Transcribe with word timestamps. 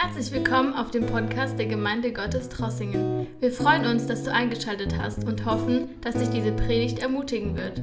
Herzlich 0.00 0.30
willkommen 0.30 0.74
auf 0.74 0.92
dem 0.92 1.06
Podcast 1.06 1.58
der 1.58 1.66
Gemeinde 1.66 2.12
Gottes 2.12 2.48
Trossingen. 2.48 3.26
Wir 3.40 3.50
freuen 3.50 3.84
uns, 3.84 4.06
dass 4.06 4.22
du 4.22 4.32
eingeschaltet 4.32 4.96
hast 4.96 5.24
und 5.24 5.44
hoffen, 5.44 6.00
dass 6.02 6.14
dich 6.14 6.28
diese 6.30 6.52
Predigt 6.52 7.00
ermutigen 7.00 7.56
wird. 7.56 7.82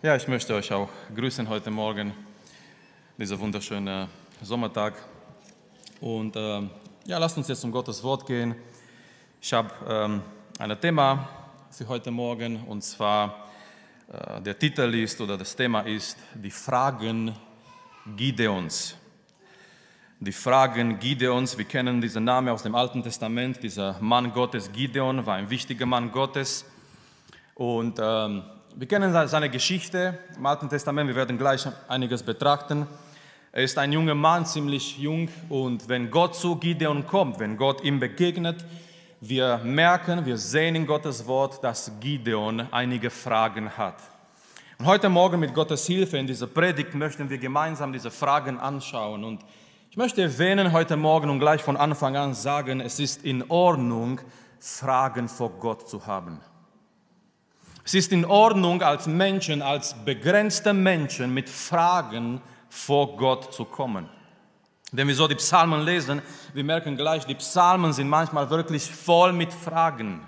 Ja, 0.00 0.14
ich 0.14 0.28
möchte 0.28 0.54
euch 0.54 0.72
auch 0.72 0.88
grüßen 1.16 1.48
heute 1.48 1.72
Morgen, 1.72 2.12
dieser 3.18 3.40
wunderschöne 3.40 4.08
Sommertag. 4.40 4.94
Und 6.00 6.36
ähm, 6.36 6.70
ja, 7.04 7.18
lasst 7.18 7.36
uns 7.36 7.48
jetzt 7.48 7.62
zum 7.62 7.72
Gottes 7.72 8.04
Wort 8.04 8.24
gehen. 8.24 8.54
Ich 9.40 9.52
habe 9.52 9.74
ähm, 9.88 10.22
ein 10.60 10.80
Thema 10.80 11.28
für 11.72 11.88
heute 11.88 12.12
Morgen 12.12 12.62
und 12.68 12.84
zwar 12.84 13.48
äh, 14.12 14.40
der 14.42 14.56
Titel 14.56 14.94
ist 14.94 15.20
oder 15.20 15.36
das 15.36 15.56
Thema 15.56 15.80
ist 15.80 16.18
die 16.34 16.52
Fragen 16.52 17.34
Gideons. 18.16 19.01
Die 20.24 20.30
Fragen 20.30 21.00
Gideons, 21.00 21.58
wir 21.58 21.64
kennen 21.64 22.00
diesen 22.00 22.22
Namen 22.22 22.50
aus 22.50 22.62
dem 22.62 22.76
Alten 22.76 23.02
Testament, 23.02 23.60
dieser 23.60 23.96
Mann 23.98 24.32
Gottes 24.32 24.70
Gideon 24.70 25.26
war 25.26 25.34
ein 25.34 25.50
wichtiger 25.50 25.84
Mann 25.84 26.12
Gottes 26.12 26.64
und 27.56 27.98
ähm, 28.00 28.44
wir 28.76 28.86
kennen 28.86 29.12
seine 29.26 29.50
Geschichte 29.50 30.16
im 30.36 30.46
Alten 30.46 30.68
Testament, 30.68 31.08
wir 31.08 31.16
werden 31.16 31.36
gleich 31.36 31.66
einiges 31.88 32.22
betrachten. 32.22 32.86
Er 33.50 33.64
ist 33.64 33.76
ein 33.78 33.90
junger 33.90 34.14
Mann, 34.14 34.46
ziemlich 34.46 34.96
jung 34.96 35.28
und 35.48 35.88
wenn 35.88 36.08
Gott 36.08 36.36
zu 36.36 36.54
Gideon 36.54 37.04
kommt, 37.04 37.40
wenn 37.40 37.56
Gott 37.56 37.82
ihm 37.82 37.98
begegnet, 37.98 38.64
wir 39.20 39.58
merken, 39.64 40.24
wir 40.24 40.36
sehen 40.36 40.76
in 40.76 40.86
Gottes 40.86 41.26
Wort, 41.26 41.64
dass 41.64 41.90
Gideon 41.98 42.68
einige 42.70 43.10
Fragen 43.10 43.76
hat. 43.76 43.96
Und 44.78 44.86
heute 44.86 45.08
Morgen 45.08 45.40
mit 45.40 45.52
Gottes 45.52 45.84
Hilfe 45.84 46.16
in 46.16 46.28
dieser 46.28 46.46
Predigt 46.46 46.94
möchten 46.94 47.28
wir 47.28 47.38
gemeinsam 47.38 47.92
diese 47.92 48.12
Fragen 48.12 48.60
anschauen. 48.60 49.24
Und 49.24 49.40
ich 49.92 49.98
möchte 49.98 50.22
erwähnen 50.22 50.72
heute 50.72 50.96
Morgen 50.96 51.28
und 51.28 51.38
gleich 51.38 51.60
von 51.60 51.76
Anfang 51.76 52.16
an 52.16 52.32
sagen, 52.32 52.80
es 52.80 52.98
ist 52.98 53.26
in 53.26 53.50
Ordnung, 53.50 54.22
Fragen 54.58 55.28
vor 55.28 55.50
Gott 55.50 55.86
zu 55.86 56.06
haben. 56.06 56.40
Es 57.84 57.92
ist 57.92 58.10
in 58.10 58.24
Ordnung, 58.24 58.80
als 58.80 59.06
Menschen, 59.06 59.60
als 59.60 59.92
begrenzte 60.02 60.72
Menschen 60.72 61.34
mit 61.34 61.50
Fragen 61.50 62.40
vor 62.70 63.18
Gott 63.18 63.52
zu 63.52 63.66
kommen. 63.66 64.08
Wenn 64.92 65.08
wir 65.08 65.14
so 65.14 65.28
die 65.28 65.34
Psalmen 65.34 65.82
lesen, 65.82 66.22
wir 66.54 66.64
merken 66.64 66.96
gleich, 66.96 67.26
die 67.26 67.34
Psalmen 67.34 67.92
sind 67.92 68.08
manchmal 68.08 68.48
wirklich 68.48 68.90
voll 68.90 69.34
mit 69.34 69.52
Fragen. 69.52 70.26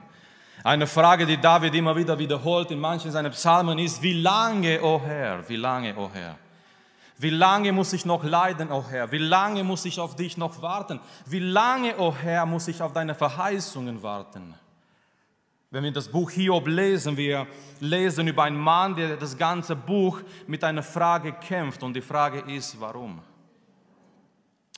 Eine 0.62 0.86
Frage, 0.86 1.24
die 1.24 1.38
David 1.38 1.74
immer 1.74 1.96
wieder 1.96 2.18
wiederholt 2.18 2.70
in 2.70 2.80
manchen 2.80 3.10
seiner 3.10 3.30
Psalmen 3.30 3.78
ist, 3.78 4.02
wie 4.02 4.20
lange, 4.20 4.82
o 4.82 4.96
oh 4.96 5.00
Herr, 5.02 5.48
wie 5.48 5.56
lange, 5.56 5.96
o 5.96 6.04
oh 6.04 6.10
Herr? 6.12 6.36
Wie 7.16 7.30
lange 7.30 7.72
muss 7.72 7.92
ich 7.92 8.04
noch 8.04 8.24
leiden, 8.24 8.72
o 8.72 8.78
oh 8.78 8.84
Herr? 8.90 9.12
Wie 9.12 9.18
lange 9.18 9.62
muss 9.62 9.84
ich 9.84 10.00
auf 10.00 10.16
dich 10.16 10.36
noch 10.36 10.60
warten? 10.62 11.00
Wie 11.26 11.38
lange, 11.38 11.96
o 11.98 12.08
oh 12.08 12.14
Herr, 12.14 12.44
muss 12.44 12.66
ich 12.66 12.82
auf 12.82 12.92
deine 12.92 13.14
Verheißungen 13.14 14.02
warten? 14.02 14.54
Wenn 15.70 15.84
wir 15.84 15.92
das 15.92 16.08
Buch 16.08 16.30
Hiob 16.30 16.68
lesen, 16.68 17.16
wir 17.16 17.46
lesen 17.80 18.28
über 18.28 18.44
einen 18.44 18.56
Mann, 18.56 18.94
der 18.94 19.16
das 19.16 19.36
ganze 19.36 19.74
Buch 19.74 20.20
mit 20.46 20.62
einer 20.62 20.82
Frage 20.82 21.32
kämpft. 21.32 21.82
Und 21.82 21.94
die 21.94 22.00
Frage 22.00 22.40
ist, 22.52 22.80
warum? 22.80 23.20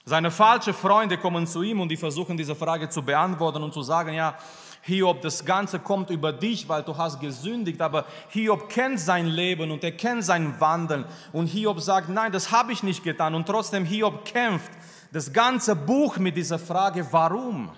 Seine 0.05 0.31
falschen 0.31 0.73
Freunde 0.73 1.19
kommen 1.19 1.47
zu 1.47 1.62
ihm 1.62 1.81
und 1.81 1.89
die 1.89 1.97
versuchen 1.97 2.37
diese 2.37 2.55
Frage 2.55 2.89
zu 2.89 3.03
beantworten 3.03 3.62
und 3.62 3.75
zu 3.75 3.83
sagen, 3.83 4.15
ja, 4.15 4.39
Hiob, 4.87 5.20
das 5.20 5.45
Ganze 5.45 5.81
kommt 5.81 6.11
über 6.11 6.33
dich, 6.33 6.69
weil 6.69 6.84
du 6.84 6.97
hast 6.97 7.19
gesündigt, 7.19 7.83
aber 7.83 8.05
Hiob 8.29 8.69
kennt 8.69 9.01
sein 9.01 9.27
Leben 9.27 9.73
und 9.73 9.83
er 9.83 9.91
kennt 9.91 10.25
sein 10.25 10.61
Wandeln 10.61 11.05
und 11.33 11.48
Hiob 11.48 11.81
sagt, 11.81 12.09
nein, 12.09 12.31
das 12.31 12.53
habe 12.53 12.73
ich 12.73 12.84
nicht 12.84 13.03
getan 13.03 13.34
und 13.34 13.47
trotzdem 13.47 13.84
Hiob 13.84 14.25
kämpft 14.25 14.70
das 15.12 15.33
ganze 15.33 15.75
Buch 15.75 16.19
mit 16.19 16.37
dieser 16.37 16.61
Frage, 16.61 17.05
warum? 17.11 17.71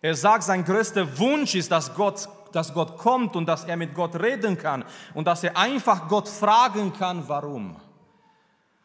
Er 0.00 0.14
sagt, 0.14 0.44
sein 0.44 0.64
größter 0.64 1.18
Wunsch 1.18 1.54
ist, 1.54 1.70
dass 1.70 1.94
Gott, 1.94 2.28
dass 2.52 2.72
Gott 2.72 2.96
kommt 2.96 3.36
und 3.36 3.44
dass 3.44 3.64
er 3.64 3.76
mit 3.76 3.94
Gott 3.94 4.16
reden 4.16 4.56
kann 4.56 4.84
und 5.12 5.26
dass 5.26 5.44
er 5.44 5.54
einfach 5.56 6.08
Gott 6.08 6.28
fragen 6.28 6.94
kann, 6.94 7.28
warum. 7.28 7.76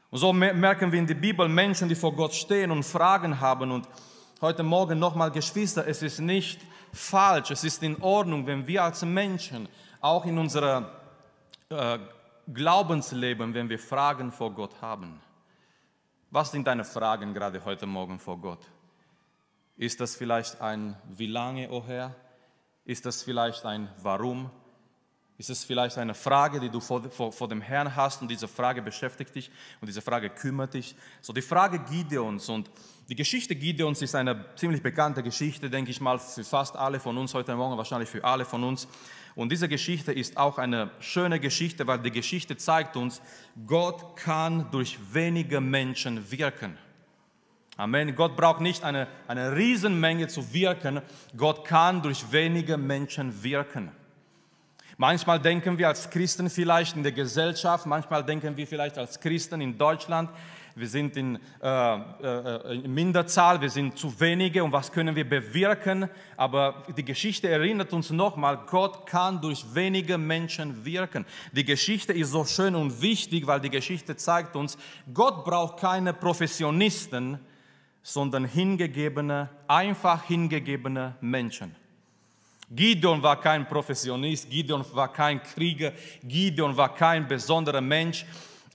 Und 0.09 0.19
so 0.19 0.34
merken 0.34 0.92
wir 0.92 1.00
in 1.00 1.08
der 1.08 1.16
Bibel 1.16 1.47
Menschen, 1.47 1.88
die 1.88 1.96
vor 1.96 2.13
Gott 2.13 2.34
stehen 2.34 2.72
und 2.72 2.84
Fragen 2.84 3.40
haben. 3.40 3.72
Und 3.72 3.88
heute 4.42 4.64
Morgen 4.64 5.00
nochmal, 5.00 5.31
Geschwister, 5.31 5.88
es 5.88 6.02
ist 6.02 6.20
nicht 6.20 6.59
falsch, 6.94 7.52
es 7.52 7.64
ist 7.64 7.81
in 7.81 8.02
Ordnung, 8.02 8.46
wenn 8.46 8.68
wir 8.68 8.84
als 8.84 9.03
Menschen 9.03 9.68
auch 10.00 10.25
in 10.25 10.38
unserem 10.38 10.86
äh, 11.70 12.00
Glaubensleben, 12.53 13.53
wenn 13.53 13.70
wir 13.70 13.80
Fragen 13.80 14.31
vor 14.31 14.52
Gott 14.52 14.81
haben. 14.81 15.20
Was 16.30 16.52
sind 16.52 16.68
deine 16.68 16.84
Fragen 16.84 17.34
gerade 17.34 17.64
heute 17.66 17.86
Morgen 17.86 18.20
vor 18.20 18.38
Gott? 18.38 18.66
Ist 19.75 20.02
das 20.02 20.16
vielleicht 20.16 20.62
ein 20.62 20.96
Wie 21.09 21.28
lange, 21.28 21.69
o 21.69 21.78
oh 21.78 21.84
Herr? 21.88 22.16
Ist 22.86 23.06
das 23.06 23.24
vielleicht 23.24 23.66
ein 23.66 23.90
Warum? 24.02 24.50
Ist 25.40 25.52
es 25.52 25.64
vielleicht 25.64 26.00
eine 26.00 26.16
Frage, 26.16 26.59
die 26.59 26.70
du 26.70 26.80
vor, 26.80 27.03
vor, 27.12 27.31
vor, 27.31 27.48
dem 27.48 27.62
Herrn 27.62 27.96
hast 27.96 28.24
und 28.24 28.28
diese 28.28 28.48
Frage 28.48 28.81
beschäftigt 28.81 29.36
dich 29.36 29.52
und 29.80 29.88
diese 29.88 30.02
Frage 30.02 30.31
kümmert 30.31 30.74
dich? 30.74 30.96
So 31.22 31.31
die 31.31 31.44
Frage 31.44 31.78
Gideons 31.78 32.50
und 32.50 32.72
die 33.08 33.16
Geschichte 33.16 33.56
Gideons 33.56 34.02
ist 34.02 34.16
eine 34.16 34.46
ziemlich 34.56 34.81
bekannte 34.81 35.22
Geschichte, 35.22 35.70
denke 35.70 35.92
ich 35.92 36.02
mal, 36.02 36.18
für 36.18 36.44
fast 36.44 36.75
alle 36.75 37.00
von 37.00 37.16
uns 37.20 37.36
heute 37.36 37.56
Morgen, 37.56 37.78
wahrscheinlich 37.78 38.09
für 38.09 38.24
alle 38.24 38.46
von 38.46 38.64
uns. 38.64 38.88
Und 39.36 39.52
diese 39.52 39.70
Geschichte 39.70 40.12
ist 40.12 40.38
auch 40.38 40.58
eine 40.58 40.90
schöne 41.00 41.40
Geschichte, 41.40 41.86
weil 41.86 42.00
die 42.00 42.09
Geschichte 42.09 42.58
zeigt 42.58 42.98
uns, 42.98 43.22
Gott 43.68 44.16
kann 44.16 44.72
durch 44.72 44.98
wenige 45.14 45.62
Menschen 45.62 46.31
wirken. 46.31 46.80
Amen. 47.78 48.16
Gott 48.16 48.36
braucht 48.36 48.59
nicht 48.59 48.84
eine, 48.84 49.08
eine 49.28 49.56
Riesenmenge 49.56 50.28
zu 50.30 50.52
wirken. 50.52 51.02
Gott 51.38 51.64
kann 51.64 52.02
durch 52.02 52.31
wenige 52.31 52.75
Menschen 52.75 53.44
wirken. 53.44 53.92
Manchmal 55.00 55.40
denken 55.40 55.78
wir 55.78 55.90
als 55.90 56.09
Christen 56.09 56.50
vielleicht 56.50 56.96
in 56.96 57.03
der 57.03 57.12
Gesellschaft, 57.12 57.85
manchmal 57.85 58.24
denken 58.24 58.58
wir 58.58 58.66
vielleicht 58.66 58.97
als 58.97 59.19
Christen 59.19 59.62
in 59.62 59.78
Deutschland, 59.78 60.31
wir 60.74 60.88
sind 60.88 61.16
in, 61.18 61.40
äh, 61.62 61.68
äh, 61.68 62.84
in 62.84 62.94
Minderzahl, 62.94 63.62
wir 63.62 63.69
sind 63.69 63.97
zu 63.97 64.19
wenige 64.19 64.63
und 64.63 64.72
was 64.72 64.91
können 64.91 65.16
wir 65.16 65.28
bewirken? 65.28 66.09
Aber 66.36 66.84
die 66.96 67.06
Geschichte 67.06 67.47
erinnert 67.47 67.94
uns 67.94 68.09
nochmal, 68.09 68.57
Gott 68.66 69.06
kann 69.06 69.40
durch 69.40 69.66
wenige 69.74 70.18
Menschen 70.18 70.84
wirken. 70.84 71.25
Die 71.52 71.66
Geschichte 71.66 72.13
ist 72.13 72.31
so 72.31 72.46
schön 72.46 72.74
und 72.75 73.00
wichtig, 73.00 73.46
weil 73.46 73.59
die 73.59 73.69
Geschichte 73.69 74.16
zeigt 74.16 74.56
uns, 74.56 74.80
Gott 75.13 75.46
braucht 75.46 75.78
keine 75.78 76.13
Professionisten, 76.13 77.40
sondern 78.02 78.46
hingegebene, 78.46 79.50
einfach 79.68 80.24
hingegebene 80.24 81.16
Menschen. 81.22 81.75
Gideon 82.70 83.24
war 83.24 83.40
kein 83.40 83.68
Professionist, 83.68 84.50
Gideon 84.50 84.84
war 84.94 85.12
kein 85.12 85.42
Krieger, 85.42 85.94
Gideon 86.22 86.76
war 86.76 86.94
kein 86.94 87.28
besonderer 87.28 87.82
Mensch. 87.82 88.26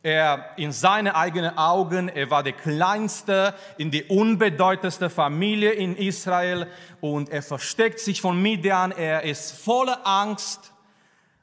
Er 0.02 0.50
in 0.56 0.72
seine 0.72 1.14
eigenen 1.14 1.56
Augen, 1.56 2.08
er 2.08 2.28
war 2.28 2.42
der 2.42 2.54
kleinste 2.54 3.54
in 3.78 3.90
die 3.90 4.02
unbedeutendste 4.04 5.10
Familie 5.10 5.72
in 5.72 5.94
Israel 5.94 6.66
und 7.00 7.28
er 7.28 7.42
versteckt 7.42 8.00
sich 8.00 8.20
von 8.20 8.40
Midian, 8.40 8.90
er 8.90 9.22
ist 9.22 9.52
voller 9.52 10.04
Angst 10.04 10.72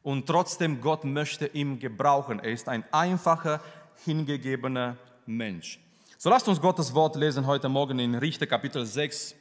und 0.04 0.26
trotzdem 0.26 0.81
Gott 0.81 1.06
möchte 1.06 1.48
ihn 1.48 1.80
gebrauchen. 1.80 2.40
Er 2.40 2.52
ist 2.52 2.68
ein 2.68 2.84
einfacher, 2.92 3.62
hingegebener 4.04 4.98
Mensch. 5.26 5.80
So 6.18 6.30
lasst 6.30 6.48
uns 6.48 6.60
Gottes 6.60 6.94
Wort 6.94 7.16
lesen 7.16 7.46
heute 7.46 7.70
Morgen 7.70 8.00
in 8.00 8.16
Richter 8.16 8.48
Kapitel 8.48 8.86
6. 8.86 9.36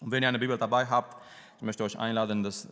Und 0.00 0.10
wenn 0.10 0.22
ihr 0.22 0.28
eine 0.28 0.38
Bibel 0.38 0.56
dabei 0.56 0.86
habt, 0.86 1.16
ich 1.58 1.62
möchte 1.62 1.82
euch 1.82 1.98
einladen, 1.98 2.44
das 2.44 2.66
äh, 2.66 2.68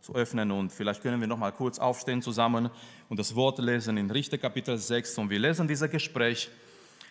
zu 0.00 0.14
öffnen 0.14 0.50
und 0.50 0.72
vielleicht 0.72 1.02
können 1.02 1.20
wir 1.20 1.28
noch 1.28 1.36
mal 1.36 1.52
kurz 1.52 1.78
aufstehen 1.78 2.22
zusammen 2.22 2.70
und 3.10 3.18
das 3.18 3.34
Wort 3.34 3.58
lesen 3.58 3.98
in 3.98 4.10
Richter 4.10 4.38
Kapitel 4.38 4.78
6 4.78 5.18
und 5.18 5.28
wir 5.28 5.38
lesen 5.38 5.68
dieses 5.68 5.90
Gespräch 5.90 6.48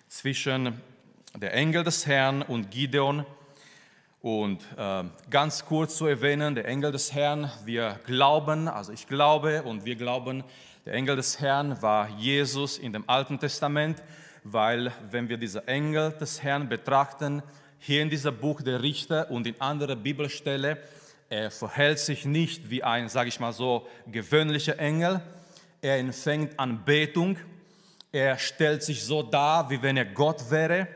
zwischen 0.08 0.82
der 1.36 1.54
Engel 1.54 1.84
des 1.84 2.08
Herrn 2.08 2.42
und 2.42 2.72
Gideon. 2.72 3.28
Und 4.22 4.62
äh, 4.76 5.04
ganz 5.30 5.64
kurz 5.64 5.98
zu 5.98 6.08
erwähnen, 6.08 6.56
der 6.56 6.66
Engel 6.66 6.92
des 6.92 7.14
Herrn, 7.14 7.52
wir 7.64 8.00
glauben, 8.08 8.68
also 8.68 8.92
ich 8.92 9.06
glaube 9.06 9.62
und 9.62 9.86
wir 9.86 9.98
glauben, 9.98 10.44
der 10.84 10.94
Engel 10.96 11.16
des 11.16 11.40
Herrn 11.40 11.80
war 11.84 12.10
Jesus 12.18 12.80
in 12.80 12.92
dem 12.92 13.08
Alten 13.08 13.40
Testament, 13.40 14.02
weil 14.44 14.92
wenn 15.12 15.30
wir 15.30 15.38
diese 15.38 15.68
Engel 15.68 16.12
des 16.14 16.42
Herrn 16.42 16.68
betrachten, 16.68 17.44
hier 17.78 18.02
in 18.02 18.10
diesem 18.10 18.36
Buch 18.36 18.64
der 18.64 18.82
Richter 18.82 19.30
und 19.30 19.46
in 19.46 19.62
anderen 19.62 20.02
Bibelstellen, 20.02 20.78
er 21.30 21.52
verhält 21.52 22.00
sich 22.00 22.26
nicht 22.26 22.72
wie 22.72 22.84
ein, 22.84 23.08
sage 23.08 23.30
ich 23.30 23.40
mal 23.40 23.54
so, 23.54 23.88
gewöhnlicher 24.12 24.80
Engel. 24.80 25.22
Er 25.80 26.00
empfängt 26.00 26.60
Anbetung. 26.60 27.38
Er 28.12 28.40
stellt 28.40 28.82
sich 28.82 29.04
so 29.04 29.22
dar, 29.22 29.70
wie 29.70 29.80
wenn 29.80 29.96
er 29.96 30.06
Gott 30.06 30.50
wäre. 30.50 30.88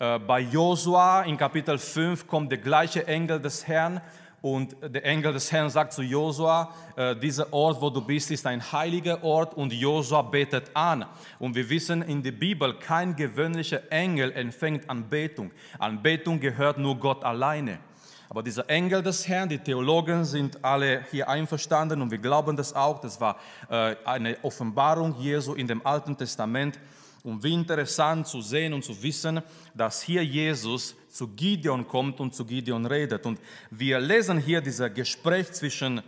Äh, 0.00 0.18
bei 0.18 0.40
Josua 0.40 1.22
in 1.22 1.36
Kapitel 1.36 1.78
5 1.78 2.26
kommt 2.26 2.50
der 2.50 2.58
gleiche 2.58 3.06
Engel 3.06 3.40
des 3.40 3.68
Herrn 3.68 4.00
Und 4.42 4.76
der 4.82 5.04
Engel 5.04 5.32
des 5.32 5.50
Herrn 5.52 5.70
sagt 5.70 5.92
zu 5.92 6.02
Josua, 6.02 6.74
äh, 6.96 7.14
dieser 7.14 7.52
Ort, 7.52 7.80
wo 7.80 7.88
du 7.88 8.00
bist, 8.00 8.32
ist 8.32 8.44
ein 8.44 8.60
heiliger 8.72 9.22
Ort 9.22 9.54
und 9.54 9.72
Josua 9.72 10.22
betet 10.22 10.70
an. 10.74 11.04
Und 11.38 11.54
wir 11.54 11.70
wissen 11.70 12.02
in 12.02 12.24
der 12.24 12.32
Bibel, 12.32 12.74
kein 12.78 13.14
gewöhnlicher 13.14 13.80
Engel 13.90 14.32
empfängt 14.32 14.90
Anbetung. 14.90 15.52
Anbetung 15.78 16.40
gehört 16.40 16.76
nur 16.76 16.96
Gott 16.96 17.22
alleine. 17.22 17.78
Aber 18.28 18.42
dieser 18.42 18.68
Engel 18.68 19.02
des 19.02 19.28
Herrn, 19.28 19.48
die 19.48 19.58
Theologen 19.58 20.24
sind 20.24 20.64
alle 20.64 21.04
hier 21.10 21.28
einverstanden 21.28 22.02
und 22.02 22.10
wir 22.10 22.18
glauben 22.18 22.56
das 22.56 22.74
auch, 22.74 23.00
das 23.00 23.20
war 23.20 23.36
äh, 23.70 23.94
eine 24.04 24.36
Offenbarung 24.42 25.14
Jesu 25.20 25.54
in 25.54 25.66
dem 25.66 25.84
Alten 25.86 26.16
Testament. 26.16 26.78
Und 27.22 27.42
wie 27.42 27.54
interessant 27.54 28.28
zu 28.28 28.40
sehen 28.40 28.72
und 28.72 28.84
zu 28.84 29.02
wissen, 29.02 29.42
dass 29.74 30.00
hier 30.00 30.24
Jesus 30.24 30.94
zu 31.10 31.26
Gideon 31.26 31.86
kommt 31.88 32.20
und 32.20 32.32
zu 32.32 32.44
Gideon 32.44 32.86
redet. 32.86 33.26
Und 33.26 33.40
wir 33.70 33.98
lesen 33.98 34.38
hier 34.38 34.60
dieses 34.60 34.94
Gespräch 34.94 35.50
zwischen 35.50 36.02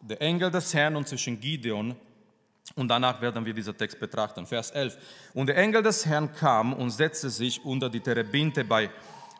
der 0.00 0.22
Engel 0.22 0.50
des 0.50 0.72
Herrn 0.72 0.96
und 0.96 1.06
zwischen 1.06 1.38
Gideon. 1.38 1.94
Und 2.76 2.88
danach 2.88 3.20
werden 3.20 3.44
wir 3.44 3.52
diesen 3.52 3.76
Text 3.76 4.00
betrachten. 4.00 4.46
Vers 4.46 4.70
11. 4.70 4.96
Und 5.34 5.48
der 5.48 5.58
Engel 5.58 5.82
des 5.82 6.06
Herrn 6.06 6.32
kam 6.32 6.72
und 6.72 6.90
setzte 6.90 7.28
sich 7.28 7.62
unter 7.62 7.90
die 7.90 8.00
Terebinte 8.00 8.64
bei 8.64 8.88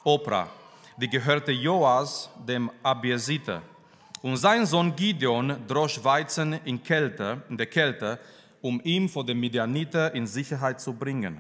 Opra. 0.05 0.51
Die 0.97 1.09
gehörte 1.09 1.53
Joas, 1.53 2.31
dem 2.47 2.71
Abiesiter. 2.83 3.63
Und 4.23 4.37
sein 4.37 4.65
Sohn 4.65 4.95
Gideon 4.95 5.57
drosch 5.67 6.03
Weizen 6.03 6.55
in, 6.65 6.83
Kälte, 6.83 7.43
in 7.49 7.57
der 7.57 7.67
Kälte 7.67 8.19
um 8.65 8.81
ihn 8.83 9.11
vor 9.11 9.27
dem 9.27 9.41
Midianiter 9.41 10.15
in 10.15 10.27
Sicherheit 10.27 10.81
zu 10.81 10.95
bringen. 10.95 11.39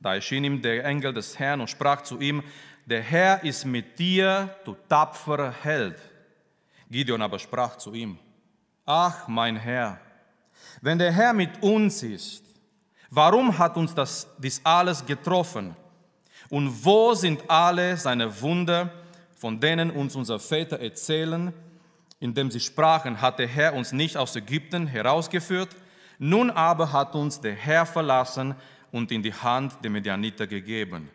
Da 0.00 0.14
erschien 0.14 0.42
ihm 0.42 0.62
der 0.62 0.86
Engel 0.86 1.12
des 1.12 1.38
Herrn 1.38 1.60
und 1.60 1.68
sprach 1.68 2.00
zu 2.00 2.18
ihm, 2.18 2.42
der 2.86 3.02
Herr 3.02 3.44
ist 3.44 3.66
mit 3.66 3.98
dir, 3.98 4.56
du 4.64 4.74
tapferer 4.88 5.52
Held. 5.62 6.00
Gideon 6.90 7.20
aber 7.20 7.38
sprach 7.38 7.76
zu 7.76 7.92
ihm, 7.92 8.18
ach 8.86 9.28
mein 9.28 9.56
Herr, 9.56 10.00
wenn 10.80 10.98
der 10.98 11.12
Herr 11.12 11.34
mit 11.34 11.62
uns 11.62 12.02
ist, 12.02 12.42
warum 13.10 13.58
hat 13.58 13.76
uns 13.76 13.94
das, 13.94 14.26
dies 14.38 14.62
alles 14.64 15.04
getroffen? 15.04 15.76
Und 16.50 16.84
wo 16.84 17.14
sind 17.14 17.48
alle 17.48 17.96
seine 17.96 18.40
Wunder, 18.42 18.90
von 19.36 19.58
denen 19.60 19.90
uns 19.90 20.16
unsere 20.16 20.40
Väter 20.40 20.80
erzählen, 20.80 21.54
indem 22.18 22.50
sie 22.50 22.60
sprachen, 22.60 23.22
hat 23.22 23.38
der 23.38 23.46
Herr 23.46 23.72
uns 23.72 23.92
nicht 23.92 24.16
aus 24.16 24.36
Ägypten 24.36 24.86
herausgeführt? 24.86 25.70
Nun 26.18 26.50
aber 26.50 26.92
hat 26.92 27.14
uns 27.14 27.40
der 27.40 27.54
Herr 27.54 27.86
verlassen 27.86 28.54
und 28.92 29.10
in 29.10 29.22
die 29.22 29.32
Hand 29.32 29.82
der 29.82 29.90
Medianiter 29.90 30.46
gegeben. 30.46 31.08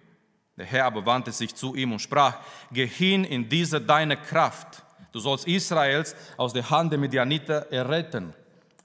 Der 0.57 0.65
Herr 0.65 0.85
aber 0.85 1.05
wandte 1.05 1.31
sich 1.31 1.53
zu 1.53 1.75
ihm 1.75 1.91
und 1.91 1.99
sprach, 1.99 2.37
geh 2.71 2.87
hin 2.87 3.25
in 3.25 3.49
diese 3.49 3.81
deine 3.81 4.17
Kraft. 4.17 4.83
Du 5.11 5.19
sollst 5.19 5.47
Israels 5.47 6.15
aus 6.37 6.53
der 6.53 6.69
Hand 6.69 6.91
der 6.91 6.99
Medianiter 6.99 7.71
erretten. 7.71 8.33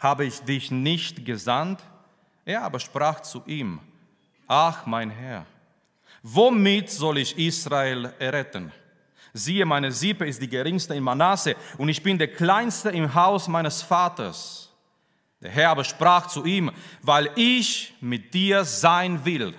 Habe 0.01 0.25
ich 0.25 0.41
dich 0.41 0.71
nicht 0.71 1.25
gesandt? 1.25 1.81
Er 2.45 2.63
aber 2.63 2.81
sprach 2.81 3.21
zu 3.21 3.43
ihm, 3.47 3.79
ach 4.49 4.85
mein 4.87 5.11
Herr, 5.11 5.47
womit 6.23 6.91
soll 6.91 7.19
ich 7.19 7.39
Israel 7.39 8.13
erretten? 8.19 8.73
Siehe, 9.33 9.65
meine 9.65 9.93
Sippe 9.93 10.27
ist 10.27 10.43
die 10.43 10.49
geringste 10.49 10.95
in 10.95 11.05
Manasse 11.05 11.55
und 11.79 11.89
ich 11.89 12.03
bin 12.03 12.19
der 12.19 12.33
kleinste 12.33 12.91
im 12.91 13.15
Haus 13.15 13.47
meines 13.47 13.83
Vaters. 13.83 14.73
Der 15.41 15.51
Herr 15.51 15.71
aber 15.71 15.85
sprach 15.85 16.27
zu 16.27 16.45
ihm, 16.45 16.71
weil 17.01 17.31
ich 17.37 17.95
mit 18.01 18.35
dir 18.35 18.65
sein 18.65 19.25
will, 19.25 19.55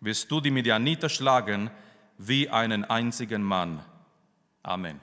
wirst 0.00 0.30
du 0.30 0.40
die 0.40 0.50
Midianiter 0.50 1.08
schlagen 1.08 1.70
wie 2.16 2.48
einen 2.48 2.84
einzigen 2.84 3.42
Mann. 3.42 3.84
Amen. 4.62 5.00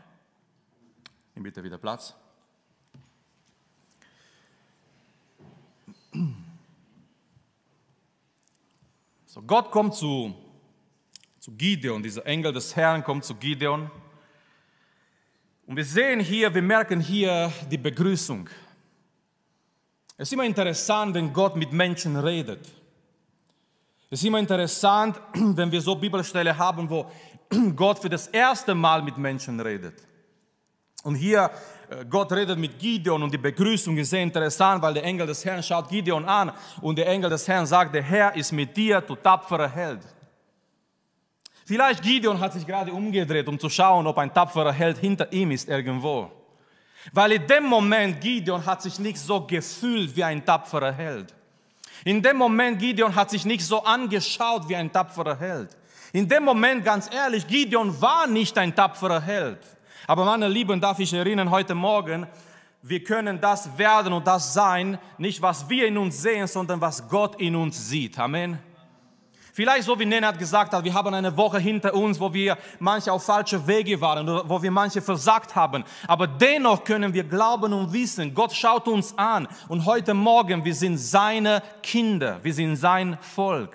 Nimm 1.33 1.43
bitte 1.43 1.63
wieder 1.63 1.77
Platz. 1.77 2.13
So, 9.25 9.41
Gott 9.41 9.71
kommt 9.71 9.95
zu, 9.95 10.33
zu 11.45 11.51
Gideon, 11.51 12.01
dieser 12.01 12.25
Engel 12.25 12.51
des 12.51 12.75
Herrn 12.75 13.03
kommt 13.03 13.23
zu 13.23 13.35
Gideon. 13.35 13.91
Und 15.67 15.75
wir 15.75 15.85
sehen 15.85 16.19
hier, 16.19 16.51
wir 16.51 16.61
merken 16.63 16.99
hier 16.99 17.53
die 17.69 17.77
Begrüßung. 17.77 18.49
Es 20.17 20.27
ist 20.29 20.33
immer 20.33 20.45
interessant, 20.45 21.13
wenn 21.13 21.31
Gott 21.31 21.55
mit 21.55 21.71
Menschen 21.71 22.17
redet. 22.17 22.65
Es 24.09 24.21
ist 24.21 24.25
immer 24.25 24.39
interessant, 24.39 25.21
wenn 25.33 25.71
wir 25.71 25.81
so 25.81 25.93
Bibelstelle 25.93 26.57
haben, 26.57 26.89
wo 26.89 27.11
Gott 27.75 27.99
für 27.99 28.09
das 28.09 28.25
erste 28.25 28.73
Mal 28.73 29.03
mit 29.03 29.15
Menschen 29.19 29.59
redet. 29.59 30.01
Und 31.03 31.13
hier, 31.13 31.51
äh, 31.91 32.05
Gott 32.05 32.31
redet 32.31 32.57
mit 32.57 32.79
Gideon 32.79 33.21
und 33.21 33.31
die 33.31 33.37
Begrüßung 33.37 33.95
ist 33.97 34.09
sehr 34.09 34.23
interessant, 34.23 34.81
weil 34.81 34.95
der 34.95 35.03
Engel 35.03 35.27
des 35.27 35.45
Herrn 35.45 35.61
schaut 35.61 35.89
Gideon 35.89 36.25
an 36.25 36.51
und 36.81 36.97
der 36.97 37.05
Engel 37.05 37.29
des 37.29 37.47
Herrn 37.47 37.67
sagt, 37.67 37.93
der 37.93 38.01
Herr 38.01 38.35
ist 38.35 38.51
mit 38.51 38.75
dir, 38.75 38.99
du 39.01 39.13
tapferer 39.15 39.69
Held. 39.69 40.01
Vielleicht 41.67 42.03
Gideon 42.03 42.39
hat 42.39 42.53
sich 42.53 42.65
gerade 42.65 42.93
umgedreht, 42.93 43.47
um 43.47 43.59
zu 43.59 43.69
schauen, 43.69 44.05
ob 44.05 44.19
ein 44.19 44.31
tapferer 44.31 44.71
Held 44.71 44.99
hinter 44.99 45.31
ihm 45.33 45.49
ist 45.49 45.67
irgendwo. 45.67 46.31
Weil 47.11 47.33
in 47.33 47.47
dem 47.47 47.63
Moment 47.63 48.21
Gideon 48.21 48.63
hat 48.63 48.83
sich 48.83 48.99
nicht 48.99 49.17
so 49.17 49.41
gefühlt 49.41 50.15
wie 50.15 50.23
ein 50.23 50.45
tapferer 50.45 50.91
Held. 50.91 51.33
In 52.03 52.21
dem 52.21 52.37
Moment 52.37 52.77
Gideon 52.77 53.15
hat 53.15 53.31
sich 53.31 53.45
nicht 53.45 53.65
so 53.65 53.83
angeschaut 53.83 54.69
wie 54.69 54.75
ein 54.75 54.91
tapferer 54.91 55.39
Held. 55.39 55.75
In 56.13 56.27
dem 56.29 56.43
Moment, 56.43 56.85
ganz 56.85 57.09
ehrlich, 57.11 57.47
Gideon 57.47 57.99
war 57.99 58.27
nicht 58.27 58.55
ein 58.59 58.75
tapferer 58.75 59.21
Held. 59.21 59.59
Aber 60.05 60.23
meine 60.23 60.47
Lieben, 60.47 60.79
darf 60.79 60.99
ich 60.99 61.13
erinnern, 61.13 61.49
heute 61.49 61.73
Morgen, 61.73 62.27
wir 62.83 63.03
können 63.03 63.41
das 63.41 63.75
werden 63.75 64.13
und 64.13 64.27
das 64.27 64.53
sein, 64.53 64.99
nicht 65.17 65.41
was 65.41 65.67
wir 65.67 65.87
in 65.87 65.97
uns 65.97 66.21
sehen, 66.21 66.45
sondern 66.45 66.79
was 66.79 67.09
Gott 67.09 67.41
in 67.41 67.55
uns 67.55 67.89
sieht. 67.89 68.19
Amen. 68.19 68.59
Vielleicht 69.55 69.85
so 69.85 69.97
wie 69.97 70.05
Nenad 70.05 70.37
gesagt 70.37 70.73
hat, 70.73 70.83
wir 70.83 70.93
haben 70.93 71.13
eine 71.13 71.37
Woche 71.37 71.59
hinter 71.59 71.93
uns, 71.93 72.19
wo 72.19 72.33
wir 72.33 72.57
manche 72.77 73.09
auf 73.09 73.23
falsche 73.23 73.65
Wege 73.65 74.01
waren, 74.01 74.27
wo 74.27 74.61
wir 74.61 74.69
manche 74.69 75.01
versagt 75.01 75.55
haben. 75.55 75.85
Aber 76.09 76.27
dennoch 76.27 76.83
können 76.83 77.13
wir 77.13 77.23
glauben 77.23 77.71
und 77.71 77.93
wissen, 77.93 78.33
Gott 78.33 78.51
schaut 78.51 78.85
uns 78.89 79.17
an. 79.17 79.47
Und 79.69 79.85
heute 79.85 80.13
Morgen, 80.13 80.65
wir 80.65 80.75
sind 80.75 80.97
seine 80.97 81.63
Kinder, 81.81 82.37
wir 82.43 82.53
sind 82.53 82.75
sein 82.75 83.17
Volk. 83.21 83.73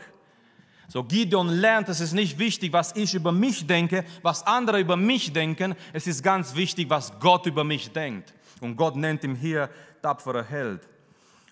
So 0.86 1.02
Gideon 1.02 1.48
lernt, 1.48 1.88
es 1.88 2.00
ist 2.00 2.12
nicht 2.12 2.38
wichtig, 2.38 2.74
was 2.74 2.94
ich 2.94 3.14
über 3.14 3.32
mich 3.32 3.66
denke, 3.66 4.04
was 4.20 4.46
andere 4.46 4.80
über 4.80 4.96
mich 4.96 5.32
denken. 5.32 5.74
Es 5.94 6.06
ist 6.06 6.22
ganz 6.22 6.54
wichtig, 6.54 6.90
was 6.90 7.18
Gott 7.20 7.46
über 7.46 7.64
mich 7.64 7.90
denkt. 7.90 8.34
Und 8.60 8.76
Gott 8.76 8.96
nennt 8.96 9.24
ihn 9.24 9.34
hier 9.34 9.70
tapferer 10.02 10.44
Held. 10.44 10.86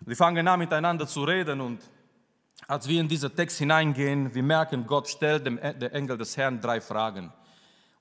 Wir 0.03 0.17
fangen 0.17 0.47
an 0.47 0.59
miteinander 0.59 1.07
zu 1.07 1.25
reden 1.25 1.63
und 1.63 1.81
als 2.69 2.87
wir 2.87 3.01
in 3.01 3.09
diesen 3.09 3.35
Text 3.35 3.59
hineingehen, 3.59 4.33
wir 4.35 4.43
merken, 4.43 4.87
Gott 4.87 5.09
stellt 5.09 5.47
dem 5.47 5.57
der 5.57 5.93
Engel 5.95 6.19
des 6.19 6.37
Herrn 6.37 6.61
drei 6.61 6.83
Fragen. 6.83 7.33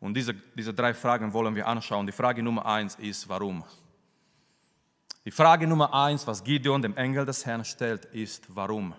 Und 0.02 0.14
diese, 0.14 0.34
diese 0.34 0.74
drei 0.74 0.94
Fragen 0.94 1.32
wollen 1.32 1.56
wir 1.56 1.66
anschauen. 1.66 2.06
Die 2.06 2.12
Frage 2.12 2.44
Nummer 2.44 2.66
eins 2.66 2.96
ist, 2.96 3.28
warum? 3.30 3.64
Die 5.24 5.32
Frage 5.32 5.66
Nummer 5.66 5.94
eins, 5.94 6.28
was 6.28 6.44
Gideon 6.44 6.82
dem 6.82 6.98
Engel 6.98 7.26
des 7.26 7.46
Herrn 7.46 7.64
stellt, 7.64 8.06
ist, 8.06 8.44
warum? 8.50 8.94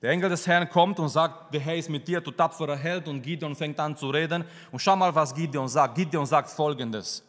Der 0.00 0.10
Engel 0.10 0.30
des 0.30 0.46
Herrn 0.46 0.70
kommt 0.70 1.00
und 1.00 1.08
sagt, 1.08 1.52
der 1.52 1.60
Herr 1.60 1.76
ist 1.76 1.90
mit 1.90 2.06
dir, 2.06 2.20
du 2.20 2.30
tapferer 2.30 2.76
Held. 2.76 3.08
Und 3.08 3.22
Gideon 3.22 3.56
fängt 3.56 3.80
an 3.80 3.96
zu 3.96 4.10
reden. 4.10 4.44
Und 4.70 4.78
schau 4.78 4.94
mal, 4.94 5.12
was 5.12 5.34
Gideon 5.34 5.66
sagt. 5.66 5.96
Gideon 5.96 6.26
sagt 6.26 6.50
folgendes. 6.50 7.24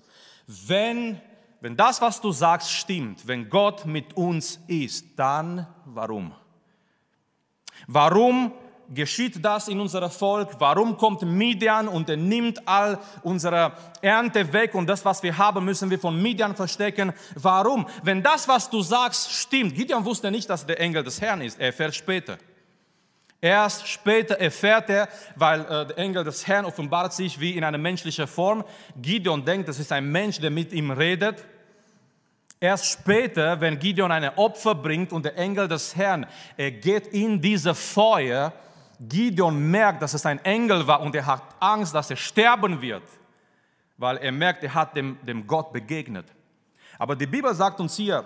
Wenn, 0.45 1.19
wenn 1.59 1.75
das, 1.75 1.99
was 2.01 2.21
du 2.21 2.31
sagst, 2.31 2.71
stimmt, 2.71 3.27
wenn 3.27 3.49
Gott 3.49 3.85
mit 3.85 4.15
uns 4.15 4.59
ist, 4.67 5.07
dann 5.15 5.65
warum? 5.85 6.31
Warum 6.31 6.46
geschieht 8.93 9.43
das 9.43 9.67
in 9.67 9.79
unserem 9.79 10.09
Volk? 10.09 10.49
Warum 10.59 10.97
kommt 10.97 11.21
Midian 11.21 11.87
und 11.87 12.09
er 12.09 12.17
nimmt 12.17 12.67
all 12.67 12.99
unsere 13.23 13.73
Ernte 14.01 14.51
weg 14.53 14.73
und 14.75 14.87
das, 14.87 15.03
was 15.03 15.21
wir 15.23 15.37
haben, 15.37 15.65
müssen 15.65 15.89
wir 15.89 15.99
von 15.99 16.19
Midian 16.21 16.55
verstecken? 16.55 17.13
Warum? 17.35 17.87
Wenn 18.03 18.23
das, 18.23 18.47
was 18.47 18.69
du 18.69 18.81
sagst, 18.81 19.31
stimmt. 19.31 19.75
Gideon 19.75 20.05
wusste 20.05 20.31
nicht, 20.31 20.49
dass 20.49 20.65
der 20.65 20.79
Engel 20.79 21.03
des 21.03 21.21
Herrn 21.21 21.41
ist. 21.41 21.59
Er 21.59 21.67
erfährt 21.67 21.95
später. 21.95 22.37
Erst 23.39 23.87
später 23.87 24.35
erfährt 24.35 24.89
er, 24.89 25.07
weil 25.35 25.61
äh, 25.61 25.85
der 25.85 25.97
Engel 25.99 26.23
des 26.23 26.47
Herrn 26.47 26.65
offenbart 26.65 27.13
sich 27.13 27.39
wie 27.39 27.51
in 27.51 27.63
einer 27.63 27.77
menschlichen 27.77 28.25
Form. 28.25 28.63
Gideon 28.99 29.45
denkt, 29.45 29.69
das 29.69 29.77
ist 29.77 29.91
ein 29.91 30.11
Mensch, 30.11 30.39
der 30.39 30.49
mit 30.49 30.73
ihm 30.73 30.89
redet. 30.89 31.45
Erst 32.59 32.85
später, 32.85 33.59
wenn 33.61 33.77
Gideon 33.77 34.11
ein 34.11 34.29
Opfer 34.37 34.73
bringt 34.73 35.13
und 35.13 35.23
der 35.23 35.37
Engel 35.37 35.67
des 35.67 35.95
Herrn, 35.95 36.25
er 36.55 36.71
geht 36.71 37.07
in 37.07 37.39
diese 37.39 37.75
Feuer, 37.75 38.51
Gideon 38.99 39.69
merkt, 39.69 40.01
dass 40.01 40.13
es 40.13 40.25
ein 40.25 40.43
Engel 40.43 40.87
war 40.87 41.01
und 41.01 41.13
er 41.15 41.25
hat 41.25 41.43
Angst, 41.59 41.93
dass 41.93 42.09
er 42.09 42.17
sterben 42.17 42.81
wird, 42.81 43.03
weil 43.97 44.17
er 44.17 44.31
merkt, 44.31 44.63
er 44.63 44.73
hat 44.73 44.95
dem, 44.95 45.17
dem 45.23 45.45
Gott 45.45 45.71
begegnet. 45.71 46.25
Aber 46.97 47.15
die 47.15 47.27
Bibel 47.27 47.53
sagt 47.53 47.79
uns 47.79 47.95
hier, 47.95 48.23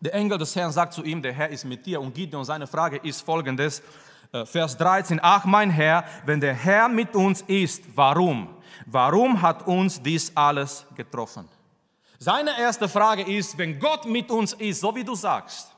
der 0.00 0.14
Engel 0.14 0.38
des 0.38 0.54
Herrn 0.56 0.72
sagt 0.72 0.92
zu 0.92 1.04
ihm, 1.04 1.22
der 1.22 1.32
Herr 1.32 1.48
ist 1.48 1.64
mit 1.64 1.86
dir. 1.86 2.00
Und 2.00 2.14
Gideon, 2.14 2.44
seine 2.44 2.66
Frage 2.66 2.96
ist 2.96 3.22
folgendes, 3.22 3.82
Äh, 4.32 4.46
Vers 4.46 4.76
13, 4.76 5.20
ach 5.22 5.44
mein 5.44 5.70
Herr, 5.70 6.04
wenn 6.24 6.40
der 6.40 6.54
Herr 6.54 6.88
mit 6.88 7.14
uns 7.14 7.42
ist, 7.42 7.84
warum? 7.94 8.48
Warum 8.86 9.40
hat 9.40 9.66
uns 9.66 10.02
dies 10.02 10.32
alles 10.34 10.86
getroffen? 10.94 11.48
Seine 12.18 12.58
erste 12.58 12.88
Frage 12.88 13.22
ist, 13.22 13.58
wenn 13.58 13.78
Gott 13.78 14.06
mit 14.06 14.30
uns 14.30 14.52
ist, 14.52 14.80
so 14.80 14.94
wie 14.94 15.04
du 15.04 15.14
sagst, 15.14 15.72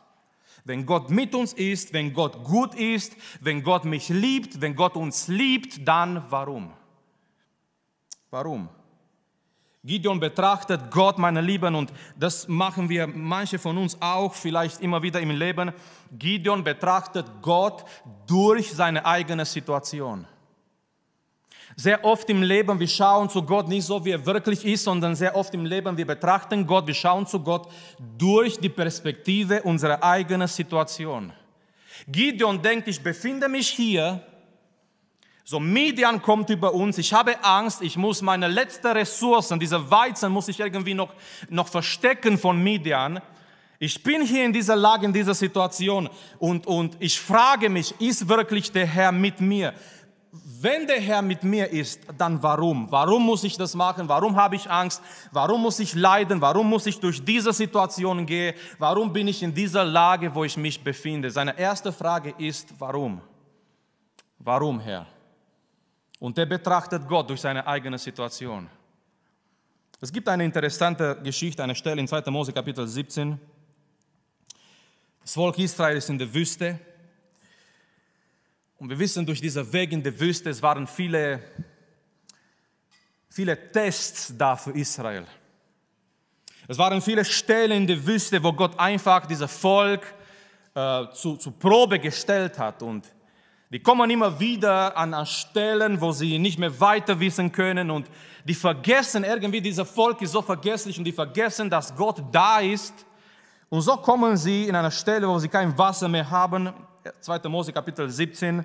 wenn 0.65 0.85
Gott 0.87 1.11
mit 1.11 1.35
uns 1.35 1.53
ist, 1.53 1.93
wenn 1.93 2.13
Gott 2.13 2.45
gut 2.45 2.75
ist, 2.75 3.17
wenn 3.41 3.63
Gott 3.63 3.85
mich 3.85 4.09
liebt, 4.09 4.61
wenn 4.61 4.77
Gott 4.77 4.97
uns 4.97 5.29
liebt, 5.29 5.87
dann 5.87 6.25
warum? 6.29 6.73
Warum? 8.31 8.69
Gideon 9.85 10.21
betrachtet 10.21 10.91
Gott, 10.91 11.19
meine 11.19 11.41
Lieben, 11.41 11.75
und 11.75 11.93
das 12.17 12.49
machen 12.49 12.89
wir 12.89 13.07
manche 13.07 13.59
von 13.59 13.79
uns 13.79 13.97
auch 14.01 14.35
vielleicht 14.35 14.81
immer 14.81 15.03
wieder 15.03 15.21
im 15.21 15.31
Leben. 15.31 15.73
Gideon 16.13 16.63
betrachtet 16.63 17.27
Gott 17.41 17.85
durch 18.27 18.73
seine 18.73 19.07
eigene 19.07 19.47
Situation. 19.47 20.27
Sehr 21.81 22.05
oft 22.05 22.29
im 22.29 22.43
Leben, 22.43 22.81
wir 22.81 22.89
schauen 22.89 23.31
zu 23.31 23.41
Gott 23.41 23.69
nicht 23.69 23.85
so, 23.85 24.05
wie 24.05 24.11
er 24.11 24.27
wirklich 24.27 24.65
ist, 24.65 24.83
sondern 24.83 25.15
sehr 25.15 25.37
oft 25.37 25.55
im 25.55 25.65
Leben, 25.65 25.97
wir 25.97 26.09
betrachten 26.09 26.67
Gott, 26.67 26.89
wir 26.89 26.95
schauen 26.95 27.25
zu 27.25 27.39
Gott 27.39 27.69
durch 28.19 28.59
die 28.59 28.69
Perspektive 28.69 29.63
unserer 29.63 30.03
eigenen 30.03 30.49
Situation. 30.49 31.33
Gideon 32.09 32.61
denkt, 32.61 32.89
ich 32.89 33.01
befinde 33.01 33.49
mich 33.49 33.69
hier, 33.69 34.21
so 35.45 35.61
Median 35.61 36.21
kommt 36.21 36.51
über 36.51 36.75
uns, 36.75 36.99
ich 36.99 37.13
habe 37.13 37.45
Angst, 37.45 37.81
ich 37.81 37.97
muss 37.97 38.23
meine 38.23 38.49
letzten 38.49 38.89
Ressourcen, 38.89 39.61
diese 39.61 39.89
Weizen 39.89 40.33
muss 40.33 40.49
ich 40.49 40.59
irgendwie 40.59 40.95
noch, 40.95 41.15
noch 41.49 41.69
verstecken 41.69 42.39
von 42.39 42.61
Median. 42.61 43.21
Ich 43.79 44.03
bin 44.03 44.23
hier 44.23 44.45
in 44.45 44.53
dieser 44.53 44.75
Lage, 44.75 45.07
in 45.07 45.13
dieser 45.13 45.35
Situation 45.35 46.11
und, 46.41 46.67
und 46.67 46.97
ich 46.99 47.21
frage 47.21 47.69
mich, 47.69 47.95
ist 48.01 48.29
wirklich 48.29 48.73
der 48.73 48.87
Herr 48.87 49.13
mit 49.13 49.41
mir? 49.41 49.73
Wenn 50.31 50.87
der 50.87 51.01
Herr 51.01 51.23
mit 51.23 51.43
mir 51.43 51.71
ist, 51.71 52.01
dann 52.19 52.43
warum? 52.43 52.91
Warum 52.91 53.25
muss 53.25 53.45
ich 53.45 53.57
das 53.57 53.75
machen? 53.75 54.09
Warum 54.09 54.37
habe 54.37 54.57
ich 54.57 54.71
Angst? 54.71 55.03
Warum 55.33 55.63
muss 55.63 55.79
ich 55.79 55.95
leiden? 55.95 56.41
Warum 56.41 56.69
muss 56.69 56.87
ich 56.87 57.01
durch 57.01 57.25
diese 57.25 57.53
Situation 57.53 58.27
gehen? 58.27 58.55
Warum 58.79 59.13
bin 59.13 59.29
ich 59.29 59.43
in 59.43 59.55
dieser 59.55 59.85
Lage, 59.85 60.35
wo 60.35 60.45
ich 60.45 60.57
mich 60.57 60.83
befinde? 60.83 61.31
Seine 61.31 61.59
erste 61.59 61.93
Frage 61.93 62.35
ist, 62.37 62.69
warum? 62.79 63.21
Warum, 64.39 64.81
Herr? 64.81 65.07
Und 66.21 66.37
er 66.37 66.47
betrachtet 66.47 67.07
Gott 67.09 67.31
durch 67.31 67.41
seine 67.41 67.67
eigene 67.67 67.97
Situation. 67.97 68.69
Es 70.01 70.13
gibt 70.13 70.29
eine 70.29 70.45
interessante 70.45 71.19
Geschichte, 71.23 71.63
eine 71.63 71.75
Stelle 71.75 72.01
in 72.01 72.07
2. 72.07 72.31
Mose 72.31 72.53
Kapitel 72.53 72.87
17. 72.87 73.41
Das 75.23 75.35
Volk 75.35 75.59
Israel 75.59 75.97
ist 75.97 76.09
in 76.11 76.19
der 76.19 76.33
Wüste. 76.33 76.79
Und 78.79 78.91
wir 78.91 78.99
wissen 78.99 79.27
durch 79.27 79.41
diese 79.41 79.73
Weg 79.73 79.91
in 79.91 80.05
der 80.05 80.19
Wüste, 80.21 80.51
es 80.51 80.63
waren 80.63 80.87
viele, 80.87 81.43
viele 83.29 83.73
Tests 83.73 84.33
da 84.39 84.55
für 84.55 84.71
Israel. 84.71 85.27
Es 86.69 86.79
waren 86.79 87.03
viele 87.03 87.25
Stellen 87.25 87.73
in 87.73 87.87
der 87.89 88.07
Wüste, 88.07 88.41
wo 88.41 88.53
Gott 88.53 88.79
einfach 88.79 89.27
dieses 89.27 89.51
Volk 89.51 90.15
äh, 90.75 91.07
zu, 91.13 91.37
zu 91.37 91.51
Probe 91.51 91.99
gestellt 91.99 92.57
hat. 92.57 92.81
Und 92.83 93.05
die 93.69 93.81
kommen 93.81 94.09
immer 94.11 94.39
wieder 94.39 94.97
an, 94.97 95.13
an 95.13 95.27
Stellen, 95.27 96.01
wo 96.01 96.13
sie 96.13 96.39
nicht 96.39 96.61
mehr 96.61 96.79
weiter 96.79 97.19
wissen 97.19 97.51
können. 97.51 97.91
Und 97.91 98.09
die 98.45 98.55
vergessen 98.55 99.25
irgendwie, 99.25 99.61
dieses 99.61 99.91
Volk 99.91 100.23
ist 100.23 100.31
so 100.31 100.41
vergesslich 100.41 100.97
und 100.99 101.05
die 101.05 101.13
vergessen, 101.13 101.69
dass 101.69 101.97
Gott 101.97 102.23
da 102.31 102.61
ist. 102.61 102.95
Und 103.71 103.81
so 103.81 103.97
kommen 103.97 104.37
sie 104.37 104.69
in 104.69 104.77
eine 104.77 104.93
Stelle, 104.93 105.27
wo 105.27 105.37
sie 105.41 105.49
kein 105.49 105.77
Wasser 105.77 106.07
mehr 106.07 106.31
haben. 106.31 106.73
2. 107.21 107.49
Mose 107.49 107.73
Kapitel 107.73 108.09
17. 108.09 108.65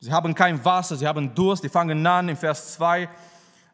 Sie 0.00 0.12
haben 0.12 0.34
kein 0.34 0.64
Wasser, 0.64 0.96
sie 0.96 1.06
haben 1.06 1.34
Durst, 1.34 1.62
die 1.64 1.68
fangen 1.68 2.06
an, 2.06 2.28
im 2.28 2.36
Vers 2.36 2.74
2 2.74 3.08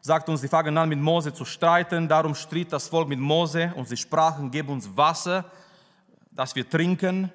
sagt 0.01 0.29
uns, 0.29 0.41
sie 0.41 0.47
fangen 0.47 0.77
an 0.77 0.89
mit 0.89 0.99
Mose 0.99 1.33
zu 1.33 1.45
streiten, 1.45 2.07
darum 2.07 2.35
stritt 2.35 2.71
das 2.71 2.87
Volk 2.87 3.09
mit 3.09 3.19
Mose 3.19 3.73
und 3.75 3.87
sie 3.87 3.97
sprachen, 3.97 4.49
gib 4.49 4.69
uns 4.69 4.89
Wasser, 4.95 5.45
dass 6.31 6.55
wir 6.55 6.69
trinken. 6.69 7.31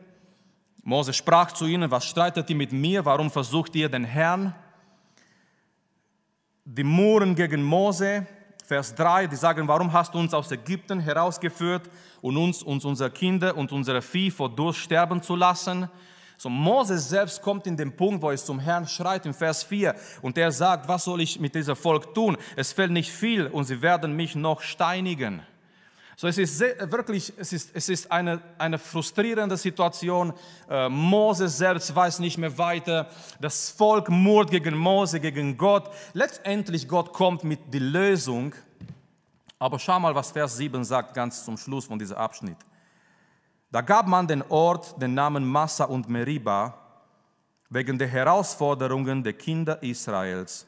Mose 0.83 1.13
sprach 1.13 1.53
zu 1.53 1.67
ihnen, 1.67 1.91
was 1.91 2.05
streitet 2.05 2.49
ihr 2.51 2.57
mit 2.57 2.73
mir, 2.73 3.05
warum 3.05 3.31
versucht 3.31 3.75
ihr 3.75 3.89
den 3.89 4.05
Herrn? 4.05 4.55
Die 6.65 6.85
Muren 6.85 7.35
gegen 7.35 7.63
Mose, 7.63 8.27
Vers 8.67 8.95
3, 8.95 9.27
die 9.27 9.37
sagen, 9.37 9.69
warum 9.69 9.93
hast 9.93 10.15
du 10.15 10.19
uns 10.19 10.33
aus 10.33 10.51
Ägypten 10.51 10.99
herausgeführt 10.99 11.91
und 12.23 12.39
uns, 12.39 12.63
uns 12.63 12.87
unsere 12.87 13.11
Kinder 13.11 13.55
und 13.57 13.73
unsere 13.73 14.01
Vieh 14.01 14.31
vor 14.31 14.49
Durst 14.49 14.81
sterben 14.81 15.23
zu 15.23 15.37
lassen? 15.37 15.91
So 16.37 16.49
Moses 16.49 17.09
selbst 17.09 17.41
kommt 17.43 17.67
in 17.67 17.77
den 17.77 17.97
Punkt, 17.97 18.23
wo 18.23 18.31
es 18.31 18.45
zum 18.45 18.59
Herrn 18.59 18.87
schreit, 18.87 19.25
im 19.25 19.35
Vers 19.35 19.63
4, 19.63 19.95
und 20.21 20.37
er 20.37 20.53
sagt, 20.53 20.89
was 20.89 21.05
soll 21.05 21.21
ich 21.21 21.39
mit 21.41 21.55
diesem 21.55 21.77
Volk 21.77 22.15
tun? 22.15 22.37
Es 22.57 22.73
fällt 22.73 22.91
nicht 22.91 23.11
viel 23.11 23.47
und 23.47 23.65
sie 23.65 23.81
werden 23.81 24.15
mich 24.15 24.35
noch 24.35 24.61
steinigen. 24.61 25.43
So, 26.17 26.29
es 26.29 26.39
ist 26.39 26.59
sehr, 26.59 26.93
wirklich, 26.93 27.33
es 27.37 27.53
ist, 27.53 27.71
es 27.75 27.89
ist 27.89 28.13
eine, 28.13 28.41
eine 28.57 28.79
frustrierende 28.79 29.57
Situation. 29.57 30.33
Äh, 30.71 30.89
Moses 30.89 31.59
selbst 31.59 31.95
weiß 31.95 32.21
nicht 32.21 32.39
mehr 32.39 32.57
weiter. 32.57 33.11
Das 33.41 33.71
Volk 33.71 34.09
murrt 34.11 34.51
gegen 34.51 34.77
Mose, 34.77 35.19
gegen 35.19 35.59
Gott. 35.59 35.91
Letztendlich 36.13 36.87
Gott 36.87 37.13
kommt 37.13 37.43
mit 37.43 37.75
der 37.75 37.81
Lösung. 37.81 38.55
Aber 39.59 39.79
schau 39.81 39.99
mal, 39.99 40.15
was 40.15 40.31
Vers 40.31 40.57
7 40.57 40.85
sagt, 40.85 41.15
ganz 41.15 41.45
zum 41.45 41.57
Schluss 41.57 41.87
von 41.87 41.99
diesem 41.99 42.17
Abschnitt. 42.17 42.59
Da 43.75 43.81
gab 43.81 44.07
man 44.07 44.29
den 44.29 44.41
Ort 44.51 45.03
den 45.03 45.15
Namen 45.15 45.45
Massa 45.45 45.87
und 45.87 46.09
Meriba 46.09 46.79
wegen 47.69 47.99
der 47.99 48.07
Herausforderungen 48.07 49.21
der 49.21 49.33
Kinder 49.33 49.83
Israels 49.83 50.65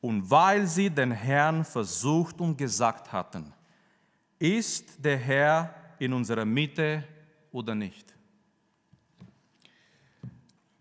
und 0.00 0.30
weil 0.30 0.66
sie 0.66 0.88
den 0.88 1.10
Herrn 1.10 1.62
versucht 1.62 2.40
und 2.40 2.56
gesagt 2.56 3.12
hatten, 3.12 3.52
ist 4.38 5.04
der 5.04 5.18
Herr 5.18 5.74
in 5.98 6.14
unserer 6.14 6.46
Mitte 6.46 7.04
oder 7.50 7.74
nicht? 7.74 8.14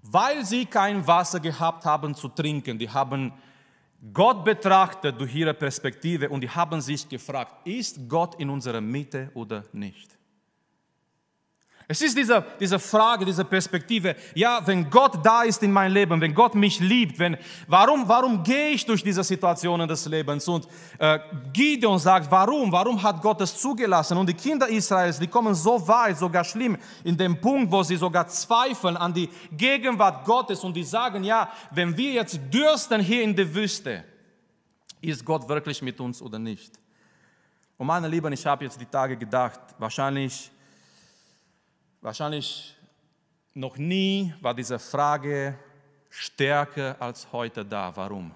Weil 0.03 0.45
sie 0.45 0.65
kein 0.65 1.05
Wasser 1.05 1.41
gehabt 1.41 1.83
haben 1.83 2.15
zu 2.15 2.29
trinken, 2.29 2.79
die 2.79 2.89
haben 2.89 3.33
Gott 4.13 4.45
betrachtet 4.45 5.19
durch 5.19 5.35
ihre 5.35 5.53
Perspektive 5.53 6.29
und 6.29 6.39
die 6.39 6.49
haben 6.49 6.79
sich 6.79 7.09
gefragt, 7.09 7.67
ist 7.67 8.07
Gott 8.07 8.35
in 8.35 8.49
unserer 8.49 8.79
Mitte 8.79 9.29
oder 9.33 9.65
nicht? 9.73 10.20
Es 11.91 12.01
ist 12.01 12.17
diese, 12.17 12.41
diese 12.57 12.79
Frage, 12.79 13.25
diese 13.25 13.43
Perspektive, 13.43 14.15
ja, 14.33 14.65
wenn 14.65 14.89
Gott 14.89 15.19
da 15.25 15.43
ist 15.43 15.61
in 15.61 15.73
meinem 15.73 15.93
Leben, 15.93 16.21
wenn 16.21 16.33
Gott 16.33 16.55
mich 16.55 16.79
liebt, 16.79 17.19
wenn, 17.19 17.35
warum, 17.67 18.07
warum 18.07 18.41
gehe 18.41 18.69
ich 18.69 18.85
durch 18.85 19.03
diese 19.03 19.25
Situationen 19.25 19.89
des 19.89 20.05
Lebens? 20.05 20.47
Und 20.47 20.69
äh, 20.97 21.19
Gideon 21.51 21.99
sagt, 21.99 22.31
warum? 22.31 22.71
Warum 22.71 23.03
hat 23.03 23.21
Gott 23.21 23.41
es 23.41 23.57
zugelassen? 23.57 24.17
Und 24.17 24.29
die 24.29 24.33
Kinder 24.33 24.69
Israels, 24.69 25.19
die 25.19 25.27
kommen 25.27 25.53
so 25.53 25.85
weit, 25.85 26.17
sogar 26.17 26.45
schlimm, 26.45 26.77
in 27.03 27.17
dem 27.17 27.41
Punkt, 27.41 27.69
wo 27.69 27.83
sie 27.83 27.97
sogar 27.97 28.25
zweifeln 28.25 28.95
an 28.95 29.13
die 29.13 29.29
Gegenwart 29.51 30.23
Gottes 30.23 30.63
und 30.63 30.73
die 30.73 30.85
sagen, 30.85 31.25
ja, 31.25 31.51
wenn 31.71 31.97
wir 31.97 32.13
jetzt 32.13 32.39
dürsten 32.53 33.01
hier 33.01 33.21
in 33.21 33.35
der 33.35 33.53
Wüste, 33.53 34.05
ist 35.01 35.25
Gott 35.25 35.45
wirklich 35.49 35.81
mit 35.81 35.99
uns 35.99 36.21
oder 36.21 36.39
nicht? 36.39 36.71
Und 37.77 37.87
meine 37.87 38.07
Lieben, 38.07 38.31
ich 38.31 38.45
habe 38.45 38.63
jetzt 38.63 38.79
die 38.79 38.85
Tage 38.85 39.17
gedacht, 39.17 39.59
wahrscheinlich 39.77 40.51
Wahrscheinlich 42.01 42.75
noch 43.53 43.77
nie 43.77 44.33
war 44.41 44.55
diese 44.55 44.79
Frage 44.79 45.57
stärker 46.09 46.95
als 46.99 47.31
heute 47.31 47.63
da. 47.63 47.95
Warum? 47.95 48.31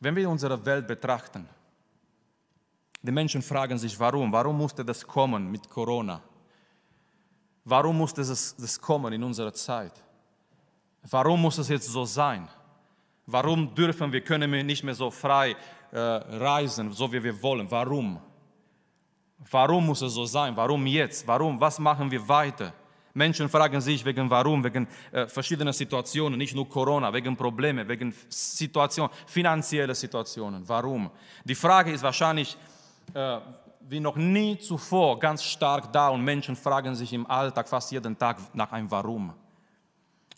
Wenn 0.00 0.14
wir 0.14 0.28
unsere 0.28 0.64
Welt 0.66 0.86
betrachten, 0.86 1.48
die 3.02 3.10
Menschen 3.10 3.40
fragen 3.40 3.78
sich, 3.78 3.98
warum? 3.98 4.30
Warum 4.30 4.58
musste 4.58 4.84
das 4.84 5.06
kommen 5.06 5.50
mit 5.50 5.68
Corona? 5.70 6.20
Warum 7.64 7.96
musste 7.96 8.22
das, 8.22 8.54
das 8.56 8.78
kommen 8.78 9.12
in 9.14 9.22
unserer 9.22 9.52
Zeit? 9.54 9.92
Warum 11.08 11.40
muss 11.40 11.56
es 11.56 11.68
jetzt 11.68 11.86
so 11.86 12.04
sein? 12.04 12.48
Warum 13.24 13.74
dürfen 13.74 14.12
wir, 14.12 14.22
können 14.22 14.52
wir 14.52 14.62
nicht 14.62 14.84
mehr 14.84 14.94
so 14.94 15.10
frei 15.10 15.56
äh, 15.90 15.98
reisen, 15.98 16.92
so 16.92 17.10
wie 17.10 17.22
wir 17.22 17.42
wollen? 17.42 17.70
Warum? 17.70 18.20
Warum 19.50 19.86
muss 19.86 20.02
es 20.02 20.12
so 20.12 20.26
sein? 20.26 20.56
Warum 20.56 20.86
jetzt? 20.86 21.26
Warum? 21.26 21.60
Was 21.60 21.78
machen 21.78 22.10
wir 22.10 22.26
weiter? 22.28 22.72
Menschen 23.14 23.48
fragen 23.48 23.80
sich 23.80 24.04
wegen 24.04 24.30
warum, 24.30 24.62
wegen 24.62 24.86
äh, 25.10 25.26
verschiedener 25.26 25.72
Situationen, 25.72 26.38
nicht 26.38 26.54
nur 26.54 26.68
Corona, 26.68 27.12
wegen 27.12 27.36
Probleme, 27.36 27.86
wegen 27.88 28.14
Situationen, 28.28 29.10
finanzielle 29.26 29.94
Situationen. 29.94 30.68
Warum? 30.68 31.10
Die 31.44 31.54
Frage 31.54 31.90
ist 31.90 32.02
wahrscheinlich 32.02 32.56
äh, 33.14 33.38
wie 33.88 33.98
noch 33.98 34.16
nie 34.16 34.56
zuvor 34.58 35.18
ganz 35.18 35.42
stark 35.42 35.92
da 35.92 36.08
und 36.08 36.22
Menschen 36.22 36.54
fragen 36.54 36.94
sich 36.94 37.12
im 37.12 37.26
Alltag 37.28 37.68
fast 37.68 37.90
jeden 37.90 38.16
Tag 38.16 38.38
nach 38.54 38.70
einem 38.70 38.90
Warum. 38.90 39.32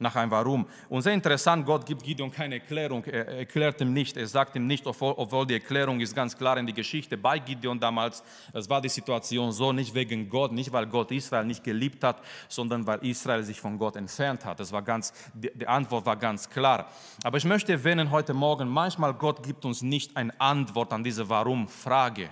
Nach 0.02 0.16
einem 0.16 0.30
Warum. 0.30 0.66
Und 0.88 1.02
sehr 1.02 1.14
interessant, 1.14 1.64
Gott 1.64 1.86
gibt 1.86 2.02
Gideon 2.02 2.30
keine 2.30 2.56
Erklärung, 2.56 3.04
er 3.04 3.28
erklärt 3.28 3.80
ihm 3.80 3.92
nicht, 3.92 4.16
er 4.16 4.26
sagt 4.26 4.56
ihm 4.56 4.66
nicht, 4.66 4.86
obwohl 4.86 5.46
die 5.46 5.54
Erklärung 5.54 6.00
ist 6.00 6.14
ganz 6.14 6.36
klar 6.36 6.58
in 6.58 6.66
die 6.66 6.74
Geschichte 6.74 7.16
bei 7.16 7.38
Gideon 7.38 7.78
damals, 7.80 8.22
es 8.52 8.68
war 8.68 8.80
die 8.80 8.88
Situation 8.88 9.52
so, 9.52 9.72
nicht 9.72 9.94
wegen 9.94 10.28
Gott, 10.28 10.52
nicht 10.52 10.72
weil 10.72 10.86
Gott 10.86 11.10
Israel 11.12 11.44
nicht 11.44 11.64
geliebt 11.64 12.04
hat, 12.04 12.20
sondern 12.48 12.86
weil 12.86 12.98
Israel 13.06 13.42
sich 13.42 13.60
von 13.60 13.78
Gott 13.78 13.96
entfernt 13.96 14.44
hat. 14.44 14.60
Das 14.60 14.72
war 14.72 14.82
ganz, 14.82 15.12
die 15.32 15.66
Antwort 15.66 16.04
war 16.04 16.16
ganz 16.16 16.50
klar. 16.50 16.90
Aber 17.22 17.38
ich 17.38 17.44
möchte 17.44 17.72
erwähnen 17.72 18.10
heute 18.10 18.34
Morgen, 18.34 18.68
manchmal 18.68 19.14
Gott 19.14 19.42
gibt 19.42 19.64
uns 19.64 19.82
nicht 19.82 20.16
eine 20.16 20.38
Antwort 20.40 20.92
an 20.92 21.04
diese 21.04 21.28
Warum-Frage, 21.28 22.28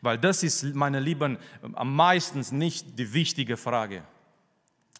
weil 0.00 0.18
das 0.18 0.42
ist, 0.42 0.74
meine 0.74 1.00
Lieben, 1.00 1.38
am 1.74 1.94
meisten 1.94 2.44
nicht 2.56 2.98
die 2.98 3.12
wichtige 3.12 3.56
Frage. 3.56 4.02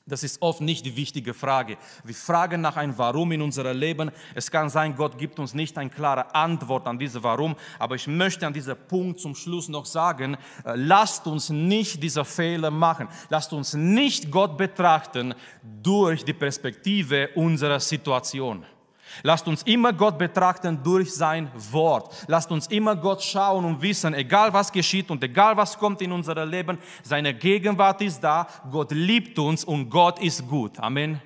Das 0.07 0.23
ist 0.23 0.43
oft 0.43 0.61
nicht 0.61 0.85
die 0.85 0.97
wichtige 0.97 1.33
Frage. 1.33 1.79
Wir 2.05 2.15
fragen 2.15 2.61
nach 2.61 2.77
einem 2.77 2.99
Warum 2.99 3.33
in 3.33 3.41
unserem 3.41 3.75
Leben. 3.75 4.11
Es 4.35 4.51
kann 4.51 4.69
sein, 4.69 4.95
Gott 4.95 5.17
gibt 5.17 5.39
uns 5.39 5.55
nicht 5.55 5.79
eine 5.79 5.89
klare 5.89 6.35
Antwort 6.35 6.87
an 6.87 6.99
diese 6.99 7.23
Warum, 7.23 7.57
aber 7.79 7.95
ich 7.95 8.07
möchte 8.07 8.47
an 8.47 8.53
diesem 8.53 8.77
Punkt 8.87 9.19
zum 9.19 9.35
Schluss 9.35 9.71
noch 9.71 9.87
sagen, 9.87 10.37
äh, 10.67 10.75
lasst 10.75 11.27
uns 11.27 11.49
nicht 11.49 12.03
diese 12.03 12.23
Fehler 12.23 12.71
machen. 12.71 13.09
Lasst 13.31 13.55
uns 13.55 13.73
nicht 13.73 14.31
Gott 14.31 14.59
betrachten 14.59 15.35
durch 15.83 16.23
die 16.23 16.35
Perspektive 16.35 17.31
unserer 17.35 17.81
Situation. 17.81 18.67
Lasst 19.23 19.47
uns 19.49 19.63
immer 19.63 19.93
Gott 19.93 20.19
betrachten 20.19 20.81
durch 20.83 21.15
sein 21.15 21.51
Wort. 21.71 22.25
Lasst 22.27 22.51
uns 22.51 22.67
immer 22.69 22.97
Gott 22.97 23.23
schauen 23.23 23.65
und 23.65 23.81
wissen, 23.83 24.15
egal 24.15 24.53
was 24.53 24.73
geschieht 24.73 25.11
und 25.11 25.23
egal 25.23 25.57
was 25.57 25.79
kommt 25.79 26.03
in 26.03 26.13
unser 26.13 26.45
Leben, 26.45 26.79
seine 27.03 27.35
Gegenwart 27.35 28.03
ist 28.03 28.21
da, 28.21 28.47
Gott 28.71 28.93
liebt 28.93 29.39
uns 29.39 29.65
und 29.65 29.89
Gott 29.91 30.19
ist 30.19 30.47
gut. 30.49 30.79
Amen. 30.79 31.21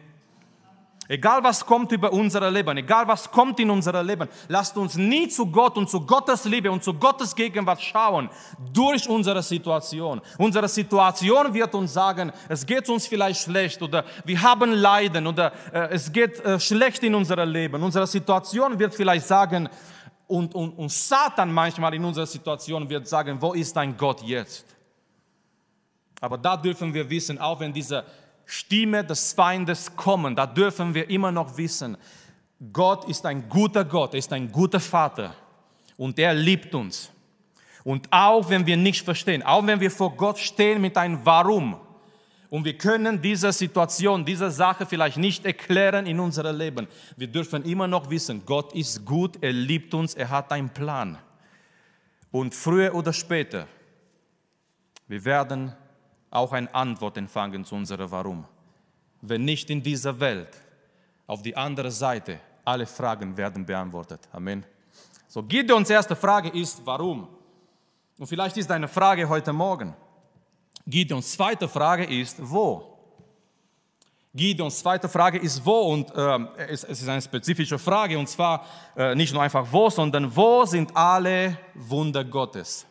Egal 1.11 1.43
was 1.43 1.65
kommt 1.65 1.91
über 1.93 2.13
unser 2.13 2.51
Leben, 2.51 2.77
egal 2.77 3.09
was 3.09 3.31
kommt 3.31 3.59
in 3.61 3.71
unser 3.71 4.03
Leben, 4.03 4.29
lasst 4.47 4.77
uns 4.77 4.95
nie 4.95 5.27
zu 5.29 5.47
Gott 5.47 5.79
und 5.79 5.89
zu 5.89 6.03
Gottes 6.03 6.45
Liebe 6.45 6.71
und 6.71 6.85
zu 6.85 6.93
Gottes 6.93 7.35
Gegenwart 7.35 7.81
schauen 7.81 8.29
durch 8.75 9.09
unsere 9.09 9.43
Situation. 9.43 10.21
Unsere 10.37 10.69
Situation 10.69 11.55
wird 11.55 11.75
uns 11.75 11.95
sagen, 11.95 12.31
es 12.51 12.67
geht 12.67 12.91
uns 12.91 13.07
vielleicht 13.07 13.41
schlecht 13.41 13.81
oder 13.81 14.05
wir 14.27 14.43
haben 14.43 14.71
Leiden 14.71 15.27
oder 15.27 15.51
äh, 15.73 15.89
es 15.93 16.13
geht 16.13 16.41
äh, 16.41 16.61
schlecht 16.61 17.03
in 17.03 17.15
unserem 17.15 17.49
Leben. 17.51 17.83
Unsere 17.83 18.07
Situation 18.07 18.79
wird 18.79 18.95
vielleicht 18.95 19.27
sagen, 19.27 19.67
und, 20.27 20.55
und, 20.55 20.73
und 20.77 20.93
Satan 20.93 21.51
manchmal 21.51 21.95
in 21.95 22.05
unserer 22.05 22.27
Situation 22.27 22.87
wird 22.87 23.09
sagen, 23.09 23.41
wo 23.41 23.55
ist 23.55 23.75
dein 23.75 23.97
Gott 23.97 24.23
jetzt? 24.23 24.67
Aber 26.21 26.37
da 26.37 26.55
dürfen 26.55 26.93
wir 26.93 27.09
wissen, 27.09 27.39
auch 27.39 27.59
wenn 27.61 27.73
diese 27.73 28.05
Stimme 28.51 29.05
des 29.05 29.35
Feindes 29.35 29.95
kommen, 29.95 30.35
da 30.35 30.47
dürfen 30.47 30.95
wir 30.95 31.11
immer 31.11 31.31
noch 31.31 31.59
wissen, 31.59 31.99
Gott 32.73 33.07
ist 33.07 33.27
ein 33.27 33.47
guter 33.47 33.85
Gott, 33.85 34.15
er 34.15 34.21
ist 34.21 34.33
ein 34.33 34.51
guter 34.51 34.81
Vater 34.81 35.35
und 35.99 36.19
er 36.19 36.33
liebt 36.33 36.75
uns. 36.75 37.11
Und 37.85 38.09
auch 38.11 38.49
wenn 38.49 38.65
wir 38.65 38.79
nicht 38.79 39.05
verstehen, 39.05 39.43
auch 39.43 39.67
wenn 39.67 39.79
wir 39.81 39.91
vor 39.91 40.17
Gott 40.17 40.39
stehen 40.39 40.81
mit 40.81 40.97
einem 40.97 41.21
Warum 41.25 41.77
und 42.49 42.65
wir 42.65 42.79
können 42.79 43.21
diese 43.21 43.53
Situation, 43.53 44.25
diese 44.25 44.51
Sache 44.51 44.87
vielleicht 44.87 45.19
nicht 45.19 45.45
erklären 45.45 46.07
in 46.07 46.19
unserem 46.19 46.57
Leben, 46.57 46.89
wir 47.19 47.27
dürfen 47.27 47.63
immer 47.65 47.87
noch 47.87 48.09
wissen, 48.09 48.43
Gott 48.47 48.75
ist 48.75 49.05
gut, 49.05 49.37
er 49.43 49.53
liebt 49.53 49.93
uns, 49.93 50.15
er 50.15 50.31
hat 50.31 50.51
einen 50.53 50.71
Plan. 50.71 51.19
Und 52.31 52.55
früher 52.55 52.95
oder 52.95 53.13
später, 53.13 53.69
wir 55.07 55.23
werden 55.27 55.75
auch 56.31 56.53
eine 56.53 56.73
Antwort 56.75 57.17
empfangen 57.17 57.65
zu 57.65 57.75
unserem 57.75 58.11
Warum. 58.11 58.45
Wenn 59.21 59.45
nicht 59.45 59.71
in 59.71 59.83
dieser 59.83 60.19
Welt, 60.21 60.61
auf 61.27 61.43
die 61.43 61.57
andere 61.57 61.91
Seite, 61.91 62.41
alle 62.65 62.87
Fragen 62.87 63.37
werden 63.37 63.65
beantwortet. 63.65 64.21
Amen. 64.33 64.65
So, 65.27 65.43
Gideons 65.43 65.91
erste 65.91 66.17
Frage 66.17 66.49
ist, 66.49 66.81
warum? 66.85 67.29
Und 68.19 68.27
vielleicht 68.27 68.57
ist 68.57 68.69
deine 68.69 68.89
Frage 68.89 69.29
heute 69.29 69.53
Morgen. 69.53 69.95
Gideons 70.87 71.33
zweite 71.33 71.69
Frage 71.69 72.05
ist, 72.05 72.37
wo? 72.41 72.99
Gideons 74.35 74.79
zweite 74.79 75.09
Frage 75.09 75.39
ist, 75.39 75.65
wo? 75.65 75.93
Und 75.93 76.11
äh, 76.15 76.65
es, 76.69 76.85
es, 76.85 77.03
ist 77.03 77.09
eine 77.09 77.21
spezifische 77.21 77.79
Frage, 77.79 78.19
und 78.19 78.29
zwar 78.29 78.65
äh, 78.97 79.15
nicht 79.15 79.33
nur 79.35 79.43
einfach 79.43 79.67
wo, 79.71 79.91
sondern 79.91 80.35
wo 80.35 80.65
sind 80.65 80.97
alle 80.97 81.59
Wunder 81.75 82.25
Gottes? 82.25 82.87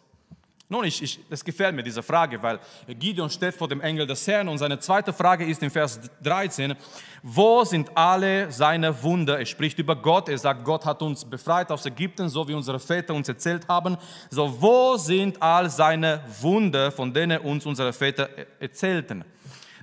Nun, 0.69 0.83
ich, 0.83 1.01
ich, 1.01 1.19
das 1.29 1.45
gefällt 1.45 1.74
mir, 1.74 1.83
diese 1.83 2.03
Frage, 2.03 2.43
weil 2.43 2.59
Gideon 2.89 3.29
steht 3.29 3.55
vor 3.55 3.69
dem 3.69 3.79
Engel 3.79 4.05
des 4.05 4.27
Herrn 4.27 4.50
und 4.50 4.57
seine 4.57 4.77
zweite 4.79 5.13
Frage 5.13 5.45
ist 5.45 5.63
in 5.63 5.69
Vers 5.69 5.97
13, 6.21 6.75
wo 7.24 7.63
sind 7.63 7.89
alle 7.95 8.51
seine 8.51 9.01
Wunder? 9.01 9.39
Er 9.39 9.46
spricht 9.46 9.79
über 9.79 9.96
Gott, 9.96 10.27
er 10.27 10.37
sagt, 10.37 10.65
Gott 10.65 10.83
hat 10.83 11.01
uns 11.01 11.24
befreit 11.24 11.72
aus 11.72 11.85
Ägypten, 11.85 12.27
so 12.27 12.46
wie 12.50 12.53
unsere 12.53 12.81
Väter 12.81 13.13
uns 13.13 13.29
erzählt 13.29 13.65
haben. 13.70 13.96
So, 14.29 14.61
wo 14.61 14.98
sind 14.98 15.42
all 15.42 15.70
seine 15.70 16.22
Wunder, 16.42 16.92
von 16.92 17.13
denen 17.13 17.39
uns 17.39 17.65
unsere 17.65 17.94
Väter 17.94 18.27
erzählten? 18.59 19.24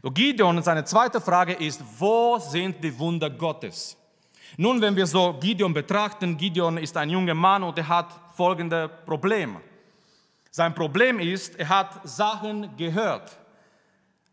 So, 0.02 0.10
Gideon, 0.10 0.62
seine 0.62 0.84
zweite 0.84 1.18
Frage 1.18 1.54
ist, 1.54 1.82
wo 1.98 2.38
sind 2.38 2.84
die 2.84 2.98
Wunder 2.98 3.30
Gottes? 3.30 3.96
Nun, 4.58 4.82
wenn 4.82 4.94
wir 4.94 5.06
so 5.06 5.32
Gideon 5.40 5.72
betrachten, 5.72 6.36
Gideon 6.36 6.76
ist 6.76 6.94
ein 6.98 7.08
junger 7.08 7.32
Mann 7.32 7.62
und 7.62 7.78
er 7.78 7.88
hat 7.88 8.12
folgende 8.36 8.86
Probleme. 9.06 9.62
Sein 10.56 10.72
Problem 10.72 11.18
ist, 11.18 11.58
er 11.58 11.68
hat 11.68 12.08
Sachen 12.08 12.76
gehört, 12.76 13.36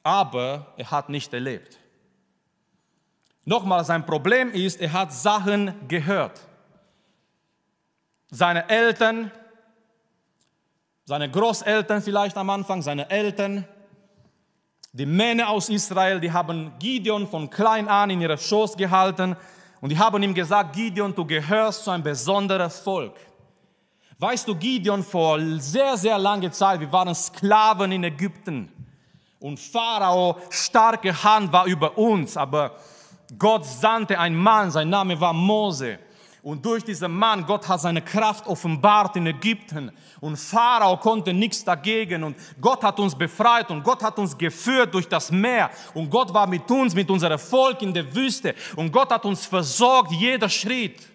aber 0.03 0.67
er 0.77 0.91
hat 0.91 1.09
nicht 1.09 1.33
erlebt. 1.33 1.79
Nochmal, 3.43 3.83
sein 3.83 4.05
Problem 4.05 4.51
ist, 4.51 4.79
er 4.79 4.93
hat 4.93 5.11
Sachen 5.11 5.73
gehört. 5.87 6.39
Seine 8.29 8.69
Eltern, 8.69 9.31
seine 11.05 11.27
Großeltern 11.27 12.03
vielleicht 12.03 12.37
am 12.37 12.51
Anfang, 12.51 12.83
seine 12.83 13.09
Eltern, 13.09 13.67
die 14.91 15.07
Männer 15.07 15.49
aus 15.49 15.69
Israel, 15.69 16.19
die 16.19 16.31
haben 16.31 16.71
Gideon 16.77 17.27
von 17.27 17.49
klein 17.49 17.87
an 17.87 18.11
in 18.11 18.21
ihre 18.21 18.37
Schoß 18.37 18.77
gehalten 18.77 19.35
und 19.79 19.89
die 19.89 19.97
haben 19.97 20.21
ihm 20.21 20.35
gesagt, 20.35 20.75
Gideon, 20.75 21.15
du 21.15 21.25
gehörst 21.25 21.83
zu 21.83 21.89
einem 21.89 22.03
besonderen 22.03 22.69
Volk. 22.69 23.15
Weißt 24.21 24.47
du, 24.47 24.53
Gideon 24.53 25.03
vor 25.03 25.39
sehr, 25.57 25.97
sehr 25.97 26.19
langer 26.19 26.51
Zeit, 26.51 26.79
wir 26.79 26.91
waren 26.91 27.15
Sklaven 27.15 27.91
in 27.91 28.03
Ägypten. 28.03 28.71
Und 29.39 29.59
Pharao, 29.59 30.37
starke 30.51 31.23
Hand 31.23 31.51
war 31.51 31.65
über 31.65 31.97
uns, 31.97 32.37
aber 32.37 32.75
Gott 33.39 33.65
sandte 33.65 34.19
einen 34.19 34.35
Mann, 34.35 34.69
sein 34.69 34.91
Name 34.91 35.19
war 35.19 35.33
Mose. 35.33 35.97
Und 36.43 36.63
durch 36.63 36.83
diesen 36.83 37.11
Mann, 37.11 37.47
Gott 37.47 37.67
hat 37.67 37.81
seine 37.81 38.03
Kraft 38.03 38.45
offenbart 38.45 39.15
in 39.15 39.25
Ägypten. 39.25 39.91
Und 40.19 40.37
Pharao 40.37 40.97
konnte 40.97 41.33
nichts 41.33 41.63
dagegen. 41.63 42.23
Und 42.23 42.35
Gott 42.59 42.83
hat 42.83 42.99
uns 42.99 43.15
befreit 43.15 43.71
und 43.71 43.83
Gott 43.83 44.03
hat 44.03 44.19
uns 44.19 44.37
geführt 44.37 44.93
durch 44.93 45.07
das 45.07 45.31
Meer. 45.31 45.71
Und 45.95 46.11
Gott 46.11 46.31
war 46.31 46.45
mit 46.45 46.69
uns, 46.69 46.93
mit 46.93 47.09
unserem 47.09 47.39
Volk 47.39 47.81
in 47.81 47.91
der 47.91 48.13
Wüste. 48.13 48.53
Und 48.75 48.91
Gott 48.91 49.09
hat 49.11 49.25
uns 49.25 49.47
versorgt, 49.47 50.11
jeder 50.11 50.49
Schritt. 50.49 51.10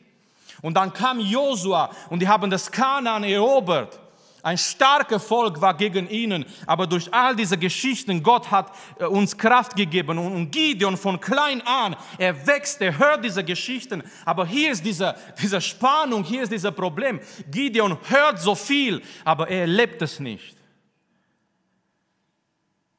Und 0.63 0.75
dann 0.75 0.93
kam 0.93 1.21
Josua 1.21 1.91
und 2.11 2.21
die 2.21 2.29
haben 2.29 2.51
das 2.51 2.71
Kanaan 2.71 3.25
erobert. 3.25 4.01
Ein 4.47 4.59
starker 4.59 5.19
Volk 5.19 5.61
war 5.61 5.77
gegen 5.77 6.09
ihnen, 6.09 6.45
aber 6.69 6.87
durch 6.87 7.13
all 7.13 7.35
diese 7.35 7.59
Geschichten, 7.59 8.23
Gott 8.23 8.49
hat 8.49 8.71
äh, 9.01 9.05
uns 9.05 9.37
Kraft 9.37 9.75
gegeben. 9.75 10.19
Und 10.19 10.53
Gideon 10.53 10.97
von 10.97 11.19
klein 11.19 11.61
an, 11.67 11.97
er 12.17 12.47
wächst, 12.47 12.81
er 12.81 12.97
hört 12.97 13.25
diese 13.25 13.43
Geschichten. 13.43 14.05
Aber 14.25 14.47
hier 14.47 14.71
ist 14.71 14.85
diese, 14.85 15.17
diese 15.43 15.61
Spannung, 15.61 16.23
hier 16.23 16.45
ist 16.45 16.53
dieses 16.53 16.73
Problem. 16.73 17.19
Gideon 17.51 17.99
hört 18.05 18.39
so 18.39 18.55
viel, 18.55 19.03
aber 19.25 19.49
er 19.49 19.63
erlebt 19.63 20.01
es 20.03 20.21
nicht. 20.21 20.57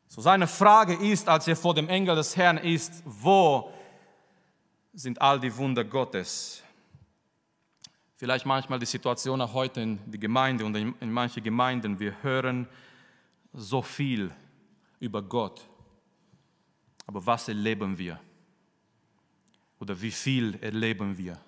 So 0.09 0.19
seine 0.19 0.47
Frage 0.47 0.95
ist, 0.95 1.29
als 1.29 1.47
er 1.47 1.55
vor 1.55 1.73
dem 1.73 1.87
Engel 1.87 2.17
des 2.17 2.35
Herrn 2.35 2.57
ist, 2.57 3.03
wo 3.05 3.71
sind 4.93 5.21
all 5.21 5.39
die 5.39 5.55
Wunder 5.55 5.85
Gottes? 5.85 6.61
Vielleicht 8.17 8.47
manchmal 8.47 8.79
die 8.79 8.87
Situation 8.87 9.39
auch 9.41 9.53
heute 9.53 9.81
in 9.81 9.99
der 10.09 10.19
Gemeinde 10.19 10.65
und 10.65 10.75
in, 10.75 10.95
in 10.99 11.11
manchen 11.11 11.43
Gemeinden. 11.43 11.99
Wir 11.99 12.23
hören 12.23 12.67
so 13.53 13.83
viel 13.83 14.31
über 14.99 15.21
Gott. 15.21 15.63
Aber 17.05 17.23
was 17.23 17.47
erleben 17.47 17.95
wir? 17.95 18.19
Oder 19.79 20.01
wie 20.01 20.09
viel 20.09 20.57
erleben 20.61 21.15
wir? 21.15 21.39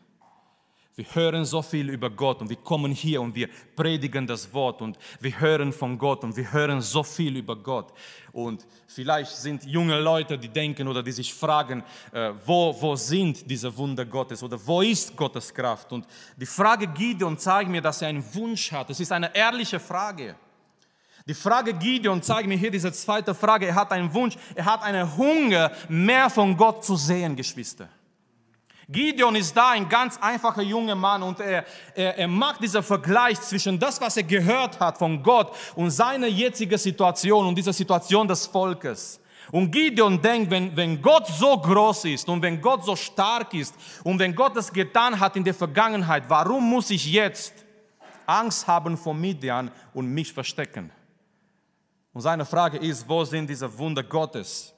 Wir 0.99 1.15
hören 1.15 1.45
so 1.45 1.61
viel 1.61 1.91
über 1.91 2.09
Gott 2.09 2.41
und 2.41 2.49
wir 2.49 2.57
kommen 2.57 2.91
hier 2.91 3.21
und 3.21 3.33
wir 3.33 3.47
predigen 3.73 4.27
das 4.27 4.53
Wort 4.53 4.81
und 4.81 4.99
wir 5.21 5.39
hören 5.39 5.71
von 5.71 5.97
Gott 5.97 6.25
und 6.25 6.35
wir 6.35 6.51
hören 6.51 6.81
so 6.81 7.03
viel 7.03 7.37
über 7.37 7.55
Gott. 7.55 7.93
Und 8.33 8.67
vielleicht 8.85 9.31
sind 9.31 9.63
junge 9.63 9.97
Leute, 9.97 10.37
die 10.37 10.49
denken 10.49 10.89
oder 10.89 11.01
die 11.01 11.13
sich 11.13 11.33
fragen, 11.33 11.85
äh, 12.11 12.33
wo, 12.45 12.75
wo 12.81 12.97
sind 12.97 13.49
diese 13.49 13.77
Wunder 13.77 14.05
Gottes 14.05 14.43
oder 14.43 14.59
wo 14.67 14.81
ist 14.81 15.15
Gottes 15.15 15.53
Kraft? 15.53 15.93
Und 15.93 16.05
die 16.35 16.45
Frage 16.45 16.85
Gideon 16.87 17.37
zeigt 17.37 17.69
mir, 17.69 17.81
dass 17.81 18.01
er 18.01 18.09
einen 18.09 18.35
Wunsch 18.35 18.69
hat. 18.73 18.89
Es 18.89 18.99
ist 18.99 19.13
eine 19.13 19.33
ehrliche 19.33 19.79
Frage. 19.79 20.35
Die 21.25 21.33
Frage 21.33 21.75
Gideon 21.75 22.21
zeigt 22.21 22.49
mir 22.49 22.57
hier 22.57 22.71
diese 22.71 22.91
zweite 22.91 23.33
Frage. 23.33 23.67
Er 23.67 23.75
hat 23.75 23.93
einen 23.93 24.13
Wunsch, 24.13 24.35
er 24.53 24.65
hat 24.65 24.83
einen 24.83 25.15
Hunger, 25.15 25.71
mehr 25.87 26.29
von 26.29 26.57
Gott 26.57 26.83
zu 26.83 26.97
sehen, 26.97 27.37
Geschwister. 27.37 27.87
Gideon 28.91 29.35
ist 29.35 29.55
da 29.55 29.69
ein 29.69 29.87
ganz 29.87 30.17
einfacher 30.17 30.63
junger 30.63 30.95
Mann 30.95 31.21
und 31.21 31.39
er, 31.39 31.63
er, 31.93 32.17
er 32.17 32.27
macht 32.27 32.63
diesen 32.63 32.81
Vergleich 32.81 33.39
zwischen 33.39 33.77
das, 33.77 34.01
was 34.01 34.17
er 34.17 34.23
gehört 34.23 34.79
hat 34.79 34.97
von 34.97 35.21
Gott 35.21 35.55
und 35.75 35.91
seine 35.91 36.27
jetzige 36.27 36.75
Situation 36.75 37.45
und 37.45 37.55
dieser 37.55 37.71
Situation 37.71 38.27
des 38.27 38.47
Volkes. 38.47 39.19
Und 39.51 39.71
Gideon 39.71 40.19
denkt, 40.19 40.49
wenn, 40.49 40.75
wenn 40.75 40.99
Gott 40.99 41.27
so 41.27 41.55
groß 41.55 42.05
ist 42.05 42.27
und 42.29 42.41
wenn 42.41 42.59
Gott 42.59 42.83
so 42.83 42.95
stark 42.95 43.53
ist 43.53 43.75
und 44.03 44.17
wenn 44.17 44.33
Gott 44.33 44.57
es 44.57 44.73
getan 44.73 45.19
hat 45.19 45.35
in 45.35 45.43
der 45.43 45.53
Vergangenheit, 45.53 46.23
warum 46.27 46.67
muss 46.67 46.89
ich 46.89 47.11
jetzt 47.11 47.53
Angst 48.25 48.67
haben 48.67 48.97
vor 48.97 49.13
Midian 49.13 49.69
und 49.93 50.07
mich 50.07 50.33
verstecken? 50.33 50.91
Und 52.11 52.21
seine 52.21 52.43
Frage 52.43 52.79
ist, 52.79 53.07
wo 53.07 53.23
sind 53.23 53.47
diese 53.47 53.77
Wunder 53.77 54.01
Gottes? 54.01 54.73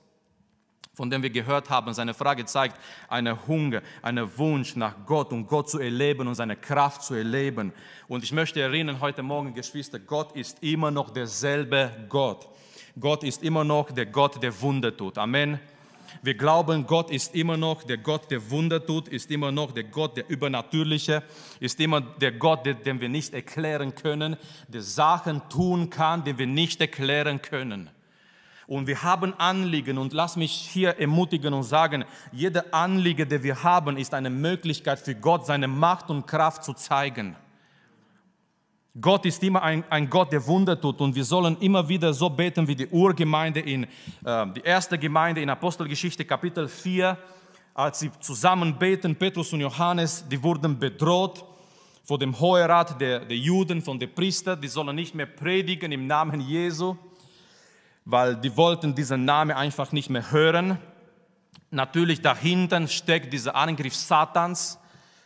Von 0.93 1.10
dem 1.10 1.23
wir 1.23 1.30
gehört 1.30 1.69
haben. 1.69 1.93
Seine 1.93 2.13
Frage 2.13 2.45
zeigt 2.45 2.77
einen 3.08 3.47
Hunger, 3.47 3.82
einen 4.01 4.38
Wunsch 4.38 4.75
nach 4.75 4.95
Gott 5.06 5.32
und 5.32 5.47
Gott 5.47 5.69
zu 5.69 5.80
erleben 5.80 6.27
und 6.27 6.36
seine 6.36 6.56
Kraft 6.56 7.04
zu 7.04 7.13
erleben. 7.13 7.71
Und 8.08 8.23
ich 8.23 8.32
möchte 8.32 8.62
erinnern 8.62 8.99
heute 8.99 9.23
Morgen, 9.23 9.54
Geschwister, 9.54 9.99
Gott 9.99 10.34
ist 10.36 10.62
immer 10.62 10.91
noch 10.91 11.10
derselbe 11.10 11.91
Gott. 12.10 12.47
Gott 12.99 13.23
ist 13.23 13.41
immer 13.41 13.63
noch 13.63 13.91
der 13.91 14.06
Gott, 14.06 14.43
der 14.43 14.60
Wunder 14.62 14.95
tut. 14.95 15.17
Amen. 15.17 15.60
Wir 16.23 16.34
glauben, 16.34 16.86
Gott 16.86 17.10
ist 17.10 17.34
immer 17.36 17.56
noch 17.56 17.84
der 17.84 17.97
Gott, 17.97 18.30
der 18.30 18.51
Wunder 18.51 18.86
tut, 18.86 19.08
ist 19.08 19.32
immer 19.32 19.51
noch 19.51 19.71
der 19.71 19.86
Gott, 19.86 20.17
der 20.17 20.30
Übernatürliche, 20.30 21.23
ist 21.62 21.80
immer 21.80 22.01
der 22.01 22.34
Gott, 22.34 22.65
den 22.65 22.99
wir 22.99 23.08
nicht 23.08 23.34
erklären 23.34 23.95
können, 23.95 24.36
der 24.67 24.82
Sachen 24.82 25.41
tun 25.47 25.89
kann, 25.89 26.25
die 26.25 26.38
wir 26.38 26.47
nicht 26.47 26.82
erklären 26.82 27.41
können. 27.41 27.89
Und 28.71 28.88
wir 28.88 29.03
haben 29.03 29.34
Anliegen. 29.38 29.97
Und 29.97 30.13
lass 30.13 30.38
mich 30.38 30.53
hier 30.53 30.97
ermutigen 30.97 31.53
und 31.53 31.63
sagen, 31.63 32.05
jede 32.31 32.73
Anliege, 32.73 33.27
die 33.27 33.43
wir 33.43 33.62
haben, 33.62 33.97
ist 33.97 34.13
eine 34.13 34.29
Möglichkeit 34.29 34.97
für 34.97 35.13
Gott, 35.13 35.45
seine 35.45 35.67
Macht 35.67 36.10
und 36.10 36.25
Kraft 36.25 36.63
zu 36.63 36.71
zeigen. 36.71 37.36
Gott 39.01 39.25
ist 39.25 39.43
immer 39.43 39.62
ein, 39.62 39.84
ein 39.89 40.10
Gott, 40.10 40.31
der 40.31 40.47
Wunder 40.47 40.79
tut. 40.79 41.01
Und 41.01 41.13
wir 41.13 41.25
sollen 41.25 41.57
immer 41.60 41.89
wieder 41.89 42.13
so 42.13 42.29
beten 42.29 42.65
wie 42.65 42.75
die 42.75 42.88
Urgemeinde 42.88 43.60
in, 43.60 43.84
äh, 44.23 44.47
die 44.55 44.62
erste 44.62 44.97
Gemeinde 44.97 45.41
in 45.41 45.49
Apostelgeschichte 45.49 46.23
Kapitel 46.23 46.69
4, 46.69 47.17
als 47.73 47.99
sie 47.99 48.10
zusammen 48.21 48.79
beten, 48.79 49.17
Petrus 49.17 49.51
und 49.51 49.60
Johannes, 49.60 50.23
die 50.29 50.41
wurden 50.41 50.79
bedroht 50.79 51.43
vor 52.05 52.17
dem 52.17 52.39
Hoherat 52.39 53.01
der, 53.01 53.25
der 53.25 53.38
Juden, 53.38 53.81
von 53.81 53.99
den 53.99 54.15
Priestern, 54.15 54.62
die 54.62 54.69
sollen 54.69 54.95
nicht 54.95 55.13
mehr 55.13 55.25
predigen 55.25 55.91
im 55.91 56.07
Namen 56.07 56.39
Jesu 56.39 56.95
weil 58.05 58.35
die 58.35 58.55
wollten 58.57 58.95
diesen 58.95 59.25
Namen 59.25 59.51
einfach 59.51 59.91
nicht 59.91 60.09
mehr 60.09 60.31
hören. 60.31 60.77
Natürlich 61.69 62.21
dahinter 62.21 62.87
steckt 62.87 63.31
dieser 63.31 63.55
Angriff 63.55 63.95
Satans, 63.95 64.77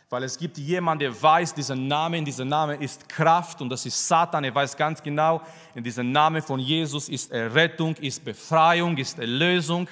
weil 0.08 0.22
es 0.22 0.38
gibt 0.38 0.58
jemanden, 0.58 1.00
der 1.00 1.22
weiß, 1.22 1.54
dieser 1.54 1.74
Name, 1.74 2.22
dieser 2.22 2.44
Name 2.44 2.76
ist 2.76 3.08
Kraft 3.08 3.60
und 3.60 3.68
das 3.70 3.84
ist 3.86 4.06
Satan. 4.06 4.44
Er 4.44 4.54
weiß 4.54 4.76
ganz 4.76 5.02
genau, 5.02 5.42
in 5.74 5.82
diesem 5.82 6.12
Namen 6.12 6.42
von 6.42 6.60
Jesus 6.60 7.08
ist 7.08 7.32
Errettung, 7.32 7.96
ist 7.96 8.24
Befreiung, 8.24 8.96
ist 8.98 9.18
Erlösung. 9.18 9.88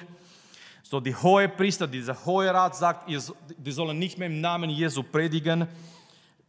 So 0.83 1.01
die 1.01 1.15
hohe 1.15 1.49
Priester, 1.49 1.87
dieser 1.87 2.15
hohe 2.25 2.53
Rat 2.53 2.75
sagt, 2.75 3.09
die 3.09 3.71
sollen 3.71 3.99
nicht 3.99 4.17
mehr 4.17 4.27
im 4.27 4.39
Namen 4.39 4.69
Jesu 4.69 5.03
predigen. 5.03 5.67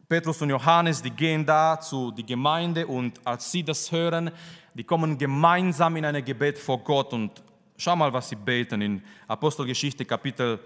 Petrus 0.07 0.41
und 0.41 0.49
Johannes, 0.49 1.01
die 1.01 1.09
gehen 1.09 1.45
da 1.45 1.77
zu 1.77 2.11
die 2.11 2.25
Gemeinde 2.25 2.87
und 2.87 3.19
als 3.25 3.51
sie 3.51 3.63
das 3.63 3.91
hören, 3.91 4.31
die 4.77 4.83
kommen 4.83 5.17
gemeinsam 5.17 5.95
in 5.95 6.05
ein 6.05 6.23
Gebet 6.23 6.59
vor 6.59 6.77
Gott 6.83 7.11
und 7.11 7.43
schau 7.77 7.95
mal, 7.95 8.13
was 8.13 8.29
sie 8.29 8.35
beten 8.35 8.79
in 8.79 9.03
Apostelgeschichte 9.27 10.05
Kapitel 10.05 10.59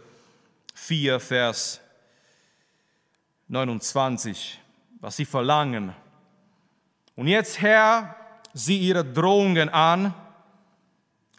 4, 0.74 1.18
Vers 1.18 1.80
29, 3.48 4.60
was 5.00 5.16
sie 5.16 5.24
verlangen. 5.24 5.94
Und 7.16 7.28
jetzt, 7.28 7.62
Herr, 7.62 8.18
sieh 8.54 8.80
ihre 8.80 9.06
Drohungen 9.06 9.70
an 9.70 10.14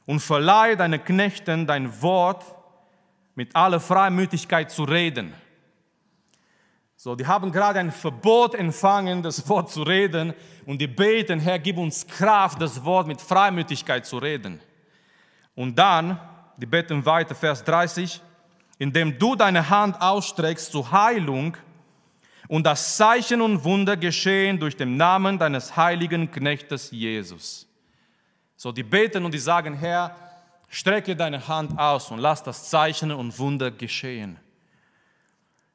und 0.07 0.21
verleihe 0.21 0.75
deinen 0.75 1.05
Knechten 1.05 1.67
dein 1.67 2.01
Wort 2.01 2.43
mit 3.35 3.55
aller 3.55 3.81
Freimütigkeit 3.81 4.71
zu 4.71 4.85
reden. 4.85 5.35
So, 7.05 7.17
die 7.17 7.27
haben 7.27 7.51
gerade 7.51 7.81
ein 7.81 7.91
Verbot 7.91 8.55
empfangen, 8.55 9.25
das 9.25 9.49
Wort 9.49 9.73
zu 9.73 9.83
reden, 9.83 10.35
und 10.67 10.81
die 10.81 10.87
beten, 10.87 11.41
Herr, 11.41 11.59
gib 11.59 11.77
uns 11.77 12.07
Kraft, 12.07 12.63
das 12.63 12.85
Wort 12.85 13.09
mit 13.09 13.21
Freimütigkeit 13.21 14.07
zu 14.07 14.19
reden. 14.19 14.61
Und 15.57 15.77
dann, 15.77 16.21
die 16.57 16.67
beten 16.67 17.05
weiter, 17.05 17.35
Vers 17.35 17.65
30, 17.65 18.21
indem 18.79 19.19
du 19.19 19.35
deine 19.35 19.69
Hand 19.69 20.01
ausstreckst 20.01 20.71
zur 20.71 20.93
Heilung 20.93 21.57
und 22.47 22.65
das 22.65 22.97
Zeichen 22.97 23.41
und 23.41 23.65
Wunder 23.65 23.97
geschehen 23.97 24.61
durch 24.61 24.77
den 24.77 24.97
Namen 24.97 25.41
deines 25.41 25.77
heiligen 25.77 26.31
Knechtes 26.31 26.93
Jesus. 26.93 27.67
So, 28.55 28.71
die 28.71 28.85
beten 28.85 29.25
und 29.25 29.35
die 29.35 29.39
sagen, 29.39 29.75
Herr, 29.75 30.15
strecke 30.69 31.17
deine 31.17 31.49
Hand 31.49 31.77
aus 31.77 32.13
und 32.13 32.21
lass 32.21 32.45
das 32.45 32.71
Zeichen 32.71 33.11
und 33.11 33.37
Wunder 33.41 33.73
geschehen. 33.73 34.39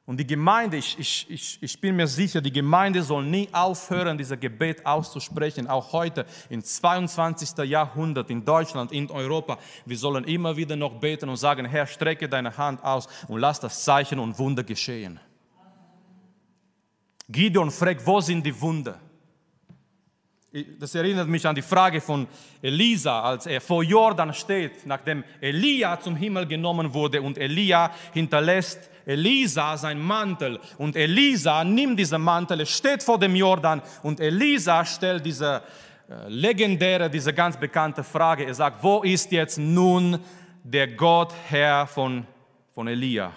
Und 0.08 0.16
die 0.16 0.26
Gemeinde, 0.26 0.78
ich, 0.78 0.98
ich, 0.98 1.26
ich, 1.28 1.58
ich 1.60 1.80
bin 1.82 1.94
mir 1.94 2.06
sicher, 2.06 2.40
die 2.40 2.50
Gemeinde 2.50 3.02
soll 3.02 3.26
nie 3.26 3.46
aufhören, 3.52 4.16
dieses 4.16 4.40
Gebet 4.40 4.86
auszusprechen, 4.86 5.66
auch 5.66 5.92
heute 5.92 6.24
im 6.48 6.64
22. 6.64 7.58
Jahrhundert 7.68 8.30
in 8.30 8.42
Deutschland, 8.42 8.90
in 8.90 9.10
Europa. 9.10 9.58
Wir 9.84 9.98
sollen 9.98 10.24
immer 10.24 10.56
wieder 10.56 10.76
noch 10.76 10.98
beten 10.98 11.28
und 11.28 11.36
sagen, 11.36 11.66
Herr, 11.66 11.86
strecke 11.86 12.26
deine 12.26 12.56
Hand 12.56 12.82
aus 12.82 13.06
und 13.28 13.38
lass 13.38 13.60
das 13.60 13.84
Zeichen 13.84 14.18
und 14.18 14.38
Wunder 14.38 14.64
geschehen. 14.64 15.20
Gideon 17.28 17.70
fragt, 17.70 18.06
wo 18.06 18.22
sind 18.22 18.46
die 18.46 18.58
Wunder? 18.58 18.98
Das 20.78 20.94
erinnert 20.94 21.28
mich 21.28 21.46
an 21.46 21.54
die 21.54 21.62
Frage 21.62 22.00
von 22.00 22.26
Elisa, 22.62 23.20
als 23.20 23.44
er 23.44 23.60
vor 23.60 23.82
Jordan 23.82 24.32
steht, 24.32 24.86
nachdem 24.86 25.22
Elia 25.42 26.00
zum 26.00 26.16
Himmel 26.16 26.46
genommen 26.46 26.94
wurde 26.94 27.20
und 27.20 27.36
Elia 27.36 27.90
hinterlässt 28.14 28.90
Elisa 29.04 29.76
seinen 29.76 30.02
Mantel 30.02 30.58
und 30.78 30.96
Elisa 30.96 31.64
nimmt 31.64 31.98
diesen 31.98 32.22
Mantel, 32.22 32.64
steht 32.64 33.02
vor 33.02 33.18
dem 33.18 33.36
Jordan 33.36 33.82
und 34.02 34.20
Elisa 34.20 34.86
stellt 34.86 35.26
diese 35.26 35.62
äh, 36.08 36.28
legendäre, 36.28 37.10
diese 37.10 37.34
ganz 37.34 37.58
bekannte 37.58 38.02
Frage. 38.02 38.44
Er 38.44 38.54
sagt, 38.54 38.82
wo 38.82 39.02
ist 39.02 39.30
jetzt 39.32 39.58
nun 39.58 40.18
der 40.62 40.88
Gott 40.88 41.34
Herr 41.48 41.86
von, 41.86 42.26
von 42.74 42.88
Elia? 42.88 43.32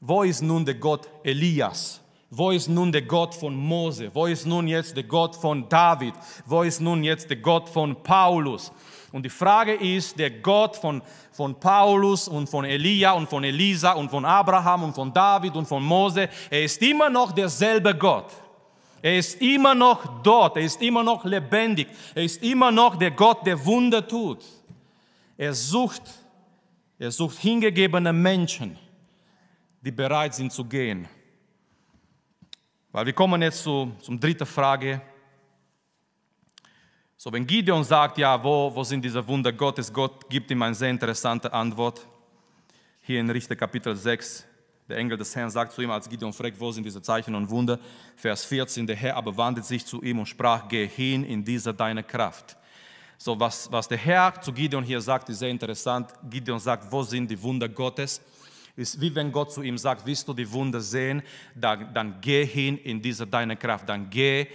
Wo 0.00 0.24
ist 0.24 0.42
nun 0.42 0.64
der 0.64 0.74
Gott 0.74 1.08
Elias? 1.22 2.03
Wo 2.36 2.50
ist 2.50 2.68
nun 2.68 2.90
der 2.90 3.02
Gott 3.02 3.32
von 3.32 3.54
Mose? 3.54 4.10
Wo 4.12 4.26
ist 4.26 4.44
nun 4.44 4.66
jetzt 4.66 4.96
der 4.96 5.04
Gott 5.04 5.36
von 5.36 5.68
David? 5.68 6.14
Wo 6.44 6.62
ist 6.62 6.80
nun 6.80 7.04
jetzt 7.04 7.30
der 7.30 7.36
Gott 7.36 7.68
von 7.68 8.02
Paulus? 8.02 8.72
Und 9.12 9.22
die 9.24 9.30
Frage 9.30 9.74
ist, 9.74 10.18
der 10.18 10.30
Gott 10.30 10.74
von, 10.74 11.00
von 11.30 11.54
Paulus 11.60 12.26
und 12.26 12.48
von 12.48 12.64
Elia 12.64 13.12
und 13.12 13.28
von 13.28 13.44
Elisa 13.44 13.92
und 13.92 14.10
von 14.10 14.24
Abraham 14.24 14.82
und 14.82 14.94
von 14.94 15.12
David 15.12 15.54
und 15.54 15.66
von 15.66 15.84
Mose, 15.84 16.28
er 16.50 16.64
ist 16.64 16.82
immer 16.82 17.08
noch 17.08 17.30
derselbe 17.30 17.94
Gott. 17.94 18.32
Er 19.00 19.16
ist 19.16 19.40
immer 19.40 19.74
noch 19.74 20.22
dort, 20.22 20.56
er 20.56 20.64
ist 20.64 20.82
immer 20.82 21.04
noch 21.04 21.24
lebendig, 21.24 21.86
er 22.14 22.24
ist 22.24 22.42
immer 22.42 22.72
noch 22.72 22.96
der 22.96 23.12
Gott, 23.12 23.46
der 23.46 23.64
Wunder 23.64 24.04
tut. 24.04 24.42
Er 25.36 25.54
sucht, 25.54 26.02
er 26.98 27.12
sucht 27.12 27.38
hingegebene 27.38 28.12
Menschen, 28.12 28.76
die 29.82 29.92
bereit 29.92 30.34
sind 30.34 30.52
zu 30.52 30.64
gehen. 30.64 31.06
Weil 32.94 33.06
wir 33.06 33.12
kommen 33.12 33.42
jetzt 33.42 33.64
zu, 33.64 33.90
zum 34.02 34.20
dritten 34.20 34.46
Frage. 34.46 35.00
So, 37.16 37.32
wenn 37.32 37.44
Gideon 37.44 37.82
sagt, 37.82 38.18
ja, 38.18 38.40
wo, 38.40 38.70
wo 38.72 38.84
sind 38.84 39.04
diese 39.04 39.26
Wunder 39.26 39.52
Gottes, 39.52 39.92
Gott 39.92 40.30
gibt 40.30 40.48
ihm 40.52 40.62
eine 40.62 40.76
sehr 40.76 40.90
interessante 40.90 41.52
Antwort. 41.52 42.06
Hier 43.00 43.18
in 43.18 43.28
Richter 43.28 43.56
Kapitel 43.56 43.96
6, 43.96 44.46
der 44.88 44.98
Engel 44.98 45.18
des 45.18 45.34
Herrn 45.34 45.50
sagt 45.50 45.72
zu 45.72 45.82
ihm, 45.82 45.90
als 45.90 46.08
Gideon 46.08 46.32
fragt, 46.32 46.60
wo 46.60 46.70
sind 46.70 46.84
diese 46.84 47.02
Zeichen 47.02 47.34
und 47.34 47.50
Wunder? 47.50 47.80
Vers 48.14 48.44
14, 48.44 48.86
der 48.86 48.94
Herr 48.94 49.16
aber 49.16 49.36
wandte 49.36 49.64
sich 49.64 49.84
zu 49.84 50.00
ihm 50.00 50.20
und 50.20 50.26
sprach, 50.26 50.68
geh 50.68 50.86
hin 50.86 51.24
in 51.24 51.44
diese 51.44 51.74
deine 51.74 52.04
Kraft. 52.04 52.56
So, 53.18 53.40
was, 53.40 53.72
was 53.72 53.88
der 53.88 53.98
Herr 53.98 54.40
zu 54.40 54.52
Gideon 54.52 54.84
hier 54.84 55.00
sagt, 55.00 55.28
ist 55.30 55.40
sehr 55.40 55.50
interessant. 55.50 56.12
Gideon 56.30 56.60
sagt, 56.60 56.92
wo 56.92 57.02
sind 57.02 57.28
die 57.28 57.42
Wunder 57.42 57.68
Gottes? 57.68 58.20
Ist 58.76 59.00
wie 59.00 59.14
wenn 59.14 59.30
Gott 59.30 59.52
zu 59.52 59.62
ihm 59.62 59.78
sagt, 59.78 60.04
willst 60.04 60.26
du 60.26 60.34
die 60.34 60.50
Wunder 60.50 60.80
sehen, 60.80 61.22
dann, 61.54 61.94
dann 61.94 62.20
geh 62.20 62.44
hin 62.44 62.76
in 62.78 63.00
diese 63.00 63.26
deine 63.26 63.56
Kraft, 63.56 63.88
dann 63.88 64.10
geh 64.10 64.46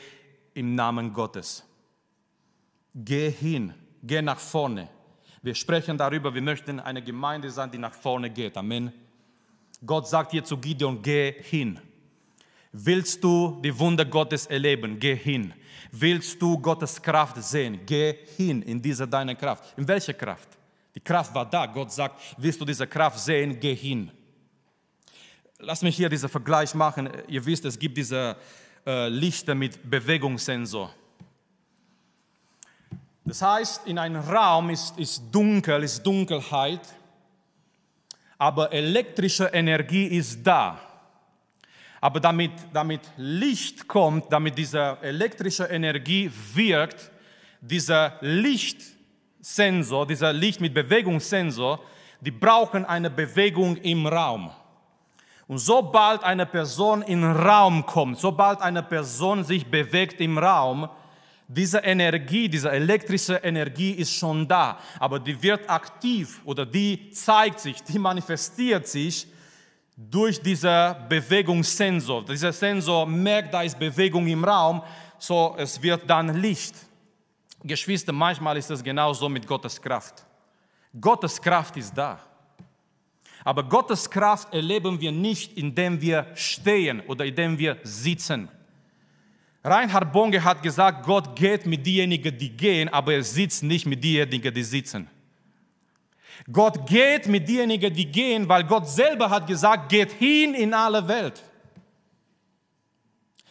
im 0.53 0.75
Namen 0.75 1.13
Gottes. 1.13 1.63
Geh 2.93 3.31
hin, 3.31 3.73
geh 4.03 4.21
nach 4.21 4.39
vorne. 4.39 4.89
Wir 5.41 5.55
sprechen 5.55 5.97
darüber, 5.97 6.33
wir 6.33 6.41
möchten 6.41 6.81
eine 6.81 7.01
Gemeinde 7.01 7.49
sein, 7.49 7.71
die 7.71 7.77
nach 7.77 7.93
vorne 7.93 8.29
geht. 8.29 8.57
Amen. 8.57 8.91
Gott 9.85 10.07
sagt 10.07 10.31
hier 10.31 10.43
zu 10.43 10.57
Gideon, 10.57 11.01
geh 11.01 11.33
hin. 11.41 11.79
Willst 12.73 13.23
du 13.23 13.59
die 13.63 13.77
Wunder 13.79 14.03
Gottes 14.03 14.45
erleben? 14.45 14.99
Geh 14.99 15.15
hin. 15.15 15.53
Willst 15.91 16.41
du 16.41 16.59
Gottes 16.59 17.01
Kraft 17.01 17.41
sehen? 17.41 17.79
Geh 17.85 18.15
hin 18.35 18.61
in 18.63 18.81
diese 18.81 19.07
deine 19.07 19.35
Kraft. 19.35 19.77
In 19.77 19.87
welche 19.87 20.13
Kraft? 20.13 20.58
Die 20.99 21.03
Kraft 21.05 21.33
war 21.33 21.49
da. 21.49 21.65
Gott 21.65 21.93
sagt, 21.93 22.19
willst 22.35 22.59
du 22.59 22.65
diese 22.65 22.85
Kraft 22.85 23.19
sehen? 23.19 23.57
Geh 23.57 23.73
hin. 23.73 24.11
Lass 25.59 25.81
mich 25.81 25.95
hier 25.95 26.09
diesen 26.09 26.27
Vergleich 26.27 26.75
machen. 26.75 27.09
Ihr 27.29 27.45
wisst, 27.45 27.63
es 27.63 27.79
gibt 27.79 27.95
diese 27.95 28.35
äh, 28.85 29.07
Lichter 29.07 29.55
mit 29.55 29.89
Bewegungssensor. 29.89 30.93
Das 33.23 33.41
heißt, 33.41 33.87
in 33.87 33.97
einem 33.97 34.21
Raum 34.21 34.71
ist, 34.71 34.99
ist 34.99 35.23
dunkel, 35.31 35.83
ist 35.83 36.03
Dunkelheit, 36.05 36.81
aber 38.37 38.73
elektrische 38.73 39.45
Energie 39.45 40.07
ist 40.07 40.43
da. 40.43 40.81
Aber 42.01 42.19
damit, 42.19 42.51
damit 42.73 43.01
Licht 43.15 43.87
kommt, 43.87 44.33
damit 44.33 44.57
diese 44.57 44.97
elektrische 45.01 45.63
Energie 45.63 46.29
wirkt, 46.53 47.09
dieser 47.61 48.17
Lichtsensor, 49.39 50.05
dieser 50.05 50.33
Licht 50.33 50.59
mit 50.59 50.73
Bewegungssensor, 50.73 51.79
die 52.19 52.31
brauchen 52.31 52.83
eine 52.83 53.09
Bewegung 53.09 53.77
im 53.77 54.05
Raum. 54.05 54.51
Und 55.47 55.59
sobald 55.59 56.23
eine 56.23 56.45
Person 56.45 57.01
in 57.01 57.21
den 57.21 57.31
Raum 57.31 57.85
kommt, 57.85 58.19
sobald 58.19 58.61
eine 58.61 58.83
Person 58.83 59.45
sich 59.45 59.65
bewegt 59.65 60.19
im 60.19 60.37
Raum, 60.37 60.89
diese 61.47 61.79
Energie, 61.79 62.49
diese 62.49 62.69
elektrische 62.69 63.35
Energie 63.35 63.91
ist 63.91 64.13
schon 64.13 64.47
da, 64.47 64.77
aber 64.99 65.19
die 65.19 65.41
wird 65.41 65.67
aktiv 65.69 66.41
oder 66.43 66.65
die 66.65 67.09
zeigt 67.11 67.61
sich, 67.61 67.81
die 67.81 67.97
manifestiert 67.97 68.87
sich 68.87 69.25
durch 69.95 70.41
diesen 70.41 70.95
Bewegungssensor. 71.07 72.25
Dieser 72.25 72.51
Sensor 72.51 73.07
merkt, 73.07 73.53
da 73.53 73.63
ist 73.63 73.79
Bewegung 73.79 74.27
im 74.27 74.43
Raum, 74.43 74.83
so 75.17 75.55
es 75.57 75.81
wird 75.81 76.07
dann 76.07 76.39
Licht. 76.39 76.75
Geschwister, 77.63 78.13
manchmal 78.13 78.57
ist 78.57 78.69
es 78.69 78.83
genauso 78.83 79.27
mit 79.27 79.45
Gottes 79.45 79.81
Kraft. 79.81 80.25
Gottes 80.99 81.41
Kraft 81.41 81.77
ist 81.77 81.93
da. 81.93 82.19
Aber 83.43 83.63
Gottes 83.63 84.09
Kraft 84.09 84.53
erleben 84.53 84.99
wir 84.99 85.11
nicht, 85.11 85.57
indem 85.57 85.99
wir 86.01 86.27
stehen 86.35 87.01
oder 87.01 87.25
indem 87.25 87.57
wir 87.57 87.77
sitzen. 87.83 88.49
Reinhard 89.63 90.11
Bonge 90.11 90.43
hat 90.43 90.63
gesagt, 90.63 91.05
Gott 91.05 91.35
geht 91.35 91.65
mit 91.65 91.85
denjenigen, 91.85 92.37
die 92.37 92.49
gehen, 92.49 92.89
aber 92.89 93.13
er 93.13 93.23
sitzt 93.23 93.63
nicht 93.63 93.85
mit 93.85 94.03
denjenigen, 94.03 94.53
die 94.53 94.63
sitzen. 94.63 95.07
Gott 96.51 96.87
geht 96.87 97.27
mit 97.27 97.47
denjenigen, 97.47 97.93
die 97.93 98.05
gehen, 98.05 98.47
weil 98.47 98.63
Gott 98.63 98.87
selber 98.87 99.29
hat 99.29 99.47
gesagt, 99.47 99.89
geht 99.89 100.11
hin 100.13 100.53
in 100.53 100.73
alle 100.73 101.05
Welt. 101.07 101.43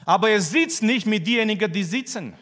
Aber 0.04 0.30
er 0.30 0.40
sitzt 0.40 0.82
nicht 0.82 1.06
mit 1.06 1.26
denjenigen, 1.26 1.70
die 1.70 1.84
sitzen. 1.84 2.34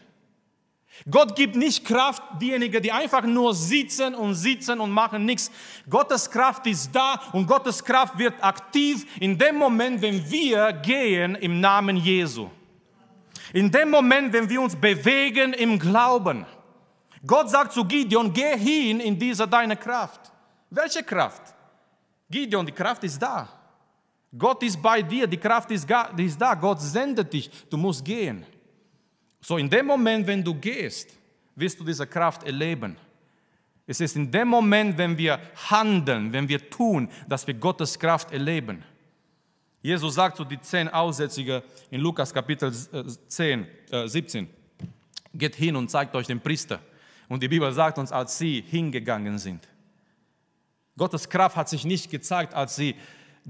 Gott 1.09 1.35
gibt 1.35 1.55
nicht 1.55 1.85
Kraft 1.85 2.21
diejenigen, 2.41 2.81
die 2.81 2.91
einfach 2.91 3.23
nur 3.23 3.53
sitzen 3.53 4.15
und 4.15 4.33
sitzen 4.33 4.79
und 4.79 4.91
machen 4.91 5.25
nichts. 5.25 5.51
Gottes 5.89 6.29
Kraft 6.29 6.65
ist 6.67 6.93
da 6.93 7.21
und 7.33 7.45
Gottes 7.45 7.83
Kraft 7.83 8.17
wird 8.17 8.43
aktiv 8.43 9.05
in 9.19 9.37
dem 9.37 9.57
Moment, 9.57 10.01
wenn 10.01 10.29
wir 10.29 10.73
gehen 10.73 11.35
im 11.35 11.59
Namen 11.59 11.97
Jesu. 11.97 12.49
In 13.53 13.71
dem 13.71 13.91
Moment, 13.91 14.33
wenn 14.33 14.49
wir 14.49 14.61
uns 14.61 14.75
bewegen 14.75 15.53
im 15.53 15.79
Glauben. 15.79 16.45
Gott 17.25 17.49
sagt 17.49 17.73
zu 17.73 17.85
Gideon, 17.85 18.33
geh 18.33 18.57
hin 18.57 18.99
in 18.99 19.17
diese 19.17 19.47
deine 19.47 19.77
Kraft. 19.77 20.31
Welche 20.69 21.03
Kraft? 21.03 21.41
Gideon, 22.29 22.65
die 22.65 22.71
Kraft 22.71 23.03
ist 23.03 23.21
da. 23.21 23.47
Gott 24.37 24.61
ist 24.63 24.81
bei 24.81 25.01
dir, 25.01 25.25
die 25.25 25.37
Kraft 25.37 25.71
ist 25.71 25.87
da. 25.89 26.53
Gott 26.55 26.81
sendet 26.81 27.31
dich, 27.31 27.49
du 27.69 27.77
musst 27.77 28.03
gehen. 28.03 28.45
So 29.47 29.57
in 29.57 29.69
dem 29.69 29.85
Moment, 29.85 30.27
wenn 30.27 30.43
du 30.43 30.53
gehst, 30.53 31.17
wirst 31.55 31.79
du 31.79 31.85
diese 31.85 32.05
Kraft 32.05 32.43
erleben. 32.43 32.97
Es 33.85 34.01
ist 34.01 34.17
in 34.17 34.29
dem 34.29 34.49
Moment, 34.49 34.97
wenn 34.97 35.17
wir 35.17 35.39
handeln, 35.69 36.33
wenn 36.33 36.49
wir 36.49 36.69
tun, 36.69 37.09
dass 37.29 37.47
wir 37.47 37.53
Gottes 37.53 37.97
Kraft 37.97 38.33
erleben. 38.33 38.83
Jesus 39.81 40.15
sagt 40.15 40.35
zu 40.35 40.43
den 40.43 40.61
zehn 40.61 40.89
Aussätzigen 40.89 41.61
in 41.89 42.01
Lukas 42.01 42.33
Kapitel 42.33 42.73
10, 42.73 43.65
äh, 43.89 44.05
17, 44.05 44.49
geht 45.33 45.55
hin 45.55 45.77
und 45.77 45.89
zeigt 45.89 46.13
euch 46.13 46.27
den 46.27 46.41
Priester. 46.41 46.81
Und 47.29 47.41
die 47.41 47.47
Bibel 47.47 47.71
sagt 47.71 47.97
uns, 47.99 48.11
als 48.11 48.37
sie 48.37 48.65
hingegangen 48.67 49.37
sind. 49.37 49.65
Gottes 50.97 51.29
Kraft 51.29 51.55
hat 51.55 51.69
sich 51.69 51.85
nicht 51.85 52.11
gezeigt, 52.11 52.53
als 52.53 52.75
sie 52.75 52.95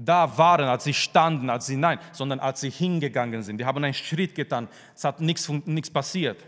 da 0.00 0.38
waren, 0.38 0.66
als 0.66 0.84
sie 0.84 0.94
standen, 0.94 1.50
als 1.50 1.66
sie 1.66 1.76
nein, 1.76 1.98
sondern 2.12 2.38
als 2.38 2.60
sie 2.60 2.70
hingegangen 2.70 3.42
sind. 3.42 3.58
Die 3.58 3.64
haben 3.64 3.82
einen 3.82 3.92
Schritt 3.92 4.32
getan. 4.34 4.68
Es 4.94 5.02
hat 5.02 5.20
nichts, 5.20 5.48
nichts 5.66 5.90
passiert. 5.90 6.38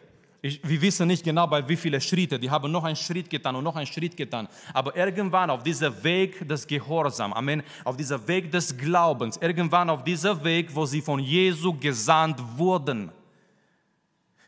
Ich, 0.41 0.61
wir 0.67 0.81
wissen 0.81 1.09
nicht 1.09 1.25
genau, 1.25 1.49
bei 1.49 1.69
wie 1.69 1.77
viele 1.77 2.01
Schritte. 2.01 2.39
Die 2.39 2.49
haben 2.49 2.71
noch 2.71 2.85
einen 2.85 2.95
Schritt 2.95 3.29
getan 3.29 3.57
und 3.57 3.65
noch 3.65 3.75
einen 3.75 3.89
Schritt 3.89 4.17
getan. 4.17 4.49
Aber 4.73 4.97
irgendwann 4.97 5.51
auf 5.51 5.65
diesem 5.65 5.93
Weg 6.03 6.49
des 6.49 6.65
Gehorsams, 6.65 7.35
Amen, 7.35 7.65
auf 7.85 7.97
diesem 7.97 8.27
Weg 8.29 8.53
des 8.53 8.75
Glaubens, 8.79 9.37
irgendwann 9.37 9.91
auf 9.91 10.05
diesem 10.05 10.43
Weg, 10.45 10.73
wo 10.73 10.87
sie 10.87 11.03
von 11.03 11.19
Jesu 11.19 11.75
gesandt 11.75 12.41
wurden. 12.57 13.11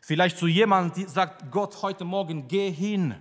Vielleicht 0.01 0.37
zu 0.37 0.47
jemandem, 0.47 1.07
sagt 1.09 1.51
Gott 1.51 1.81
heute 1.81 2.05
Morgen, 2.05 2.47
geh 2.47 2.71
hin. 2.71 3.15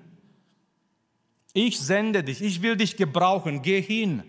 Ich 1.53 1.79
sende 1.79 2.23
dich, 2.23 2.41
ich 2.41 2.63
will 2.63 2.77
dich 2.77 2.97
gebrauchen, 2.97 3.61
geh 3.61 3.83
hin. 3.83 4.23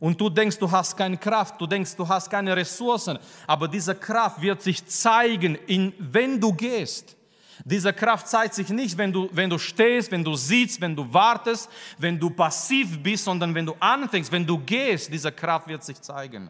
Und 0.00 0.20
du 0.20 0.28
denkst, 0.28 0.58
du 0.58 0.70
hast 0.70 0.96
keine 0.96 1.16
Kraft, 1.16 1.60
du 1.60 1.66
denkst, 1.66 1.96
du 1.96 2.06
hast 2.06 2.30
keine 2.30 2.56
Ressourcen, 2.56 3.18
aber 3.46 3.66
diese 3.66 3.94
Kraft 3.94 4.40
wird 4.40 4.62
sich 4.62 4.84
zeigen, 4.86 5.56
in, 5.66 5.92
wenn 5.98 6.40
du 6.40 6.52
gehst. 6.52 7.16
Diese 7.64 7.92
Kraft 7.92 8.28
zeigt 8.28 8.54
sich 8.54 8.68
nicht, 8.68 8.96
wenn 8.96 9.12
du, 9.12 9.28
wenn 9.32 9.50
du 9.50 9.58
stehst, 9.58 10.12
wenn 10.12 10.22
du 10.22 10.34
sitzt, 10.36 10.80
wenn 10.80 10.94
du 10.94 11.12
wartest, 11.12 11.68
wenn 11.98 12.18
du 12.18 12.30
passiv 12.30 13.02
bist, 13.02 13.24
sondern 13.24 13.52
wenn 13.54 13.66
du 13.66 13.74
anfängst, 13.80 14.30
wenn 14.30 14.46
du 14.46 14.58
gehst, 14.58 15.12
diese 15.12 15.32
Kraft 15.32 15.66
wird 15.66 15.82
sich 15.82 16.00
zeigen. 16.00 16.48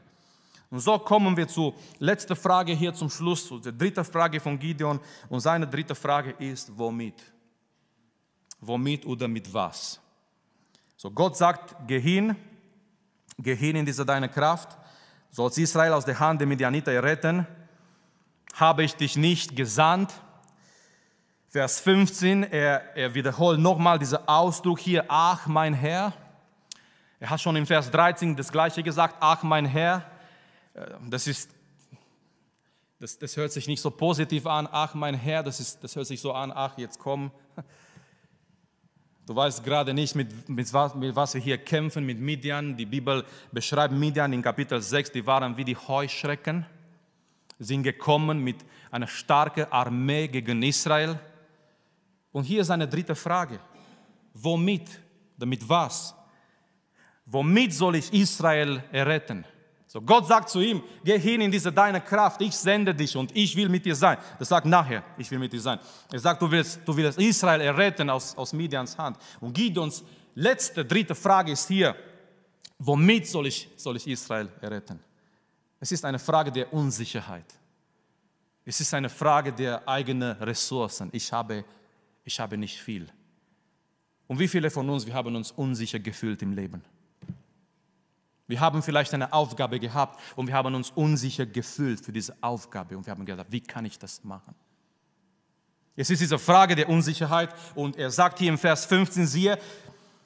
Und 0.70 0.80
so 0.80 0.98
kommen 0.98 1.34
wir 1.34 1.48
zur 1.48 1.74
letzten 1.98 2.36
Frage 2.36 2.74
hier 2.74 2.92
zum 2.92 3.08
Schluss, 3.08 3.46
zu 3.46 3.58
der 3.58 3.72
dritten 3.72 4.04
Frage 4.04 4.38
von 4.38 4.58
Gideon. 4.58 5.00
Und 5.30 5.40
seine 5.40 5.66
dritte 5.66 5.94
Frage 5.94 6.32
ist, 6.38 6.70
womit? 6.76 7.14
Womit 8.60 9.06
oder 9.06 9.26
mit 9.28 9.52
was? 9.52 9.98
So, 10.96 11.10
Gott 11.10 11.36
sagt, 11.36 11.74
geh 11.86 12.00
hin, 12.00 12.36
geh 13.38 13.70
in 13.70 13.86
diese 13.86 14.04
deine 14.04 14.28
Kraft, 14.28 14.76
sollst 15.30 15.58
Israel 15.58 15.92
aus 15.92 16.04
der 16.04 16.18
Hand 16.18 16.40
der 16.40 16.48
Midianiter 16.48 17.02
retten. 17.02 17.46
Habe 18.54 18.82
ich 18.82 18.96
dich 18.96 19.16
nicht 19.16 19.56
gesandt? 19.56 20.12
Vers 21.50 21.80
15, 21.80 22.42
er, 22.44 22.96
er 22.96 23.14
wiederholt 23.14 23.58
nochmal 23.58 23.98
diesen 23.98 24.18
Ausdruck 24.28 24.80
hier, 24.80 25.04
ach 25.08 25.46
mein 25.46 25.72
Herr. 25.72 26.12
Er 27.20 27.30
hat 27.30 27.40
schon 27.40 27.56
im 27.56 27.66
Vers 27.66 27.90
13 27.90 28.36
das 28.36 28.52
gleiche 28.52 28.82
gesagt, 28.82 29.16
ach 29.20 29.42
mein 29.42 29.64
Herr. 29.64 30.04
Äh, 30.74 30.86
das 31.08 31.26
ist, 31.26 31.50
das, 33.00 33.18
das 33.18 33.36
hört 33.36 33.52
sich 33.52 33.66
nicht 33.66 33.80
so 33.80 33.90
positiv 33.90 34.46
an, 34.46 34.68
ach 34.70 34.94
mein 34.94 35.14
Herr, 35.14 35.42
das, 35.42 35.60
ist, 35.60 35.82
das 35.82 35.96
hört 35.96 36.06
sich 36.06 36.20
so 36.20 36.32
an, 36.32 36.52
ach 36.54 36.76
jetzt 36.76 36.98
komm. 36.98 37.30
Du 39.28 39.36
weißt 39.36 39.62
gerade 39.62 39.92
nicht, 39.92 40.14
mit, 40.14 40.48
mit, 40.48 40.72
was, 40.72 40.94
mit 40.94 41.14
was 41.14 41.34
wir 41.34 41.40
hier 41.42 41.58
kämpfen, 41.58 42.06
mit 42.06 42.18
Midian. 42.18 42.74
Die 42.74 42.86
Bibel 42.86 43.22
beschreibt 43.52 43.92
Midian 43.92 44.32
in 44.32 44.40
Kapitel 44.40 44.80
6, 44.80 45.12
die 45.12 45.26
waren 45.26 45.54
wie 45.54 45.66
die 45.66 45.76
Heuschrecken, 45.76 46.64
sind 47.58 47.82
gekommen 47.82 48.42
mit 48.42 48.64
einer 48.90 49.06
starken 49.06 49.70
Armee 49.70 50.28
gegen 50.28 50.62
Israel. 50.62 51.20
Und 52.32 52.44
hier 52.44 52.62
ist 52.62 52.70
eine 52.70 52.88
dritte 52.88 53.14
Frage. 53.14 53.60
Womit? 54.32 54.98
Damit 55.36 55.68
was? 55.68 56.14
Womit 57.26 57.74
soll 57.74 57.96
ich 57.96 58.10
Israel 58.14 58.82
erretten? 58.90 59.44
So, 59.88 60.00
Gott 60.00 60.28
sagt 60.28 60.50
zu 60.50 60.60
ihm, 60.60 60.82
geh 61.02 61.18
hin 61.18 61.40
in 61.40 61.50
diese 61.50 61.72
deine 61.72 62.00
Kraft, 62.00 62.40
ich 62.42 62.54
sende 62.54 62.94
dich 62.94 63.16
und 63.16 63.34
ich 63.34 63.56
will 63.56 63.68
mit 63.68 63.84
dir 63.84 63.96
sein. 63.96 64.18
Das 64.38 64.48
sagt 64.50 64.66
nachher, 64.66 65.02
ich 65.16 65.30
will 65.30 65.38
mit 65.38 65.52
dir 65.52 65.60
sein. 65.60 65.80
Er 66.12 66.20
sagt, 66.20 66.40
du 66.40 66.50
willst, 66.50 66.80
du 66.84 66.96
willst 66.96 67.18
Israel 67.18 67.60
erretten 67.62 68.10
aus, 68.10 68.36
aus 68.36 68.52
Midians 68.52 68.96
Hand. 68.96 69.16
Und 69.40 69.54
Gideons 69.54 70.04
letzte, 70.34 70.84
dritte 70.84 71.14
Frage 71.14 71.52
ist 71.52 71.66
hier, 71.66 71.96
womit 72.78 73.26
soll 73.26 73.46
ich, 73.46 73.68
soll 73.76 73.96
ich 73.96 74.06
Israel 74.06 74.48
erretten? 74.60 75.00
Es 75.80 75.90
ist 75.90 76.04
eine 76.04 76.18
Frage 76.18 76.52
der 76.52 76.72
Unsicherheit. 76.72 77.46
Es 78.64 78.80
ist 78.80 78.92
eine 78.92 79.08
Frage 79.08 79.52
der 79.52 79.88
eigenen 79.88 80.36
Ressourcen. 80.36 81.08
Ich 81.12 81.32
habe 81.32 81.64
ich 82.28 82.38
habe 82.38 82.58
nicht 82.58 82.78
viel. 82.78 83.08
Und 84.26 84.38
wie 84.38 84.48
viele 84.48 84.70
von 84.70 84.86
uns, 84.90 85.06
wir 85.06 85.14
haben 85.14 85.34
uns 85.34 85.50
unsicher 85.50 85.98
gefühlt 85.98 86.42
im 86.42 86.52
Leben. 86.52 86.82
Wir 88.48 88.60
haben 88.60 88.82
vielleicht 88.82 89.12
eine 89.12 89.32
Aufgabe 89.32 89.78
gehabt 89.78 90.18
und 90.34 90.46
wir 90.46 90.54
haben 90.54 90.74
uns 90.74 90.90
unsicher 90.90 91.44
gefühlt 91.44 92.02
für 92.02 92.12
diese 92.12 92.34
Aufgabe 92.40 92.96
und 92.96 93.06
wir 93.06 93.10
haben 93.10 93.26
gedacht, 93.26 93.46
wie 93.50 93.60
kann 93.60 93.84
ich 93.84 93.98
das 93.98 94.24
machen? 94.24 94.54
Es 95.94 96.08
ist 96.08 96.22
diese 96.22 96.38
Frage 96.38 96.74
der 96.74 96.88
Unsicherheit 96.88 97.54
und 97.74 97.96
er 97.96 98.10
sagt 98.10 98.38
hier 98.38 98.48
im 98.48 98.56
Vers 98.56 98.86
15, 98.86 99.26
siehe, 99.26 99.58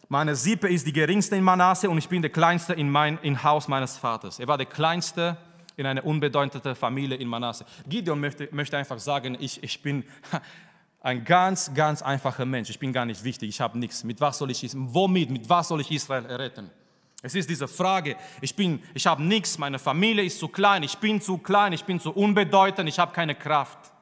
meine 0.08 0.36
Sippe 0.36 0.68
ist 0.68 0.86
die 0.86 0.92
geringste 0.92 1.34
in 1.34 1.42
Manasse 1.42 1.90
und 1.90 1.98
ich 1.98 2.08
bin 2.08 2.22
der 2.22 2.30
Kleinste 2.30 2.74
in 2.74 2.90
mein 2.90 3.18
in 3.22 3.42
Haus 3.42 3.66
meines 3.66 3.96
Vaters. 3.96 4.38
Er 4.38 4.46
war 4.46 4.58
der 4.58 4.66
Kleinste 4.66 5.36
in 5.76 5.86
eine 5.86 6.02
unbedeutende 6.02 6.76
Familie 6.76 7.16
in 7.16 7.26
Manasse. 7.26 7.64
Gideon 7.88 8.20
möchte, 8.20 8.48
möchte 8.52 8.76
einfach 8.76 8.98
sagen, 9.00 9.36
ich, 9.40 9.62
ich 9.64 9.82
bin 9.82 10.04
ein 11.00 11.24
ganz, 11.24 11.74
ganz 11.74 12.02
einfacher 12.02 12.44
Mensch. 12.44 12.70
Ich 12.70 12.78
bin 12.78 12.92
gar 12.92 13.06
nicht 13.06 13.24
wichtig, 13.24 13.48
ich 13.48 13.60
habe 13.60 13.78
nichts. 13.78 14.04
Mit 14.04 14.20
was 14.20 14.38
soll 14.38 14.50
ich, 14.52 14.70
womit, 14.74 15.30
mit 15.30 15.48
was 15.48 15.68
soll 15.68 15.80
ich 15.80 15.90
Israel 15.90 16.26
retten? 16.26 16.70
Es 17.22 17.36
ist 17.36 17.48
diese 17.48 17.68
Frage, 17.68 18.16
ich, 18.40 18.54
bin, 18.54 18.82
ich 18.94 19.06
habe 19.06 19.22
nichts, 19.22 19.56
meine 19.56 19.78
Familie 19.78 20.24
ist 20.24 20.40
zu 20.40 20.48
klein, 20.48 20.82
ich 20.82 20.98
bin 20.98 21.20
zu 21.20 21.38
klein, 21.38 21.72
ich 21.72 21.84
bin 21.84 22.00
zu 22.00 22.10
unbedeutend, 22.10 22.88
ich 22.88 22.98
habe 22.98 23.12
keine 23.12 23.36
Kraft. 23.36 23.92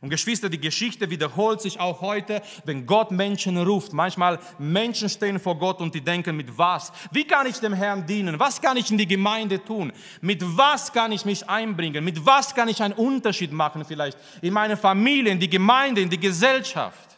Und 0.00 0.10
Geschwister, 0.10 0.48
die 0.50 0.60
Geschichte 0.60 1.08
wiederholt 1.08 1.60
sich 1.60 1.80
auch 1.80 2.00
heute, 2.02 2.42
wenn 2.64 2.84
Gott 2.84 3.10
Menschen 3.12 3.56
ruft. 3.56 3.92
Manchmal 3.92 4.38
Menschen 4.58 5.08
stehen 5.08 5.40
vor 5.40 5.58
Gott 5.58 5.80
und 5.80 5.94
die 5.94 6.02
denken, 6.02 6.36
mit 6.36 6.58
was? 6.58 6.92
Wie 7.12 7.24
kann 7.24 7.46
ich 7.46 7.58
dem 7.60 7.72
Herrn 7.72 8.04
dienen? 8.04 8.38
Was 8.38 8.60
kann 8.60 8.76
ich 8.76 8.90
in 8.90 8.98
die 8.98 9.06
Gemeinde 9.06 9.64
tun? 9.64 9.92
Mit 10.20 10.42
was 10.44 10.92
kann 10.92 11.12
ich 11.12 11.24
mich 11.24 11.48
einbringen? 11.48 12.04
Mit 12.04 12.24
was 12.26 12.54
kann 12.54 12.68
ich 12.68 12.82
einen 12.82 12.94
Unterschied 12.94 13.52
machen 13.52 13.84
vielleicht 13.86 14.18
in 14.42 14.52
meine 14.52 14.76
Familie, 14.76 15.32
in 15.32 15.40
die 15.40 15.48
Gemeinde, 15.48 16.02
in 16.02 16.10
die 16.10 16.20
Gesellschaft? 16.20 17.16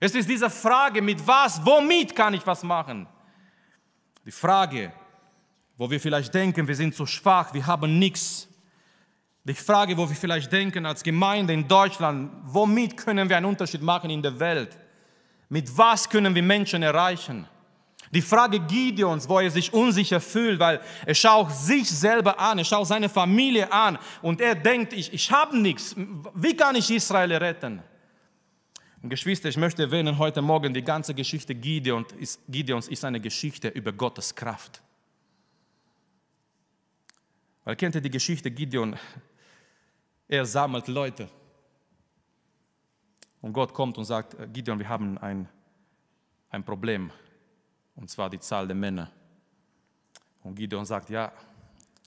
Es 0.00 0.14
ist 0.14 0.28
diese 0.28 0.50
Frage, 0.50 1.00
mit 1.00 1.26
was, 1.26 1.64
womit 1.64 2.14
kann 2.14 2.34
ich 2.34 2.46
was 2.46 2.62
machen? 2.62 3.06
Die 4.28 4.32
Frage, 4.32 4.92
wo 5.78 5.90
wir 5.90 5.98
vielleicht 5.98 6.34
denken, 6.34 6.68
wir 6.68 6.76
sind 6.76 6.94
zu 6.94 7.06
schwach, 7.06 7.54
wir 7.54 7.66
haben 7.66 7.98
nichts. 7.98 8.46
Die 9.42 9.54
Frage, 9.54 9.96
wo 9.96 10.06
wir 10.06 10.14
vielleicht 10.14 10.52
denken 10.52 10.84
als 10.84 11.02
Gemeinde 11.02 11.54
in 11.54 11.66
Deutschland, 11.66 12.30
womit 12.44 12.94
können 12.94 13.26
wir 13.26 13.38
einen 13.38 13.46
Unterschied 13.46 13.80
machen 13.80 14.10
in 14.10 14.20
der 14.20 14.38
Welt? 14.38 14.76
Mit 15.48 15.74
was 15.78 16.10
können 16.10 16.34
wir 16.34 16.42
Menschen 16.42 16.82
erreichen? 16.82 17.48
Die 18.10 18.20
Frage 18.20 18.60
Gideons, 18.60 19.26
wo 19.26 19.40
er 19.40 19.50
sich 19.50 19.72
unsicher 19.72 20.20
fühlt, 20.20 20.60
weil 20.60 20.82
er 21.06 21.14
schaut 21.14 21.50
sich 21.50 21.88
selber 21.88 22.38
an, 22.38 22.58
er 22.58 22.66
schaut 22.66 22.86
seine 22.86 23.08
Familie 23.08 23.72
an 23.72 23.96
und 24.20 24.42
er 24.42 24.54
denkt, 24.54 24.92
ich, 24.92 25.10
ich 25.10 25.32
habe 25.32 25.56
nichts. 25.56 25.96
Wie 26.34 26.54
kann 26.54 26.76
ich 26.76 26.90
Israel 26.90 27.32
retten? 27.32 27.82
Und 29.00 29.10
Geschwister, 29.10 29.48
ich 29.48 29.56
möchte 29.56 29.82
erwähnen 29.82 30.18
heute 30.18 30.42
Morgen, 30.42 30.74
die 30.74 30.82
ganze 30.82 31.14
Geschichte 31.14 31.54
Gideons 31.54 32.12
ist, 32.88 33.04
eine 33.04 33.20
Geschichte 33.20 33.68
über 33.68 33.92
Gottes 33.92 34.34
Kraft. 34.34 34.82
Weil 37.64 37.76
kennt 37.76 37.94
ihr 37.94 38.00
die 38.00 38.10
Geschichte 38.10 38.50
Gideon? 38.50 38.96
Er 40.26 40.44
sammelt 40.44 40.88
Leute. 40.88 41.28
Und 43.40 43.52
Gott 43.52 43.72
kommt 43.72 43.96
und 43.98 44.04
sagt, 44.04 44.36
Gideon, 44.52 44.80
wir 44.80 44.88
haben 44.88 45.16
ein, 45.18 45.48
ein 46.50 46.64
Problem, 46.64 47.12
und 47.94 48.10
zwar 48.10 48.28
die 48.28 48.40
Zahl 48.40 48.66
der 48.66 48.74
Männer. 48.74 49.12
Und 50.42 50.56
Gideon 50.56 50.84
sagt, 50.84 51.08
ja, 51.10 51.32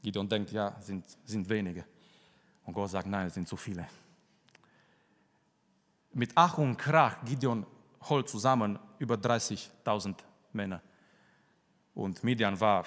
Gideon 0.02 0.28
denkt, 0.28 0.52
ja, 0.52 0.76
sind, 0.82 1.06
sind 1.24 1.48
wenige. 1.48 1.86
Und 2.66 2.74
Gott 2.74 2.90
sagt, 2.90 3.08
nein, 3.08 3.28
es 3.28 3.34
sind 3.34 3.48
zu 3.48 3.56
viele 3.56 3.88
mit 6.14 6.32
Ach 6.36 6.58
und 6.58 6.78
Krach, 6.78 7.24
Gideon 7.26 7.66
holt 8.10 8.28
zusammen 8.30 8.80
über 9.00 9.16
30.000 9.16 10.16
Männer. 10.54 10.82
Und 11.94 12.24
Midian 12.24 12.60
war 12.60 12.86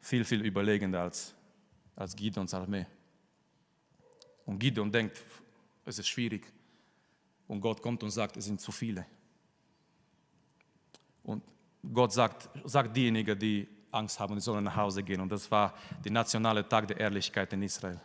viel, 0.00 0.24
viel 0.24 0.44
überlegender 0.44 1.02
als, 1.02 1.34
als 1.94 2.14
Gideons 2.14 2.54
Armee. 2.54 2.86
Und 4.44 4.58
Gideon 4.58 4.90
denkt, 4.90 5.24
es 5.84 5.98
ist 5.98 6.08
schwierig. 6.08 6.52
Und 7.48 7.60
Gott 7.60 7.82
kommt 7.82 8.02
und 8.02 8.10
sagt, 8.10 8.36
es 8.36 8.44
sind 8.44 8.60
zu 8.60 8.72
viele. 8.72 9.06
Und 11.22 11.42
Gott 11.92 12.12
sagt, 12.12 12.48
sagt 12.64 12.96
diejenigen, 12.96 13.38
die 13.38 13.68
Angst 13.90 14.18
haben, 14.18 14.34
die 14.34 14.40
sollen 14.40 14.64
nach 14.64 14.76
Hause 14.76 15.02
gehen. 15.02 15.20
Und 15.20 15.30
das 15.30 15.50
war 15.50 15.74
der 16.04 16.12
nationale 16.12 16.68
Tag 16.68 16.88
der 16.88 16.98
Ehrlichkeit 16.98 17.52
in 17.52 17.62
Israel. 17.62 18.00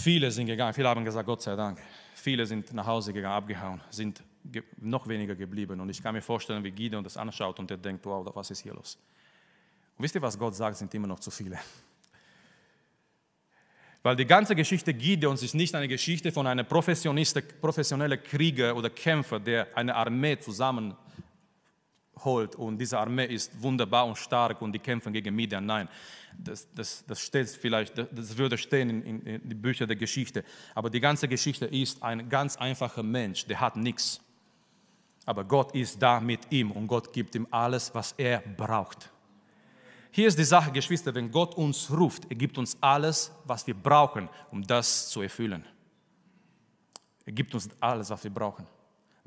Viele 0.00 0.30
sind 0.30 0.46
gegangen, 0.46 0.72
viele 0.72 0.88
haben 0.88 1.04
gesagt, 1.04 1.26
Gott 1.26 1.42
sei 1.42 1.56
Dank. 1.56 1.80
Viele 2.14 2.46
sind 2.46 2.72
nach 2.72 2.86
Hause 2.86 3.12
gegangen, 3.12 3.34
abgehauen, 3.34 3.80
sind 3.90 4.22
noch 4.76 5.08
weniger 5.08 5.34
geblieben. 5.34 5.80
Und 5.80 5.88
ich 5.88 6.00
kann 6.00 6.14
mir 6.14 6.22
vorstellen, 6.22 6.62
wie 6.62 6.70
Gideon 6.70 7.02
das 7.02 7.16
anschaut 7.16 7.58
und 7.58 7.68
er 7.68 7.78
denkt, 7.78 8.06
wow, 8.06 8.24
was 8.32 8.52
ist 8.52 8.60
hier 8.60 8.74
los? 8.74 8.96
Und 9.96 10.04
wisst 10.04 10.14
ihr, 10.14 10.22
was 10.22 10.38
Gott 10.38 10.54
sagt, 10.54 10.76
sind 10.76 10.94
immer 10.94 11.08
noch 11.08 11.18
zu 11.18 11.32
viele. 11.32 11.58
Weil 14.04 14.14
die 14.14 14.24
ganze 14.24 14.54
Geschichte 14.54 14.94
Gideons 14.94 15.42
ist 15.42 15.54
nicht 15.54 15.74
eine 15.74 15.88
Geschichte 15.88 16.30
von 16.30 16.46
einem 16.46 16.64
professionellen 16.64 18.22
Krieger 18.22 18.76
oder 18.76 18.90
Kämpfer, 18.90 19.40
der 19.40 19.76
eine 19.76 19.96
Armee 19.96 20.38
zusammen 20.38 20.94
holt 22.24 22.54
und 22.56 22.78
diese 22.78 22.98
Armee 22.98 23.26
ist 23.26 23.62
wunderbar 23.62 24.06
und 24.06 24.16
stark 24.16 24.60
und 24.62 24.72
die 24.72 24.78
kämpfen 24.78 25.12
gegen 25.12 25.34
Midian. 25.34 25.64
Nein, 25.66 25.88
das, 26.36 26.68
das, 26.74 27.04
das 27.06 27.20
steht 27.20 27.48
vielleicht, 27.48 27.96
das 27.98 28.36
würde 28.36 28.58
stehen 28.58 28.90
in, 28.90 29.02
in, 29.02 29.26
in 29.26 29.48
den 29.48 29.60
Büchern 29.60 29.88
der 29.88 29.96
Geschichte. 29.96 30.44
Aber 30.74 30.90
die 30.90 31.00
ganze 31.00 31.28
Geschichte 31.28 31.66
ist 31.66 32.02
ein 32.02 32.28
ganz 32.28 32.56
einfacher 32.56 33.02
Mensch, 33.02 33.46
der 33.46 33.60
hat 33.60 33.76
nichts. 33.76 34.20
Aber 35.26 35.44
Gott 35.44 35.74
ist 35.74 36.00
da 36.00 36.20
mit 36.20 36.50
ihm 36.50 36.70
und 36.70 36.86
Gott 36.86 37.12
gibt 37.12 37.34
ihm 37.34 37.46
alles, 37.50 37.94
was 37.94 38.12
er 38.12 38.38
braucht. 38.40 39.10
Hier 40.10 40.26
ist 40.26 40.38
die 40.38 40.44
Sache, 40.44 40.72
Geschwister, 40.72 41.14
wenn 41.14 41.30
Gott 41.30 41.54
uns 41.54 41.90
ruft, 41.90 42.24
er 42.30 42.36
gibt 42.36 42.56
uns 42.56 42.76
alles, 42.80 43.30
was 43.44 43.66
wir 43.66 43.74
brauchen, 43.74 44.28
um 44.50 44.62
das 44.62 45.10
zu 45.10 45.20
erfüllen. 45.20 45.64
Er 47.26 47.32
gibt 47.32 47.54
uns 47.54 47.68
alles, 47.78 48.08
was 48.08 48.24
wir 48.24 48.30
brauchen. 48.30 48.66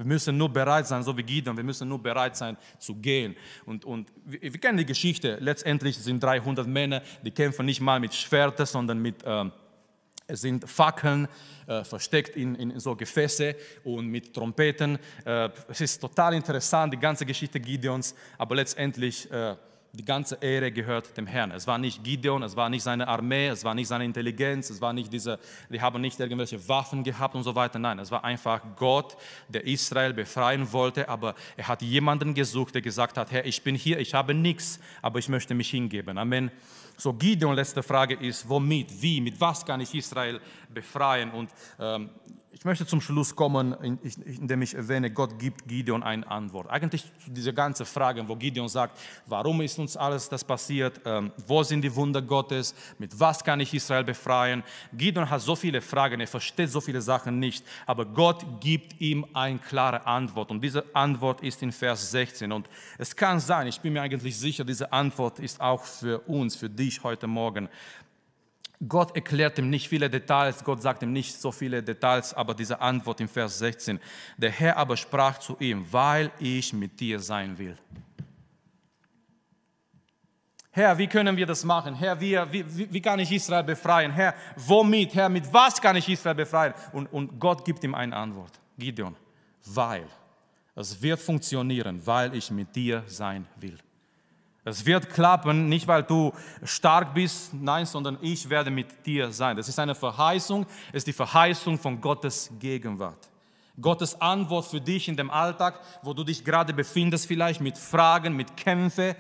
Wir 0.02 0.08
müssen 0.08 0.36
nur 0.36 0.50
bereit 0.50 0.88
sein, 0.88 1.04
so 1.04 1.16
wie 1.16 1.22
Gideon, 1.22 1.56
wir 1.56 1.64
müssen 1.64 1.88
nur 1.88 2.02
bereit 2.02 2.36
sein 2.36 2.58
zu 2.80 2.96
gehen. 2.96 3.36
Und, 3.66 3.86
und 3.86 4.12
wir, 4.26 4.42
wir 4.42 4.60
kennen 4.60 4.80
die 4.80 4.86
Geschichte. 4.86 5.38
Letztendlich 5.40 5.96
sind 5.98 6.24
300 6.24 6.66
Männer, 6.68 7.04
die 7.24 7.30
kämpfen 7.30 7.68
nicht 7.68 7.82
mal 7.82 8.00
mit 8.00 8.14
Schwertern, 8.14 8.66
sondern 8.66 9.00
mit 9.00 9.24
äh, 9.24 9.46
sind 10.28 10.68
Fackeln 10.68 11.28
äh, 11.68 11.84
versteckt 11.84 12.36
in, 12.36 12.56
in, 12.56 12.80
so 12.80 12.96
Gefäße 12.96 13.56
und 13.84 14.08
mit 14.08 14.34
Trompeten. 14.34 14.98
Äh, 15.24 15.50
es 15.68 15.82
ist 15.82 16.00
total 16.00 16.34
interessant, 16.34 16.94
die 16.94 17.00
ganze 17.00 17.26
Geschichte 17.26 17.60
Gideons, 17.60 18.16
aber 18.38 18.56
letztendlich 18.56 19.30
äh, 19.32 19.56
die 19.94 20.06
ganze 20.06 20.38
Ehre 20.42 20.72
gehört 20.72 21.18
dem 21.18 21.28
Herrn. 21.28 21.52
Es 21.52 21.68
war 21.68 21.78
nicht 21.78 22.04
Gideon, 22.04 22.44
es 22.44 22.56
war 22.56 22.70
nicht 22.70 22.84
seine 22.84 23.08
Armee, 23.08 23.48
es 23.48 23.64
war 23.64 23.76
nicht 23.76 23.88
seine 23.88 24.06
Intelligenz, 24.06 24.70
es 24.70 24.80
war 24.80 24.94
nicht 24.94 25.12
diese, 25.12 25.38
die 25.70 25.82
haben 25.82 26.02
nicht 26.02 26.20
irgendwelche 26.20 26.66
Waffen 26.70 27.04
gehabt 27.04 27.36
und 27.36 27.44
so 27.44 27.56
weiter. 27.56 27.78
Nein, 27.78 28.00
es 28.00 28.10
war 28.10 28.24
einfach 28.24 28.62
Gott, 28.78 29.18
der 29.50 29.66
Israel 29.66 30.14
befreien 30.14 30.72
wollte, 30.72 31.10
aber 31.10 31.36
er 31.58 31.68
hat 31.68 31.82
jemanden 31.82 32.34
gesucht, 32.34 32.74
der 32.76 32.82
gesagt 32.82 33.18
hat, 33.18 33.32
Herr, 33.32 33.46
ich 33.46 33.62
bin 33.64 33.76
hier, 33.76 34.00
ich 34.00 34.14
habe 34.14 34.34
nichts, 34.34 34.80
aber 35.02 35.20
ich 35.20 35.28
möchte 35.28 35.54
mich 35.54 35.70
hingeben. 35.70 36.18
Amen. 36.18 36.52
So, 36.96 37.14
Gideon, 37.14 37.56
letzte 37.56 37.84
Frage 37.84 38.16
ist, 38.16 38.48
womit, 38.48 39.02
wie, 39.02 39.20
mit 39.20 39.42
was 39.42 39.66
kann 39.66 39.82
ich 39.82 39.94
Israel 39.94 40.40
befreien? 40.70 41.32
Und 41.32 41.50
ähm, 41.80 42.10
ich 42.62 42.66
möchte 42.66 42.86
zum 42.86 43.02
Schluss 43.02 43.36
kommen, 43.36 43.74
indem 43.82 44.62
ich 44.62 44.76
erwähne, 44.76 45.10
Gott 45.10 45.40
gibt 45.40 45.68
Gideon 45.68 46.04
eine 46.04 46.30
Antwort. 46.30 46.70
Eigentlich 46.70 47.04
zu 47.26 47.32
dieser 47.32 47.54
ganzen 47.54 47.88
Frage, 47.88 48.24
wo 48.28 48.36
Gideon 48.36 48.70
sagt, 48.70 49.00
warum 49.26 49.62
ist 49.62 49.80
uns 49.80 49.98
alles 49.98 50.30
das 50.30 50.44
passiert, 50.44 51.02
ähm, 51.04 51.32
wo 51.48 51.64
sind 51.64 51.82
die 51.82 51.96
Wunder 51.96 52.22
Gottes, 52.22 52.76
mit 53.00 53.20
was 53.20 53.44
kann 53.44 53.60
ich 53.62 53.74
Israel 53.74 54.04
befreien. 54.04 54.62
Gideon 54.94 55.28
hat 55.28 55.42
so 55.42 55.56
viele 55.56 55.82
Fragen, 55.82 56.22
er 56.22 56.28
versteht 56.28 56.70
so 56.70 56.80
viele 56.80 57.02
Sachen 57.02 57.40
nicht, 57.40 57.66
aber 57.88 58.06
Gott 58.06 58.46
gibt 58.60 59.02
ihm 59.02 59.26
eine 59.34 59.58
klare 59.58 60.06
Antwort. 60.06 60.52
Und 60.52 60.64
diese 60.64 60.86
Antwort 60.94 61.42
ist 61.42 61.64
in 61.64 61.72
Vers 61.72 62.12
16. 62.12 62.52
Und 62.52 62.70
es 63.00 63.16
kann 63.16 63.40
sein, 63.40 63.66
ich 63.66 63.82
bin 63.82 63.94
mir 63.94 64.04
eigentlich 64.04 64.38
sicher, 64.38 64.64
diese 64.64 64.94
Antwort 64.94 65.40
ist 65.40 65.60
auch 65.60 65.84
für 65.84 66.20
uns, 66.28 66.56
für 66.56 66.70
dich 66.70 67.02
heute 67.02 67.26
Morgen. 67.26 67.70
Gott 68.88 69.16
erklärt 69.16 69.60
ihm 69.60 69.70
nicht 69.70 69.88
viele 69.88 70.10
Details, 70.10 70.64
Gott 70.64 70.82
sagt 70.82 71.04
ihm 71.04 71.14
nicht 71.14 71.40
so 71.40 71.52
viele 71.52 71.84
Details, 71.84 72.34
aber 72.34 72.56
diese 72.56 72.82
Antwort 72.82 73.22
im 73.22 73.30
Vers 73.30 73.60
16. 73.60 74.00
Der 74.38 74.50
Herr 74.50 74.78
aber 74.78 74.98
sprach 74.98 75.38
zu 75.38 75.56
ihm, 75.60 75.86
weil 75.92 76.32
ich 76.40 76.74
mit 76.74 77.00
dir 77.00 77.20
sein 77.20 77.58
will. 77.58 77.78
Herr, 80.72 80.98
wie 80.98 81.08
können 81.08 81.36
wir 81.36 81.46
das 81.46 81.64
machen? 81.66 81.94
Herr, 81.94 82.20
wie, 82.20 82.40
wie, 82.52 82.94
wie 82.94 83.02
kann 83.02 83.20
ich 83.20 83.32
Israel 83.32 83.64
befreien? 83.64 84.12
Herr, 84.12 84.34
womit? 84.56 85.14
Herr, 85.14 85.28
mit 85.28 85.52
was 85.54 85.82
kann 85.82 85.98
ich 85.98 86.08
Israel 86.08 86.36
befreien? 86.36 86.74
Und, 86.94 87.12
und 87.12 87.40
Gott 87.40 87.66
gibt 87.66 87.84
ihm 87.84 87.94
eine 87.94 88.16
Antwort. 88.16 88.60
Gideon, 88.78 89.16
weil. 89.66 90.08
Es 90.74 91.00
wird 91.02 91.20
funktionieren, 91.20 92.02
weil 92.06 92.34
ich 92.34 92.50
mit 92.50 92.74
dir 92.74 93.04
sein 93.06 93.46
will. 93.58 93.78
Es 94.64 94.86
wird 94.86 95.10
klappen, 95.10 95.70
nicht 95.70 95.88
weil 95.88 96.04
du 96.04 96.32
stark 96.64 97.16
bist, 97.16 97.52
nein, 97.54 97.86
sondern 97.86 98.18
ich 98.22 98.48
werde 98.48 98.70
mit 98.70 99.06
dir 99.06 99.32
sein. 99.32 99.58
Das 99.58 99.68
ist 99.68 99.80
eine 99.80 99.96
Verheißung, 99.96 100.68
es 100.90 100.98
ist 100.98 101.08
die 101.08 101.14
Verheißung 101.14 101.80
von 101.80 102.00
Gottes 102.00 102.52
Gegenwart. 102.60 103.30
Gottes 103.80 104.20
Antwort 104.22 104.66
für 104.66 104.80
dich 104.80 105.08
in 105.08 105.18
dem 105.18 105.32
Alltag, 105.32 105.80
wo 106.04 106.14
du 106.14 106.24
dich 106.24 106.46
gerade 106.46 106.74
befindest, 106.74 107.26
vielleicht 107.26 107.62
mit 107.62 107.78
Fragen, 107.78 108.36
mit 108.36 108.56
Kämpfen. 108.56 109.16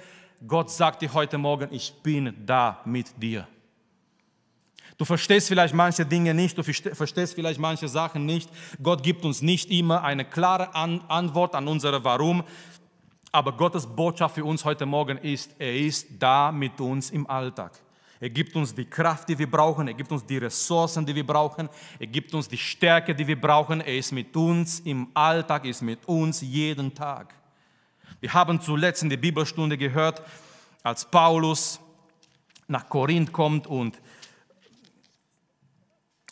Gott 0.47 0.69
sagt 0.69 1.01
dir 1.01 1.11
heute 1.13 1.39
Morgen, 1.39 1.69
ich 1.71 1.91
bin 2.03 2.35
da 2.45 2.79
mit 2.85 3.07
dir. 3.19 3.47
Du 4.97 5.05
verstehst 5.05 5.47
vielleicht 5.47 5.73
manche 5.73 6.05
Dinge 6.05 6.35
nicht, 6.35 6.55
du 6.55 6.61
verstehst 6.61 7.33
vielleicht 7.33 7.59
manche 7.59 7.87
Sachen 7.87 8.27
nicht. 8.27 8.51
Gott 8.83 9.01
gibt 9.01 9.25
uns 9.25 9.41
nicht 9.41 9.71
immer 9.71 10.03
eine 10.03 10.25
klare 10.25 10.75
Antwort 10.75 11.55
an 11.55 11.67
unsere 11.67 12.03
Warum, 12.03 12.43
Aber 13.31 13.53
Gottes 13.53 13.87
Botschaft 13.87 14.35
für 14.35 14.43
uns 14.43 14.65
heute 14.65 14.85
Morgen 14.85 15.17
ist, 15.19 15.55
er 15.57 15.75
ist 15.75 16.07
da 16.19 16.51
mit 16.51 16.79
uns 16.81 17.11
im 17.11 17.29
Alltag. 17.29 17.79
Er 18.19 18.29
gibt 18.29 18.55
uns 18.55 18.75
die 18.75 18.85
Kraft, 18.85 19.29
die 19.29 19.39
wir 19.39 19.49
brauchen. 19.49 19.87
Er 19.87 19.93
gibt 19.93 20.11
uns 20.11 20.25
die 20.25 20.37
Ressourcen, 20.37 21.05
die 21.05 21.15
wir 21.15 21.25
brauchen. 21.25 21.69
Er 21.97 22.07
gibt 22.07 22.33
uns 22.33 22.47
die 22.47 22.57
Stärke, 22.57 23.15
die 23.15 23.25
wir 23.25 23.39
brauchen. 23.39 23.81
Er 23.81 23.97
ist 23.97 24.11
mit 24.11 24.35
uns 24.35 24.81
im 24.81 25.07
Alltag, 25.13 25.65
ist 25.65 25.81
mit 25.81 26.05
uns 26.07 26.41
jeden 26.41 26.93
Tag. 26.93 27.33
Wir 28.19 28.31
haben 28.33 28.61
zuletzt 28.61 29.01
in 29.01 29.09
der 29.09 29.17
Bibelstunde 29.17 29.77
gehört, 29.77 30.21
als 30.83 31.09
Paulus 31.09 31.79
nach 32.67 32.87
Korinth 32.87 33.31
kommt 33.31 33.65
und 33.65 33.99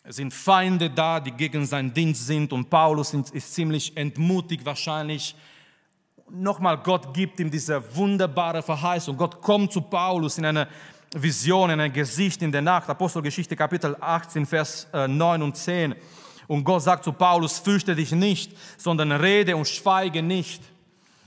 es 0.04 0.16
sind 0.16 0.32
Feinde 0.32 0.90
da, 0.90 1.18
die 1.18 1.32
gegen 1.32 1.66
seinen 1.66 1.92
Dienst 1.92 2.26
sind 2.26 2.52
und 2.52 2.70
Paulus 2.70 3.12
ist 3.14 3.54
ziemlich 3.54 3.96
entmutigt 3.96 4.64
wahrscheinlich. 4.64 5.34
Nochmal, 6.32 6.78
Gott 6.78 7.12
gibt 7.12 7.40
ihm 7.40 7.50
diese 7.50 7.82
wunderbare 7.96 8.62
Verheißung. 8.62 9.16
Gott 9.16 9.40
kommt 9.42 9.72
zu 9.72 9.80
Paulus 9.80 10.38
in 10.38 10.44
einer 10.44 10.68
Vision, 11.12 11.70
in 11.70 11.80
ein 11.80 11.92
Gesicht 11.92 12.40
in 12.42 12.52
der 12.52 12.62
Nacht. 12.62 12.88
Apostelgeschichte 12.88 13.56
Kapitel 13.56 13.96
18, 14.00 14.46
Vers 14.46 14.86
9 14.92 15.40
äh, 15.40 15.44
und 15.44 15.56
10. 15.56 15.94
Und 16.46 16.64
Gott 16.64 16.82
sagt 16.82 17.04
zu 17.04 17.12
Paulus, 17.12 17.58
fürchte 17.58 17.96
dich 17.96 18.12
nicht, 18.12 18.56
sondern 18.76 19.10
rede 19.10 19.56
und 19.56 19.66
schweige 19.66 20.22
nicht. 20.22 20.62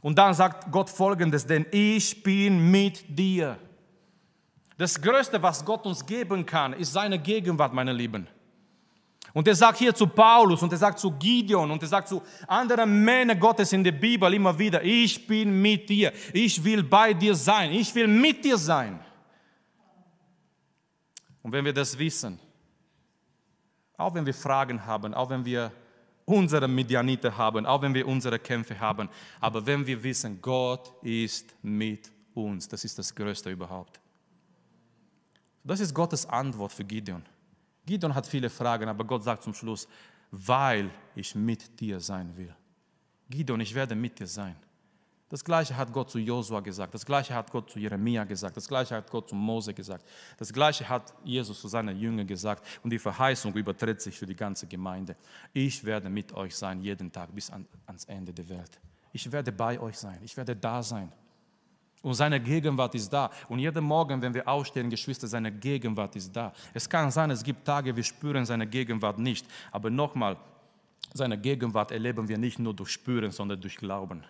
Und 0.02 0.18
dann 0.18 0.34
sagt 0.34 0.72
Gott 0.72 0.90
folgendes, 0.90 1.46
denn 1.46 1.66
ich 1.72 2.24
bin 2.24 2.72
mit 2.72 3.04
dir. 3.08 3.58
Das 4.78 5.02
Größte, 5.02 5.42
was 5.42 5.64
Gott 5.66 5.86
uns 5.86 6.06
geben 6.06 6.46
kann, 6.46 6.74
ist 6.74 6.94
seine 6.94 7.20
Gegenwart, 7.20 7.74
meine 7.74 7.94
Lieben. 7.94 8.28
Und 9.34 9.48
er 9.48 9.56
sagt 9.56 9.80
hier 9.80 9.96
zu 9.96 10.06
Paulus 10.06 10.62
und 10.62 10.72
er 10.72 10.78
sagt 10.78 11.00
zu 11.00 11.12
Gideon 11.12 11.70
und 11.72 11.82
er 11.82 11.88
sagt 11.88 12.08
zu 12.08 12.22
anderen 12.48 13.04
Männern 13.04 13.40
Gottes 13.40 13.74
in 13.74 13.84
der 13.84 13.92
Bibel 13.92 14.32
immer 14.32 14.58
wieder, 14.58 14.84
ich 14.84 15.26
bin 15.26 15.60
mit 15.60 15.90
dir, 15.90 16.14
ich 16.32 16.64
will 16.64 16.84
bei 16.84 17.14
dir 17.16 17.34
sein, 17.34 17.72
ich 17.72 17.94
will 17.96 18.08
mit 18.08 18.46
dir 18.46 18.58
sein. 18.58 19.00
Und 21.42 21.52
wenn 21.52 21.66
wir 21.66 21.74
das 21.74 21.98
wissen, 21.98 22.40
auch 23.98 24.14
wenn 24.14 24.26
wir 24.26 24.36
Fragen 24.36 24.86
haben, 24.86 25.16
auch 25.16 25.30
wenn 25.32 25.44
wir 25.44 25.72
unsere 26.26 26.68
Medianite 26.68 27.36
haben, 27.36 27.66
auch 27.66 27.82
wenn 27.82 27.94
wir 27.94 28.08
unsere 28.08 28.38
Kämpfe 28.38 28.80
haben, 28.80 29.10
aber 29.40 29.66
wenn 29.66 29.86
wir 29.86 30.02
wissen, 30.04 30.40
Gott 30.42 30.94
ist 31.02 31.56
mit 31.64 32.12
uns, 32.36 32.68
das 32.68 32.84
ist 32.84 33.00
das 33.00 33.14
Größte 33.14 33.50
überhaupt. 33.50 34.00
Das 35.64 35.80
ist 35.80 35.94
Gottes 35.94 36.26
Antwort 36.28 36.72
für 36.72 36.84
Gideon. 36.84 37.24
Gideon 37.86 38.14
hat 38.16 38.28
viele 38.28 38.50
Fragen, 38.50 38.88
aber 38.88 39.04
Gott 39.04 39.24
sagt 39.24 39.44
zum 39.44 39.54
Schluss, 39.54 39.88
weil 40.32 40.90
ich 41.16 41.36
mit 41.36 41.80
dir 41.80 42.00
sein 42.00 42.36
will. 42.36 42.56
Gideon, 43.30 43.60
ich 43.60 43.74
werde 43.74 43.96
mit 43.96 44.20
dir 44.20 44.28
sein. 44.28 44.56
Das 45.34 45.44
gleiche 45.44 45.76
hat 45.76 45.92
Gott 45.92 46.12
zu 46.12 46.20
Josua 46.20 46.60
gesagt, 46.60 46.94
das 46.94 47.04
gleiche 47.04 47.34
hat 47.34 47.52
Gott 47.52 47.68
zu 47.68 47.80
Jeremia 47.80 48.24
gesagt, 48.24 48.56
das 48.56 48.68
gleiche 48.68 48.96
hat 48.96 49.10
Gott 49.10 49.28
zu 49.28 49.34
Mose 49.34 49.74
gesagt, 49.74 50.08
das 50.38 50.54
gleiche 50.54 50.88
hat 50.88 51.12
Jesus 51.24 51.60
zu 51.60 51.68
seinen 51.68 51.98
Jüngern 51.98 52.28
gesagt 52.28 52.64
und 52.84 52.92
die 52.92 53.00
Verheißung 53.00 53.52
übertritt 53.56 54.00
sich 54.00 54.16
für 54.16 54.28
die 54.28 54.36
ganze 54.36 54.68
Gemeinde. 54.68 55.16
Ich 55.52 55.84
werde 55.84 56.08
mit 56.08 56.34
euch 56.34 56.56
sein 56.56 56.82
jeden 56.82 57.12
Tag 57.12 57.34
bis 57.34 57.50
an, 57.50 57.66
ans 57.88 58.06
Ende 58.06 58.32
der 58.32 58.48
Welt. 58.48 58.80
Ich 59.12 59.32
werde 59.32 59.52
bei 59.52 59.80
euch 59.80 59.98
sein, 59.98 60.20
ich 60.22 60.38
werde 60.38 60.56
da 60.56 60.84
sein. 60.84 61.12
Und 62.04 62.16
seine 62.16 62.40
Gegenwart 62.40 62.94
ist 62.96 63.12
da. 63.12 63.32
Und 63.48 63.60
jeden 63.60 63.84
Morgen, 63.84 64.22
wenn 64.22 64.34
wir 64.34 64.46
aufstehen, 64.46 64.90
Geschwister, 64.90 65.26
seine 65.26 65.52
Gegenwart 65.52 66.16
ist 66.18 66.36
da. 66.36 66.52
Es 66.74 66.88
kann 66.88 67.10
sein, 67.10 67.32
es 67.32 67.42
gibt 67.42 67.66
Tage, 67.66 67.96
wir 67.96 68.04
spüren 68.04 68.46
seine 68.46 68.68
Gegenwart 68.68 69.18
nicht. 69.18 69.48
Aber 69.72 69.90
nochmal, 69.90 70.36
seine 71.14 71.38
Gegenwart 71.38 71.92
erleben 71.92 72.28
wir 72.28 72.38
nicht 72.38 72.60
nur 72.60 72.74
durch 72.74 72.90
Spüren, 72.90 73.32
sondern 73.32 73.60
durch 73.62 73.78
Glauben. 73.78 74.22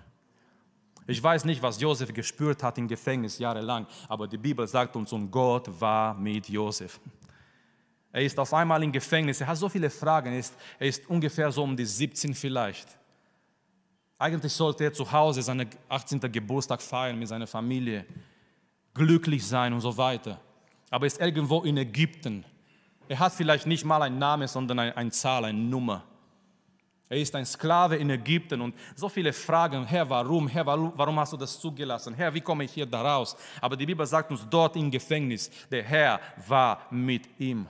Ich 1.07 1.21
weiß 1.21 1.45
nicht, 1.45 1.63
was 1.63 1.81
Josef 1.81 2.13
gespürt 2.13 2.61
hat 2.61 2.77
im 2.77 2.87
Gefängnis 2.87 3.39
jahrelang, 3.39 3.87
aber 4.07 4.27
die 4.27 4.37
Bibel 4.37 4.67
sagt 4.67 4.95
uns, 4.95 5.11
und 5.11 5.29
Gott 5.31 5.67
war 5.81 6.13
mit 6.13 6.47
Josef. 6.47 6.99
Er 8.11 8.21
ist 8.21 8.37
auf 8.39 8.53
einmal 8.53 8.81
im 8.83 8.91
Gefängnis, 8.91 9.41
er 9.41 9.47
hat 9.47 9.57
so 9.57 9.67
viele 9.67 9.89
Fragen, 9.89 10.31
er 10.31 10.39
ist, 10.39 10.55
er 10.77 10.87
ist 10.87 11.09
ungefähr 11.09 11.51
so 11.51 11.63
um 11.63 11.75
die 11.75 11.85
17 11.85 12.35
vielleicht. 12.35 12.87
Eigentlich 14.23 14.53
sollte 14.53 14.85
er 14.85 14.93
zu 14.93 15.11
Hause 15.11 15.41
seinen 15.41 15.67
18. 15.89 16.31
Geburtstag 16.31 16.81
feiern 16.81 17.19
mit 17.19 17.27
seiner 17.27 17.45
Familie, 17.45 18.05
glücklich 18.93 19.45
sein 19.45 19.73
und 19.73 19.81
so 19.81 19.97
weiter. 19.97 20.39
Aber 20.89 21.03
er 21.03 21.07
ist 21.07 21.19
irgendwo 21.19 21.59
in 21.63 21.75
Ägypten. 21.75 22.45
Er 23.09 23.19
hat 23.19 23.33
vielleicht 23.33 23.67
nicht 23.67 23.83
mal 23.83 24.01
einen 24.01 24.17
Namen, 24.17 24.47
sondern 24.47 24.79
eine 24.79 25.11
Zahl, 25.11 25.43
eine 25.43 25.59
Nummer. 25.59 26.05
Er 27.09 27.17
ist 27.17 27.35
ein 27.35 27.45
Sklave 27.45 27.97
in 27.97 28.09
Ägypten 28.11 28.61
und 28.61 28.73
so 28.95 29.09
viele 29.09 29.33
Fragen, 29.33 29.85
Herr, 29.85 30.09
warum? 30.09 30.47
Herr, 30.47 30.65
warum 30.65 31.19
hast 31.19 31.33
du 31.33 31.37
das 31.37 31.59
zugelassen? 31.59 32.13
Herr, 32.13 32.33
wie 32.33 32.39
komme 32.39 32.63
ich 32.63 32.71
hier 32.71 32.85
da 32.85 33.01
raus? 33.01 33.35
Aber 33.59 33.75
die 33.75 33.85
Bibel 33.85 34.05
sagt 34.05 34.31
uns 34.31 34.47
dort 34.49 34.77
im 34.77 34.89
Gefängnis, 34.89 35.51
der 35.69 35.83
Herr 35.83 36.21
war 36.47 36.87
mit 36.91 37.27
ihm. 37.39 37.67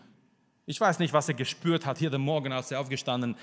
Ich 0.67 0.79
weiß 0.79 0.99
nicht, 0.99 1.13
was 1.13 1.27
er 1.27 1.33
gespürt 1.33 1.83
hat 1.83 1.97
hier 1.97 2.11
den 2.11 2.21
Morgen, 2.21 2.53
als 2.53 2.69
er 2.69 2.79
aufgestanden 2.79 3.35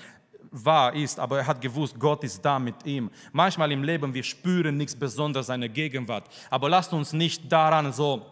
war, 0.49 0.93
ist, 0.95 1.19
aber 1.19 1.39
er 1.39 1.47
hat 1.47 1.61
gewusst, 1.61 1.99
Gott 1.99 2.23
ist 2.23 2.43
da 2.43 2.59
mit 2.59 2.85
ihm. 2.85 3.09
Manchmal 3.31 3.71
im 3.71 3.83
Leben, 3.83 4.13
wir 4.13 4.23
spüren 4.23 4.77
nichts 4.77 4.95
Besonderes, 4.95 5.47
seine 5.47 5.69
Gegenwart. 5.69 6.27
Aber 6.49 6.69
lasst 6.69 6.93
uns 6.93 7.13
nicht 7.13 7.51
daran 7.51 7.93
so 7.93 8.25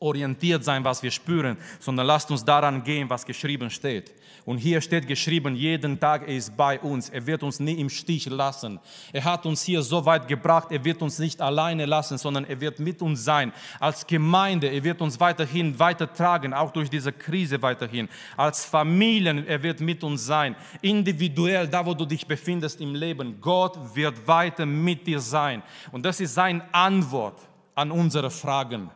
orientiert 0.00 0.62
sein, 0.64 0.84
was 0.84 1.02
wir 1.02 1.10
spüren, 1.10 1.56
sondern 1.80 2.06
lasst 2.06 2.30
uns 2.30 2.44
daran 2.44 2.82
gehen, 2.84 3.10
was 3.10 3.24
geschrieben 3.24 3.70
steht. 3.70 4.14
Und 4.48 4.56
hier 4.56 4.80
steht 4.80 5.06
geschrieben, 5.06 5.54
jeden 5.54 6.00
Tag 6.00 6.26
er 6.26 6.34
ist 6.34 6.56
bei 6.56 6.80
uns. 6.80 7.10
Er 7.10 7.26
wird 7.26 7.42
uns 7.42 7.60
nie 7.60 7.74
im 7.74 7.90
Stich 7.90 8.24
lassen. 8.30 8.80
Er 9.12 9.22
hat 9.24 9.44
uns 9.44 9.62
hier 9.62 9.82
so 9.82 10.06
weit 10.06 10.26
gebracht, 10.26 10.68
er 10.70 10.82
wird 10.82 11.02
uns 11.02 11.18
nicht 11.18 11.42
alleine 11.42 11.84
lassen, 11.84 12.16
sondern 12.16 12.46
er 12.46 12.58
wird 12.58 12.78
mit 12.78 13.02
uns 13.02 13.22
sein. 13.22 13.52
Als 13.78 14.06
Gemeinde, 14.06 14.68
er 14.68 14.82
wird 14.82 15.02
uns 15.02 15.20
weiterhin 15.20 15.78
weitertragen, 15.78 16.54
auch 16.54 16.70
durch 16.70 16.88
diese 16.88 17.12
Krise 17.12 17.60
weiterhin. 17.60 18.08
Als 18.38 18.64
Familien, 18.64 19.46
er 19.46 19.62
wird 19.62 19.80
mit 19.80 20.02
uns 20.02 20.24
sein. 20.24 20.56
Individuell, 20.80 21.68
da 21.68 21.84
wo 21.84 21.92
du 21.92 22.06
dich 22.06 22.26
befindest 22.26 22.80
im 22.80 22.94
Leben, 22.94 23.42
Gott 23.42 23.76
wird 23.94 24.26
weiter 24.26 24.64
mit 24.64 25.06
dir 25.06 25.20
sein. 25.20 25.62
Und 25.92 26.06
das 26.06 26.20
ist 26.20 26.32
seine 26.32 26.62
Antwort 26.72 27.38
an 27.74 27.90
unsere 27.90 28.30
Fragen. 28.30 28.90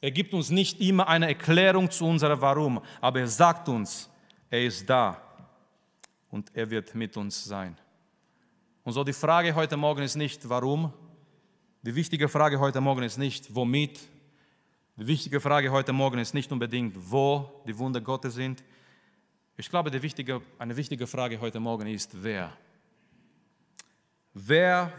Er 0.00 0.12
gibt 0.12 0.32
uns 0.32 0.48
nicht 0.48 0.80
immer 0.80 1.06
eine 1.08 1.28
Erklärung 1.28 1.90
zu 1.90 2.06
unserem 2.06 2.40
Warum, 2.40 2.80
aber 3.02 3.20
er 3.20 3.28
sagt 3.28 3.68
uns, 3.68 4.09
er 4.50 4.64
ist 4.64 4.88
da 4.88 5.20
und 6.30 6.50
er 6.54 6.68
wird 6.68 6.94
mit 6.94 7.16
uns 7.16 7.44
sein. 7.44 7.76
Und 8.82 8.92
so 8.92 9.04
die 9.04 9.12
Frage 9.12 9.54
heute 9.54 9.76
Morgen 9.76 10.02
ist 10.02 10.16
nicht, 10.16 10.48
warum. 10.48 10.92
Die 11.82 11.94
wichtige 11.94 12.28
Frage 12.28 12.58
heute 12.58 12.80
Morgen 12.80 13.04
ist 13.04 13.16
nicht, 13.16 13.54
womit. 13.54 14.00
Die 14.96 15.06
wichtige 15.06 15.40
Frage 15.40 15.70
heute 15.70 15.92
Morgen 15.92 16.18
ist 16.18 16.34
nicht 16.34 16.50
unbedingt, 16.50 16.94
wo 17.10 17.62
die 17.66 17.76
Wunder 17.78 18.00
Gottes 18.00 18.34
sind. 18.34 18.62
Ich 19.56 19.70
glaube, 19.70 19.90
wichtige, 20.02 20.42
eine 20.58 20.76
wichtige 20.76 21.06
Frage 21.06 21.40
heute 21.40 21.60
Morgen 21.60 21.86
ist, 21.86 22.10
wer. 22.22 22.52
Wer 24.34 24.92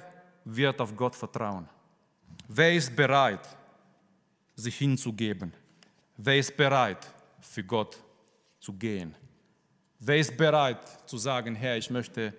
wird 0.46 0.80
auf 0.80 0.96
Gott 0.96 1.16
vertrauen? 1.16 1.68
Wer 2.48 2.74
ist 2.74 2.96
bereit, 2.96 3.48
sich 4.56 4.78
hinzugeben? 4.78 5.54
Wer 6.18 6.38
ist 6.38 6.56
bereit, 6.56 7.08
für 7.40 7.64
Gott 7.64 7.98
zu 8.60 8.74
gehen? 8.74 9.16
Wer 10.04 10.18
ist 10.18 10.36
bereit 10.36 10.80
zu 11.08 11.18
sagen, 11.20 11.54
Herr, 11.54 11.78
ich 11.78 11.92
möchte, 11.92 12.34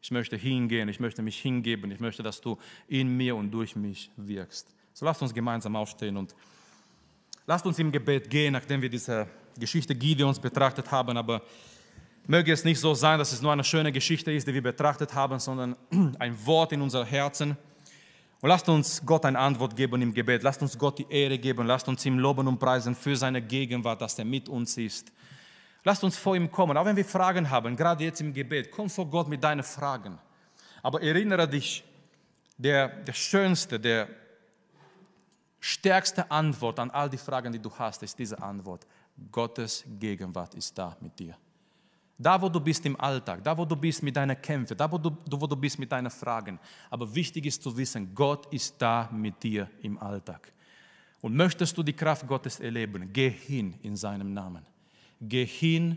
ich 0.00 0.10
möchte 0.10 0.34
hingehen, 0.34 0.88
ich 0.88 0.98
möchte 0.98 1.20
mich 1.20 1.38
hingeben, 1.38 1.90
ich 1.90 2.00
möchte, 2.00 2.22
dass 2.22 2.40
du 2.40 2.56
in 2.88 3.14
mir 3.14 3.36
und 3.36 3.50
durch 3.50 3.76
mich 3.76 4.10
wirkst. 4.16 4.74
So 4.94 5.04
lasst 5.04 5.20
uns 5.20 5.34
gemeinsam 5.34 5.76
aufstehen 5.76 6.16
und 6.16 6.34
lasst 7.46 7.66
uns 7.66 7.78
im 7.78 7.92
Gebet 7.92 8.30
gehen, 8.30 8.54
nachdem 8.54 8.80
wir 8.80 8.88
diese 8.88 9.28
Geschichte 9.58 9.94
Gideons 9.94 10.40
betrachtet 10.40 10.90
haben, 10.90 11.18
aber 11.18 11.42
möge 12.26 12.50
es 12.50 12.64
nicht 12.64 12.80
so 12.80 12.94
sein, 12.94 13.18
dass 13.18 13.30
es 13.32 13.42
nur 13.42 13.52
eine 13.52 13.64
schöne 13.64 13.92
Geschichte 13.92 14.32
ist, 14.32 14.48
die 14.48 14.54
wir 14.54 14.62
betrachtet 14.62 15.12
haben, 15.14 15.38
sondern 15.38 15.76
ein 16.18 16.46
Wort 16.46 16.72
in 16.72 16.80
unser 16.80 17.04
Herzen. 17.04 17.58
Und 18.40 18.48
lasst 18.48 18.70
uns 18.70 19.02
Gott 19.04 19.26
eine 19.26 19.38
Antwort 19.38 19.76
geben 19.76 20.00
im 20.00 20.14
Gebet. 20.14 20.42
Lasst 20.42 20.62
uns 20.62 20.78
Gott 20.78 20.98
die 20.98 21.06
Ehre 21.10 21.38
geben. 21.38 21.66
Lasst 21.66 21.86
uns 21.88 22.04
ihm 22.06 22.18
loben 22.18 22.48
und 22.48 22.58
preisen 22.58 22.94
für 22.94 23.14
seine 23.14 23.42
Gegenwart, 23.42 24.00
dass 24.00 24.18
er 24.18 24.24
mit 24.24 24.48
uns 24.48 24.78
ist. 24.78 25.12
Lasst 25.84 26.04
uns 26.04 26.16
vor 26.16 26.36
ihm 26.36 26.50
kommen, 26.50 26.76
auch 26.76 26.84
wenn 26.84 26.96
wir 26.96 27.04
Fragen 27.04 27.48
haben, 27.50 27.76
gerade 27.76 28.04
jetzt 28.04 28.20
im 28.20 28.32
Gebet. 28.32 28.70
Komm 28.70 28.88
vor 28.88 29.06
Gott 29.06 29.28
mit 29.28 29.42
deinen 29.42 29.64
Fragen. 29.64 30.18
Aber 30.82 31.02
erinnere 31.02 31.48
dich, 31.48 31.84
der, 32.56 32.88
der 32.88 33.12
schönste, 33.12 33.80
der 33.80 34.08
stärkste 35.58 36.30
Antwort 36.30 36.78
an 36.78 36.90
all 36.90 37.10
die 37.10 37.16
Fragen, 37.16 37.52
die 37.52 37.58
du 37.58 37.70
hast, 37.76 38.02
ist 38.02 38.18
diese 38.18 38.40
Antwort. 38.40 38.86
Gottes 39.30 39.84
Gegenwart 39.98 40.54
ist 40.54 40.76
da 40.76 40.96
mit 41.00 41.18
dir. 41.18 41.36
Da, 42.18 42.40
wo 42.40 42.48
du 42.48 42.60
bist 42.60 42.84
im 42.86 42.98
Alltag, 43.00 43.42
da, 43.42 43.56
wo 43.56 43.64
du 43.64 43.74
bist 43.74 44.02
mit 44.02 44.14
deinen 44.14 44.40
Kämpfen, 44.40 44.76
da, 44.76 44.90
wo 44.90 44.98
du, 44.98 45.10
wo 45.28 45.46
du 45.46 45.56
bist 45.56 45.78
mit 45.78 45.90
deinen 45.90 46.10
Fragen. 46.10 46.58
Aber 46.88 47.12
wichtig 47.12 47.46
ist 47.46 47.62
zu 47.62 47.76
wissen, 47.76 48.14
Gott 48.14 48.46
ist 48.52 48.76
da 48.78 49.08
mit 49.12 49.42
dir 49.42 49.68
im 49.80 49.98
Alltag. 49.98 50.52
Und 51.20 51.34
möchtest 51.34 51.76
du 51.76 51.82
die 51.82 51.92
Kraft 51.92 52.26
Gottes 52.26 52.60
erleben, 52.60 53.12
geh 53.12 53.30
hin 53.30 53.74
in 53.82 53.96
seinem 53.96 54.32
Namen. 54.32 54.64
Geh 55.22 55.46
hin, 55.46 55.96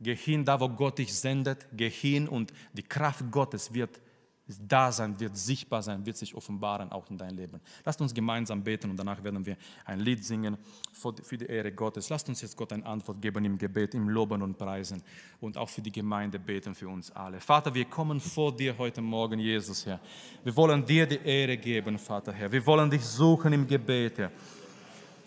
geh 0.00 0.16
hin, 0.16 0.44
da 0.44 0.60
wo 0.60 0.68
Gott 0.68 0.98
dich 0.98 1.14
sendet, 1.14 1.66
geh 1.72 1.88
hin 1.88 2.28
und 2.28 2.52
die 2.72 2.82
Kraft 2.82 3.30
Gottes 3.30 3.72
wird 3.72 4.00
da 4.48 4.92
sein, 4.92 5.18
wird 5.18 5.36
sichtbar 5.36 5.82
sein, 5.82 6.06
wird 6.06 6.16
sich 6.16 6.34
offenbaren, 6.34 6.92
auch 6.92 7.10
in 7.10 7.18
dein 7.18 7.34
Leben. 7.34 7.60
Lasst 7.84 8.00
uns 8.00 8.14
gemeinsam 8.14 8.62
beten 8.62 8.90
und 8.90 8.96
danach 8.96 9.22
werden 9.24 9.44
wir 9.44 9.56
ein 9.84 9.98
Lied 9.98 10.24
singen 10.24 10.56
für 10.92 11.36
die 11.36 11.46
Ehre 11.46 11.72
Gottes. 11.72 12.08
Lasst 12.08 12.28
uns 12.28 12.42
jetzt 12.42 12.56
Gott 12.56 12.72
eine 12.72 12.86
Antwort 12.86 13.20
geben 13.20 13.44
im 13.44 13.58
Gebet, 13.58 13.94
im 13.94 14.08
Loben 14.08 14.42
und 14.42 14.56
Preisen 14.56 15.02
und 15.40 15.56
auch 15.56 15.68
für 15.68 15.82
die 15.82 15.90
Gemeinde 15.90 16.38
beten, 16.38 16.74
für 16.76 16.88
uns 16.88 17.10
alle. 17.10 17.40
Vater, 17.40 17.74
wir 17.74 17.86
kommen 17.86 18.20
vor 18.20 18.54
dir 18.54 18.76
heute 18.78 19.00
Morgen, 19.00 19.40
Jesus, 19.40 19.84
Herr. 19.84 20.00
Wir 20.44 20.54
wollen 20.54 20.86
dir 20.86 21.06
die 21.06 21.18
Ehre 21.24 21.56
geben, 21.56 21.98
Vater, 21.98 22.32
Herr. 22.32 22.50
Wir 22.50 22.64
wollen 22.64 22.88
dich 22.88 23.04
suchen 23.04 23.52
im 23.52 23.66
Gebet, 23.66 24.18
Herr. 24.18 24.30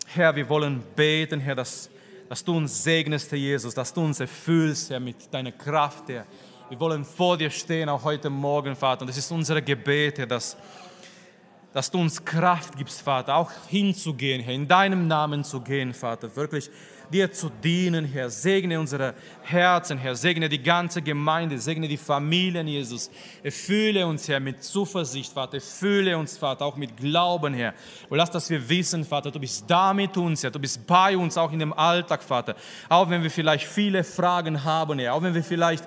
Herr, 0.06 0.34
wir 0.34 0.48
wollen 0.48 0.82
beten, 0.96 1.40
Herr, 1.40 1.54
dass, 1.54 1.90
dass 2.30 2.44
du 2.44 2.56
uns 2.56 2.84
segnest, 2.84 3.32
Herr 3.32 3.38
Jesus, 3.38 3.74
dass 3.74 3.92
du 3.92 4.02
uns 4.02 4.20
erfüllst, 4.20 4.88
Herr, 4.88 5.00
mit 5.00 5.34
deiner 5.34 5.50
Kraft, 5.50 6.08
Herr 6.10 6.24
wir 6.68 6.78
wollen 6.78 7.04
vor 7.04 7.36
dir 7.36 7.50
stehen, 7.50 7.88
auch 7.88 8.04
heute 8.04 8.30
Morgen, 8.30 8.76
Vater. 8.76 9.02
Und 9.02 9.08
es 9.08 9.16
ist 9.16 9.32
unser 9.32 9.60
Gebet, 9.60 10.18
Herr, 10.18 10.28
dass, 10.28 10.56
dass 11.72 11.90
du 11.90 11.98
uns 11.98 12.24
Kraft 12.24 12.76
gibst, 12.76 13.02
Vater, 13.02 13.34
auch 13.34 13.50
hinzugehen, 13.66 14.40
Herr, 14.40 14.54
in 14.54 14.68
deinem 14.68 15.08
Namen 15.08 15.42
zu 15.42 15.60
gehen, 15.60 15.92
Vater. 15.92 16.36
Wirklich 16.36 16.70
dir 17.12 17.30
zu 17.32 17.50
dienen, 17.62 18.04
Herr. 18.04 18.30
Segne 18.30 18.78
unsere 18.78 19.14
Herzen, 19.42 19.98
Herr. 19.98 20.14
Segne 20.14 20.48
die 20.48 20.62
ganze 20.62 21.02
Gemeinde, 21.02 21.58
segne 21.58 21.88
die 21.88 21.96
Familien, 21.96 22.66
Jesus. 22.66 23.10
Erfülle 23.42 24.06
uns, 24.06 24.28
Herr, 24.28 24.40
mit 24.40 24.62
Zuversicht, 24.62 25.32
Vater. 25.32 25.54
Erfülle 25.54 26.16
uns, 26.16 26.38
Vater, 26.38 26.64
auch 26.64 26.76
mit 26.76 26.96
Glauben, 26.96 27.54
Herr. 27.54 27.74
Und 28.08 28.18
lass, 28.18 28.30
dass 28.30 28.48
wir 28.50 28.68
wissen, 28.68 29.04
Vater, 29.04 29.30
du 29.30 29.40
bist 29.40 29.64
da 29.66 29.92
mit 29.92 30.16
uns, 30.16 30.42
Herr. 30.42 30.50
Du 30.50 30.58
bist 30.58 30.86
bei 30.86 31.16
uns, 31.16 31.36
auch 31.36 31.52
in 31.52 31.58
dem 31.58 31.72
Alltag, 31.72 32.22
Vater. 32.22 32.54
Auch 32.88 33.10
wenn 33.10 33.22
wir 33.22 33.30
vielleicht 33.30 33.66
viele 33.66 34.04
Fragen 34.04 34.64
haben, 34.64 34.98
Herr. 34.98 35.14
Auch 35.14 35.22
wenn 35.22 35.34
wir 35.34 35.44
vielleicht 35.44 35.84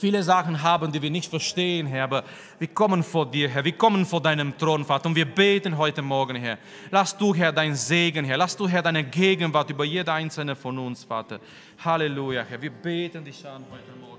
viele 0.00 0.22
Sachen 0.22 0.62
haben, 0.62 0.90
die 0.90 1.02
wir 1.02 1.10
nicht 1.10 1.28
verstehen, 1.28 1.86
Herr, 1.86 2.04
aber 2.04 2.24
wir 2.58 2.68
kommen 2.68 3.02
vor 3.02 3.30
dir, 3.30 3.48
Herr, 3.48 3.64
wir 3.64 3.72
kommen 3.72 4.06
vor 4.06 4.20
deinem 4.22 4.56
Thron, 4.56 4.84
Vater, 4.84 5.08
und 5.08 5.14
wir 5.14 5.26
beten 5.26 5.76
heute 5.76 6.02
Morgen, 6.02 6.36
Herr. 6.36 6.58
Lass 6.90 7.16
du, 7.16 7.34
Herr, 7.34 7.52
dein 7.52 7.74
Segen, 7.74 8.24
Herr, 8.24 8.38
lass 8.38 8.56
du, 8.56 8.66
Herr, 8.66 8.82
deine 8.82 9.04
Gegenwart 9.04 9.70
über 9.70 9.84
jeder 9.84 10.14
einzelne 10.14 10.56
von 10.56 10.78
uns, 10.78 11.04
Vater. 11.04 11.38
Halleluja, 11.84 12.44
Herr, 12.48 12.62
wir 12.62 12.70
beten 12.70 13.24
dich 13.24 13.46
an 13.46 13.62
heute 13.70 13.92
Morgen. 14.00 14.10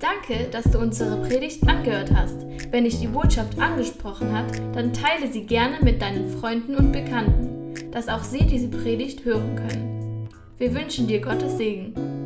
Danke, 0.00 0.48
dass 0.50 0.70
du 0.70 0.78
unsere 0.78 1.20
Predigt 1.26 1.66
angehört 1.66 2.10
hast. 2.14 2.46
Wenn 2.70 2.84
dich 2.84 3.00
die 3.00 3.08
Botschaft 3.08 3.58
angesprochen 3.58 4.32
hat, 4.32 4.56
dann 4.74 4.92
teile 4.92 5.30
sie 5.32 5.46
gerne 5.46 5.78
mit 5.82 6.00
deinen 6.00 6.38
Freunden 6.38 6.76
und 6.76 6.92
Bekannten, 6.92 7.74
dass 7.90 8.08
auch 8.08 8.22
sie 8.22 8.46
diese 8.46 8.68
Predigt 8.68 9.24
hören 9.24 9.56
können. 9.56 10.28
Wir 10.58 10.74
wünschen 10.74 11.06
dir 11.06 11.20
Gottes 11.20 11.56
Segen. 11.58 12.25